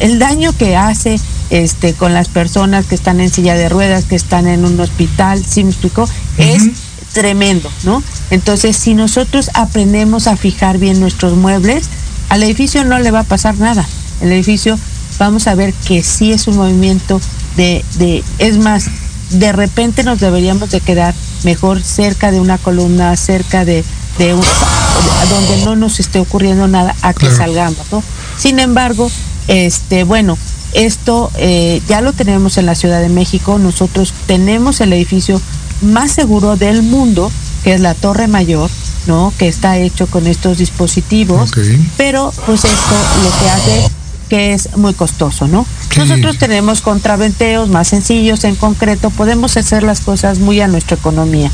el 0.00 0.18
daño 0.18 0.52
que 0.52 0.76
hace 0.76 1.18
este 1.50 1.94
con 1.94 2.14
las 2.14 2.28
personas 2.28 2.86
que 2.86 2.94
están 2.94 3.20
en 3.20 3.30
silla 3.30 3.54
de 3.54 3.68
ruedas, 3.68 4.04
que 4.04 4.16
están 4.16 4.46
en 4.46 4.64
un 4.64 4.78
hospital, 4.80 5.44
¿sí 5.44 5.64
me 5.64 5.70
explico? 5.70 6.08
Es 6.38 6.64
tremendo, 7.12 7.70
¿no? 7.84 8.02
Entonces, 8.30 8.76
si 8.76 8.94
nosotros 8.94 9.50
aprendemos 9.54 10.26
a 10.26 10.36
fijar 10.36 10.78
bien 10.78 10.98
nuestros 10.98 11.36
muebles, 11.36 11.84
al 12.28 12.42
edificio 12.42 12.84
no 12.84 12.98
le 12.98 13.10
va 13.10 13.20
a 13.20 13.24
pasar 13.24 13.58
nada. 13.58 13.86
El 14.22 14.32
edificio 14.32 14.78
vamos 15.18 15.46
a 15.46 15.54
ver 15.54 15.74
que 15.86 16.02
sí 16.02 16.32
es 16.32 16.46
un 16.46 16.56
movimiento 16.56 17.20
de, 17.56 17.84
de 17.98 18.24
es 18.38 18.56
más, 18.56 18.86
de 19.30 19.52
repente 19.52 20.04
nos 20.04 20.20
deberíamos 20.20 20.70
de 20.70 20.80
quedar 20.80 21.14
mejor 21.44 21.82
cerca 21.82 22.30
de 22.30 22.40
una 22.40 22.58
columna, 22.58 23.14
cerca 23.16 23.64
de, 23.64 23.84
de 24.18 24.30
donde 24.30 25.64
no 25.64 25.76
nos 25.76 26.00
esté 26.00 26.18
ocurriendo 26.18 26.68
nada 26.68 26.94
a 27.02 27.14
que 27.14 27.30
salgamos, 27.30 27.80
¿no? 27.90 28.02
Sin 28.36 28.58
embargo, 28.58 29.10
este, 29.48 30.04
bueno, 30.04 30.36
esto 30.72 31.30
eh, 31.36 31.82
ya 31.88 32.00
lo 32.00 32.12
tenemos 32.12 32.56
en 32.58 32.66
la 32.66 32.74
Ciudad 32.74 33.00
de 33.00 33.08
México. 33.08 33.58
Nosotros 33.58 34.12
tenemos 34.26 34.80
el 34.80 34.92
edificio 34.92 35.40
más 35.82 36.12
seguro 36.12 36.56
del 36.56 36.82
mundo, 36.82 37.30
que 37.64 37.74
es 37.74 37.80
la 37.80 37.94
Torre 37.94 38.28
Mayor, 38.28 38.70
¿no? 39.06 39.32
Que 39.38 39.48
está 39.48 39.76
hecho 39.78 40.06
con 40.06 40.26
estos 40.26 40.58
dispositivos. 40.58 41.50
Pero, 41.96 42.32
pues 42.46 42.64
esto 42.64 42.94
lo 43.22 43.38
que 43.38 43.50
hace 43.50 43.90
que 44.32 44.54
es 44.54 44.74
muy 44.78 44.94
costoso, 44.94 45.46
¿no? 45.46 45.66
Nosotros 45.94 46.38
tenemos 46.38 46.80
contraventeos 46.80 47.68
más 47.68 47.88
sencillos 47.88 48.44
en 48.44 48.54
concreto, 48.54 49.10
podemos 49.10 49.58
hacer 49.58 49.82
las 49.82 50.00
cosas 50.00 50.38
muy 50.38 50.58
a 50.62 50.68
nuestra 50.68 50.96
economía. 50.96 51.50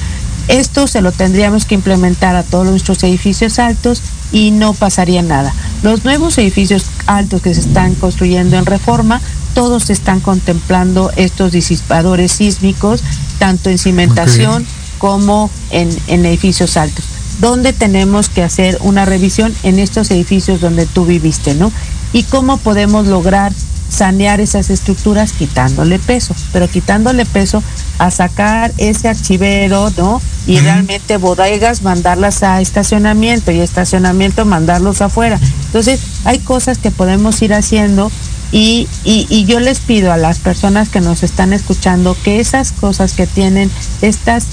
Esto 0.49 0.87
se 0.87 1.03
lo 1.03 1.13
tendríamos 1.13 1.67
que 1.67 1.75
implementar 1.75 2.35
a 2.35 2.43
todos 2.43 2.67
nuestros 2.67 3.03
edificios 3.03 3.59
altos 3.59 4.03
y 4.33 4.51
no 4.51 4.73
pasaría 4.73 5.23
nada. 5.23 5.55
Los 5.83 6.05
nuevos 6.05 6.39
edificios 6.39 6.87
altos 7.07 7.43
que 7.43 7.55
se 7.55 7.61
están 7.61 7.95
construyendo 7.95 8.57
en 8.57 8.67
reforma, 8.67 9.21
todos 9.55 9.91
están 9.91 10.21
contemplando 10.21 11.11
estos 11.17 11.53
disipadores 11.53 12.33
sísmicos, 12.33 13.03
tanto 13.39 13.71
en 13.71 13.79
cimentación 13.79 14.67
como 14.99 15.51
en, 15.71 15.91
en 16.07 16.25
edificios 16.25 16.77
altos. 16.77 17.05
¿Dónde 17.41 17.73
tenemos 17.73 18.29
que 18.29 18.43
hacer 18.43 18.79
una 18.81 19.05
revisión 19.05 19.55
en 19.63 19.79
estos 19.79 20.11
edificios 20.11 20.61
donde 20.61 20.87
tú 20.87 21.05
viviste, 21.05 21.55
¿no? 21.55 21.71
Y 22.13 22.25
cómo 22.25 22.57
podemos 22.57 23.07
lograr 23.07 23.53
sanear 23.89 24.41
esas 24.41 24.71
estructuras 24.71 25.33
quitándole 25.33 25.99
peso, 25.99 26.35
pero 26.53 26.69
quitándole 26.69 27.25
peso 27.25 27.63
a 27.99 28.11
sacar 28.11 28.73
ese 28.77 29.09
archivero, 29.09 29.91
¿no? 29.97 30.21
Y 30.47 30.59
realmente 30.61 31.17
bodegas 31.17 31.83
mandarlas 31.83 32.43
a 32.43 32.61
estacionamiento 32.61 33.51
y 33.51 33.61
estacionamiento 33.61 34.45
mandarlos 34.45 35.03
afuera. 35.03 35.39
Entonces, 35.67 36.01
hay 36.25 36.39
cosas 36.39 36.79
que 36.79 36.91
podemos 36.91 37.41
ir 37.43 37.53
haciendo 37.53 38.11
y, 38.51 38.89
y, 39.05 39.27
y, 39.29 39.45
yo 39.45 39.61
les 39.61 39.81
pido 39.81 40.11
a 40.11 40.17
las 40.17 40.39
personas 40.39 40.89
que 40.89 41.03
nos 41.03 41.23
están 41.23 41.53
escuchando 41.53 42.17
que 42.25 42.41
esas 42.41 42.73
cosas 42.73 43.13
que 43.13 43.27
tienen, 43.27 43.71
estas 44.01 44.47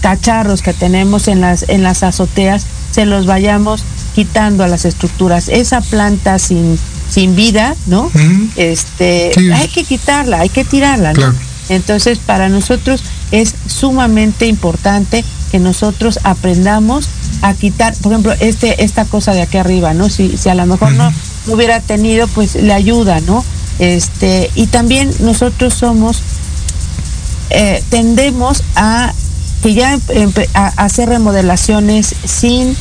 cacharros 0.00 0.60
que 0.60 0.72
tenemos 0.72 1.28
en 1.28 1.40
las, 1.40 1.68
en 1.68 1.84
las 1.84 2.02
azoteas, 2.02 2.66
se 2.90 3.06
los 3.06 3.26
vayamos 3.26 3.84
quitando 4.14 4.64
a 4.64 4.68
las 4.68 4.84
estructuras. 4.84 5.48
Esa 5.48 5.80
planta 5.82 6.38
sin, 6.40 6.78
sin 7.16 7.34
vida, 7.34 7.74
¿no? 7.86 8.10
Este, 8.56 9.32
hay 9.54 9.68
que 9.68 9.84
quitarla, 9.84 10.40
hay 10.40 10.50
que 10.50 10.66
tirarla, 10.66 11.14
¿no? 11.14 11.34
Entonces, 11.70 12.18
para 12.18 12.50
nosotros 12.50 13.02
es 13.30 13.54
sumamente 13.66 14.46
importante 14.46 15.24
que 15.50 15.58
nosotros 15.58 16.18
aprendamos 16.24 17.08
a 17.40 17.54
quitar, 17.54 17.94
por 18.02 18.12
ejemplo, 18.12 18.34
este, 18.40 18.84
esta 18.84 19.06
cosa 19.06 19.32
de 19.32 19.40
aquí 19.40 19.56
arriba, 19.56 19.94
¿no? 19.94 20.10
Si, 20.10 20.36
si 20.36 20.50
a 20.50 20.54
lo 20.54 20.66
mejor 20.66 20.92
no 20.92 21.10
hubiera 21.46 21.80
tenido, 21.80 22.28
pues 22.28 22.54
le 22.54 22.74
ayuda, 22.74 23.22
¿no? 23.22 23.42
Este, 23.78 24.50
y 24.54 24.66
también 24.66 25.10
nosotros 25.20 25.72
somos, 25.72 26.20
eh, 27.48 27.82
tendemos 27.88 28.62
a 28.74 29.14
que 29.62 29.72
ya 29.72 29.98
a 30.52 30.66
hacer 30.84 31.08
remodelaciones 31.08 32.14
sin 32.26 32.76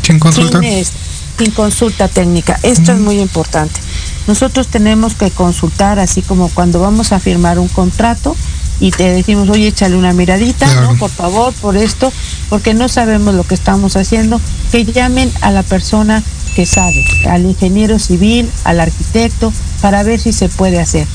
sin 0.00 0.18
consulta 0.18 0.60
sin, 0.60 1.05
sin 1.38 1.50
consulta 1.50 2.08
técnica. 2.08 2.58
Esto 2.62 2.92
es 2.92 2.98
muy 2.98 3.20
importante. 3.20 3.80
Nosotros 4.26 4.68
tenemos 4.68 5.14
que 5.14 5.30
consultar, 5.30 5.98
así 5.98 6.22
como 6.22 6.48
cuando 6.48 6.80
vamos 6.80 7.12
a 7.12 7.20
firmar 7.20 7.58
un 7.58 7.68
contrato 7.68 8.36
y 8.80 8.90
te 8.90 9.10
decimos, 9.10 9.48
oye, 9.48 9.68
échale 9.68 9.96
una 9.96 10.12
miradita, 10.12 10.66
claro. 10.66 10.92
¿no? 10.92 10.98
Por 10.98 11.10
favor, 11.10 11.52
por 11.54 11.76
esto, 11.76 12.12
porque 12.48 12.74
no 12.74 12.88
sabemos 12.88 13.34
lo 13.34 13.44
que 13.44 13.54
estamos 13.54 13.96
haciendo, 13.96 14.40
que 14.70 14.84
llamen 14.84 15.32
a 15.40 15.50
la 15.50 15.62
persona 15.62 16.22
que 16.54 16.66
sabe, 16.66 17.04
al 17.28 17.44
ingeniero 17.44 17.98
civil, 17.98 18.50
al 18.64 18.80
arquitecto, 18.80 19.52
para 19.80 20.02
ver 20.02 20.20
si 20.20 20.32
se 20.32 20.48
puede 20.48 20.80
hacer. 20.80 21.06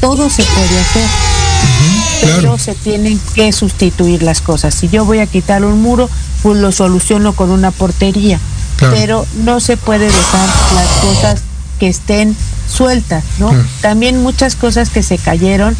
Todo 0.00 0.30
se 0.30 0.42
puede 0.44 0.80
hacer, 0.80 1.04
uh 1.04 1.06
-huh, 1.06 2.18
pero 2.20 2.40
claro. 2.40 2.58
se 2.58 2.74
tienen 2.74 3.20
que 3.34 3.52
sustituir 3.52 4.22
las 4.22 4.40
cosas. 4.40 4.74
Si 4.74 4.88
yo 4.88 5.04
voy 5.04 5.18
a 5.18 5.26
quitar 5.26 5.64
un 5.64 5.82
muro, 5.82 6.08
pues 6.42 6.58
lo 6.58 6.72
soluciono 6.72 7.34
con 7.34 7.50
una 7.50 7.70
portería, 7.70 8.40
claro. 8.80 8.94
pero 8.98 9.26
no 9.44 9.60
se 9.60 9.76
puede 9.76 10.06
dejar 10.06 10.48
las 10.74 10.88
cosas 11.00 11.42
que 11.78 11.88
estén 11.88 12.36
sueltas, 12.68 13.22
¿no? 13.38 13.50
Claro. 13.50 13.64
También 13.80 14.22
muchas 14.22 14.56
cosas 14.56 14.90
que 14.90 15.02
se 15.02 15.18
cayeron 15.18 15.76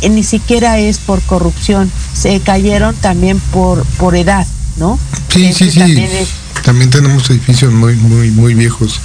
eh, 0.00 0.08
ni 0.08 0.24
siquiera 0.24 0.78
es 0.78 0.98
por 0.98 1.20
corrupción, 1.22 1.90
se 2.14 2.40
cayeron 2.40 2.94
también 2.96 3.38
por 3.52 3.84
por 3.98 4.16
edad, 4.16 4.46
¿no? 4.76 4.98
Sí, 5.28 5.52
sí, 5.52 5.70
sí. 5.70 5.78
También, 5.78 6.10
es, 6.10 6.28
también, 6.64 6.90
tenemos 6.90 7.28
edificios 7.30 7.72
muy 7.72 7.96
muy 7.96 8.30
muy 8.30 8.54
viejos 8.54 9.00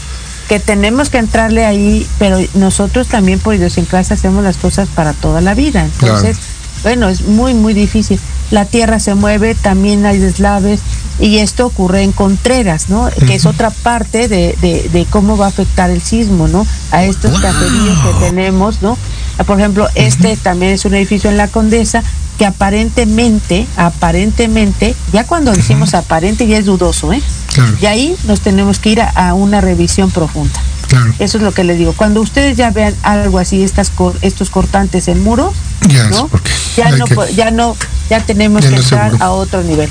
que 0.52 0.60
tenemos 0.60 1.10
que 1.10 1.18
entrarle 1.18 1.64
ahí, 1.66 2.06
pero 2.20 2.38
nosotros 2.56 3.08
también 3.08 3.40
por 3.40 3.56
idiosincrasia 3.56 4.18
hacemos 4.18 4.44
las 4.44 4.58
cosas 4.58 4.90
para 4.94 5.14
toda 5.14 5.40
la 5.40 5.54
vida. 5.54 5.86
Entonces, 5.86 6.36
bueno, 6.84 7.08
es 7.08 7.22
muy 7.22 7.54
muy 7.54 7.74
difícil. 7.74 8.20
La 8.52 8.66
tierra 8.66 9.00
se 9.00 9.16
mueve, 9.16 9.56
también 9.56 10.06
hay 10.06 10.20
deslaves 10.20 10.82
y 11.20 11.38
esto 11.38 11.66
ocurre 11.66 12.04
en 12.04 12.12
Contreras, 12.12 12.90
¿no? 12.90 13.04
Uh 13.04 13.08
-huh. 13.08 13.28
Que 13.28 13.36
es 13.36 13.46
otra 13.46 13.70
parte 13.70 14.28
de, 14.28 14.56
de, 14.62 14.90
de, 14.92 15.06
cómo 15.06 15.38
va 15.38 15.46
a 15.46 15.50
afectar 15.50 15.90
el 15.90 16.02
sismo, 16.02 16.48
¿no? 16.48 16.66
A 16.92 17.04
estos 17.04 17.32
wow. 17.32 17.42
caseríos 17.42 18.00
que 18.02 18.26
tenemos, 18.26 18.82
¿no? 18.82 18.98
Por 19.46 19.58
ejemplo, 19.60 19.88
este 19.96 20.34
uh 20.34 20.36
-huh. 20.36 20.44
también 20.44 20.74
es 20.74 20.86
un 20.86 20.94
edificio 20.94 21.30
en 21.30 21.38
la 21.38 21.48
Condesa 21.48 22.04
que 22.38 22.46
aparentemente, 22.46 23.68
aparentemente, 23.78 24.96
ya 25.14 25.26
cuando 25.26 25.52
decimos 25.52 25.90
uh 25.90 25.98
-huh. 25.98 26.00
aparente 26.00 26.48
ya 26.48 26.58
es 26.58 26.66
dudoso, 26.66 27.14
¿eh? 27.14 27.22
Claro. 27.54 27.78
Y 27.82 27.86
ahí 27.86 28.16
nos 28.26 28.42
tenemos 28.42 28.80
que 28.80 28.90
ir 28.90 29.02
a, 29.02 29.10
a 29.10 29.34
una 29.34 29.62
revisión 29.62 30.12
profunda. 30.12 30.60
Claro. 30.92 31.14
Eso 31.20 31.38
es 31.38 31.44
lo 31.44 31.54
que 31.54 31.64
les 31.64 31.78
digo. 31.78 31.94
Cuando 31.94 32.20
ustedes 32.20 32.58
ya 32.58 32.70
vean 32.70 32.94
algo 33.02 33.40
así, 33.40 33.64
estas 33.64 33.94
estos 34.22 34.50
cortantes 34.50 35.08
en 35.08 35.24
muros, 35.24 35.56
ya, 35.88 36.10
¿no? 36.10 36.30
ya, 36.76 36.92
no 36.98 37.06
que... 37.06 37.34
ya 37.34 37.50
no, 37.50 37.78
ya 38.10 38.20
tenemos 38.20 38.62
ya 38.62 38.72
que 38.72 38.76
entrar 38.76 39.14
a 39.22 39.30
otro 39.30 39.64
nivel, 39.64 39.90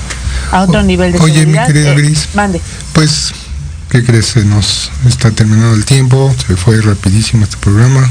a 0.51 0.61
otro 0.61 0.81
o, 0.81 0.83
nivel 0.83 1.13
de 1.13 1.19
oye, 1.19 1.39
seguridad. 1.39 1.67
mi 1.67 1.73
querida 1.73 1.93
eh, 1.93 1.95
Gris, 1.95 2.29
mande. 2.35 2.61
Pues, 2.93 3.33
¿qué 3.89 4.03
crees? 4.03 4.27
Se 4.27 4.45
nos 4.45 4.91
está 5.07 5.31
terminando 5.31 5.73
el 5.73 5.85
tiempo, 5.85 6.31
se 6.45 6.55
fue 6.55 6.79
rapidísimo 6.81 7.45
este 7.45 7.57
programa, 7.57 8.07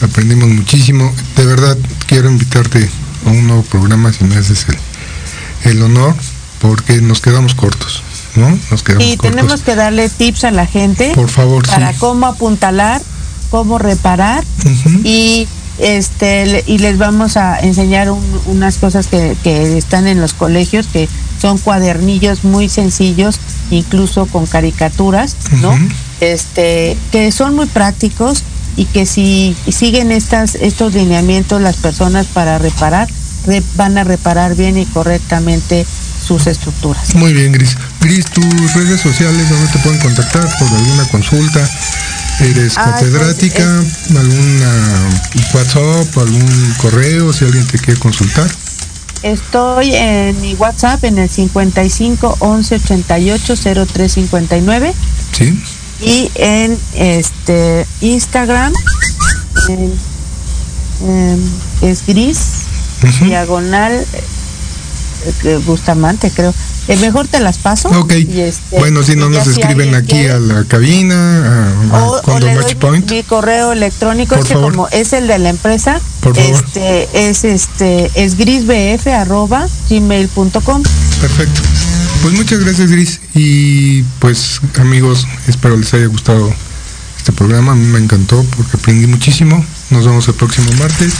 aprendimos 0.00 0.48
muchísimo. 0.48 1.14
De 1.36 1.44
verdad, 1.44 1.76
quiero 2.06 2.30
invitarte 2.30 2.88
a 3.26 3.28
un 3.28 3.46
nuevo 3.46 3.62
programa 3.64 4.10
si 4.10 4.24
me 4.24 4.36
haces 4.36 4.64
el, 4.70 5.70
el 5.70 5.82
honor, 5.82 6.14
porque 6.62 7.02
nos 7.02 7.20
quedamos 7.20 7.54
cortos. 7.54 8.02
¿No? 8.36 8.58
Nos 8.70 8.82
quedamos 8.82 9.06
y 9.06 9.16
cortos. 9.16 9.30
tenemos 9.30 9.62
que 9.62 9.74
darle 9.74 10.08
tips 10.08 10.44
a 10.44 10.50
la 10.50 10.66
gente 10.66 11.12
por 11.14 11.28
favor 11.28 11.66
para 11.66 11.92
sí. 11.92 11.98
cómo 11.98 12.26
apuntalar 12.26 13.02
cómo 13.50 13.78
reparar 13.78 14.44
uh 14.64 14.68
-huh. 14.68 15.00
y 15.04 15.48
este 15.78 16.64
y 16.66 16.78
les 16.78 16.98
vamos 16.98 17.36
a 17.36 17.58
enseñar 17.60 18.10
un, 18.10 18.22
unas 18.46 18.76
cosas 18.76 19.06
que, 19.06 19.36
que, 19.42 19.76
están 19.76 20.06
en 20.06 20.20
los 20.20 20.32
colegios 20.34 20.86
que 20.86 21.08
son 21.40 21.58
cuadernillos 21.58 22.44
muy 22.44 22.68
sencillos 22.68 23.38
incluso 23.70 24.26
con 24.26 24.46
caricaturas 24.46 25.36
no 25.60 25.70
uh 25.70 25.74
-huh. 25.74 25.92
este 26.20 26.96
que 27.10 27.32
son 27.32 27.54
muy 27.54 27.66
prácticos 27.66 28.44
y 28.76 28.86
que 28.86 29.06
si 29.06 29.54
siguen 29.70 30.12
estas 30.12 30.54
estos 30.54 30.94
lineamientos 30.94 31.60
las 31.60 31.76
personas 31.76 32.26
para 32.26 32.58
reparar 32.58 33.08
re, 33.46 33.62
van 33.76 33.98
a 33.98 34.04
reparar 34.04 34.54
bien 34.56 34.78
y 34.78 34.86
correctamente 34.86 35.86
sus 36.22 36.46
estructuras. 36.46 37.14
Muy 37.14 37.32
bien, 37.32 37.52
Gris. 37.52 37.76
Gris, 38.00 38.24
tus 38.26 38.74
redes 38.74 39.00
sociales, 39.00 39.48
¿dónde 39.48 39.70
te 39.72 39.78
pueden 39.80 40.00
contactar 40.00 40.48
por 40.58 40.68
alguna 40.68 41.04
consulta? 41.08 41.68
¿Eres 42.40 42.74
ah, 42.76 42.84
catedrática? 42.84 43.64
Pues, 44.08 44.16
¿Alguna 44.16 45.10
WhatsApp? 45.54 46.18
¿Algún 46.18 46.74
correo? 46.78 47.32
Si 47.32 47.44
alguien 47.44 47.66
te 47.66 47.78
quiere 47.78 48.00
consultar. 48.00 48.50
Estoy 49.22 49.94
en 49.94 50.40
mi 50.40 50.54
WhatsApp 50.54 51.04
en 51.04 51.18
el 51.18 51.28
55 51.28 52.36
11 52.40 52.74
88 52.74 53.54
03 53.86 54.12
59. 54.12 54.94
Sí. 55.32 55.62
Y 56.00 56.30
en 56.34 56.76
este 56.94 57.86
Instagram 58.00 58.72
en, 59.68 59.92
en, 61.06 61.52
es 61.82 62.04
gris, 62.04 62.38
uh 63.02 63.06
-huh. 63.06 63.26
diagonal 63.26 64.04
Bustamante, 65.66 66.30
creo. 66.30 66.54
Eh, 66.88 66.96
mejor 66.96 67.28
te 67.28 67.38
las 67.40 67.58
paso. 67.58 67.88
Ok. 67.90 68.12
Y 68.14 68.40
este, 68.40 68.78
bueno, 68.78 69.02
si 69.02 69.14
no 69.14 69.30
nos 69.30 69.46
escriben 69.46 69.94
aquí 69.94 70.12
quiere, 70.12 70.32
a 70.32 70.38
la 70.38 70.64
cabina, 70.64 71.14
a, 71.92 71.96
a 71.98 72.04
o, 72.04 72.20
o 72.24 72.38
le 72.40 72.54
doy 72.54 72.74
Point. 72.74 73.08
Mi, 73.10 73.16
mi, 73.18 73.22
correo 73.22 73.72
electrónico, 73.72 74.34
Por 74.34 74.42
este 74.42 74.54
favor. 74.54 74.72
como 74.72 74.88
es 74.88 75.12
el 75.12 75.28
de 75.28 75.38
la 75.38 75.50
empresa, 75.50 76.00
Por 76.20 76.34
favor. 76.34 76.50
este 76.50 77.28
es 77.28 77.44
este 77.44 78.10
es 78.14 78.36
grisbf 78.36 79.06
arroba 79.06 79.68
gmail.com. 79.88 80.82
Perfecto. 81.20 81.60
Pues 82.22 82.34
muchas 82.34 82.60
gracias 82.60 82.90
Gris 82.90 83.20
y 83.34 84.02
pues 84.20 84.60
amigos, 84.78 85.26
espero 85.48 85.76
les 85.76 85.92
haya 85.94 86.06
gustado 86.06 86.52
este 87.16 87.32
programa, 87.32 87.72
a 87.72 87.74
mí 87.74 87.86
me 87.86 87.98
encantó 87.98 88.44
porque 88.56 88.76
aprendí 88.76 89.06
muchísimo. 89.06 89.64
Nos 89.90 90.04
vemos 90.04 90.26
el 90.28 90.34
próximo 90.34 90.72
martes 90.78 91.14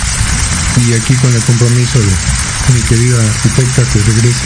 y 0.88 0.92
aquí 0.94 1.14
con 1.14 1.32
el 1.34 1.42
compromiso 1.42 1.98
de 1.98 2.07
mi 2.72 2.80
querida 2.82 3.18
arquitecta 3.22 3.82
que 3.92 3.98
regrese. 4.00 4.40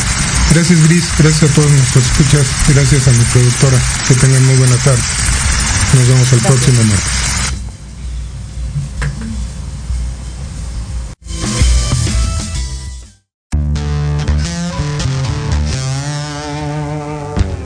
Gracias 0.52 0.78
Gris, 0.88 1.04
gracias 1.18 1.50
a 1.50 1.54
todos 1.54 1.70
nuestros 1.70 2.04
escuchas, 2.04 2.46
gracias 2.68 3.08
a 3.08 3.10
mi 3.10 3.24
productora, 3.24 3.78
que 4.08 4.14
tengan 4.14 4.44
muy 4.46 4.56
buena 4.56 4.76
tarde. 4.76 5.02
Nos 5.94 6.08
vemos 6.08 6.32
el 6.32 6.40
gracias. 6.40 6.52
próximo 6.52 6.84
martes. 6.84 7.12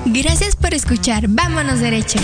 Gracias 0.07 0.57
por 0.57 0.75
escuchar 0.75 1.27
Vámonos 1.29 1.81
Derecho. 1.81 2.19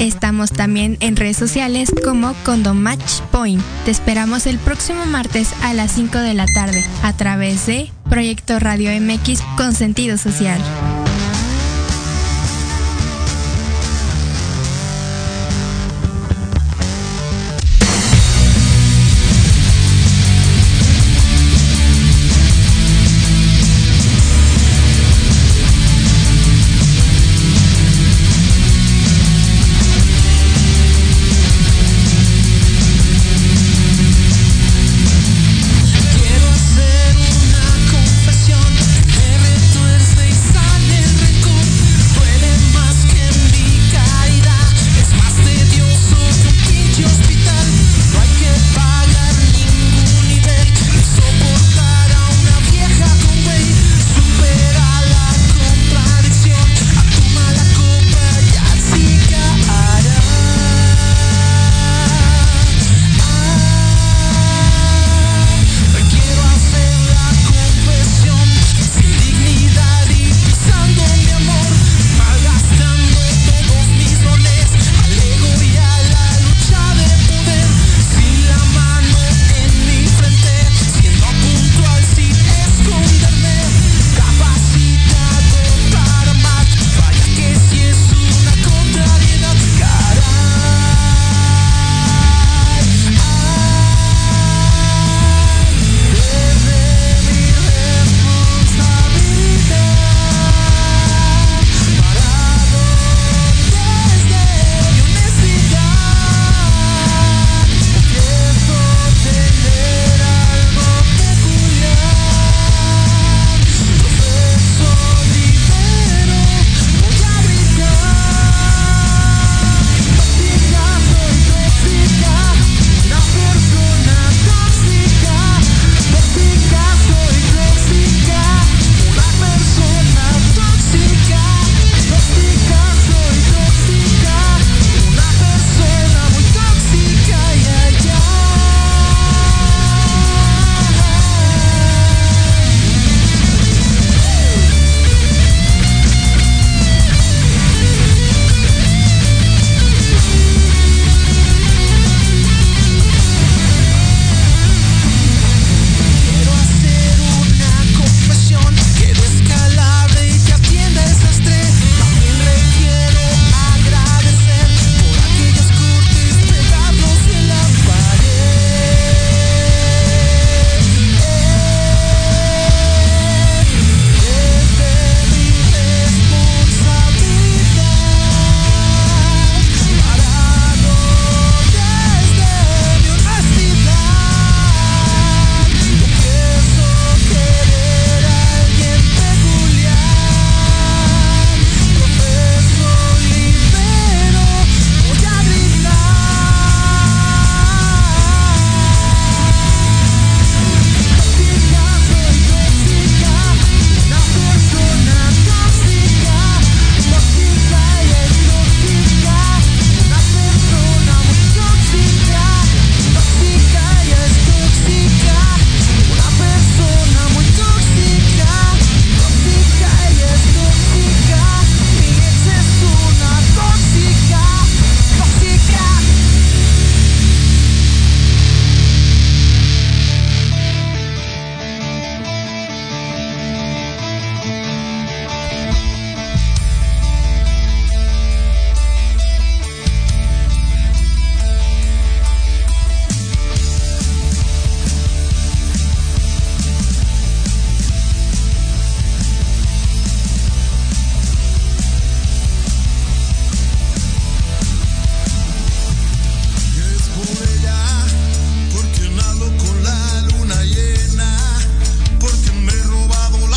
Estamos 0.00 0.50
también 0.50 0.96
en 1.00 1.14
redes 1.14 1.36
sociales 1.36 1.92
como 2.02 2.34
Condomatch 2.42 3.20
Point. 3.30 3.62
Te 3.84 3.90
esperamos 3.90 4.46
el 4.46 4.58
próximo 4.58 5.04
martes 5.04 5.52
a 5.62 5.74
las 5.74 5.92
5 5.92 6.18
de 6.18 6.32
la 6.32 6.46
tarde 6.46 6.82
a 7.02 7.12
través 7.12 7.66
de 7.66 7.90
Proyecto 8.08 8.58
Radio 8.58 8.98
MX 8.98 9.42
con 9.58 9.74
sentido 9.74 10.16
social. 10.16 10.58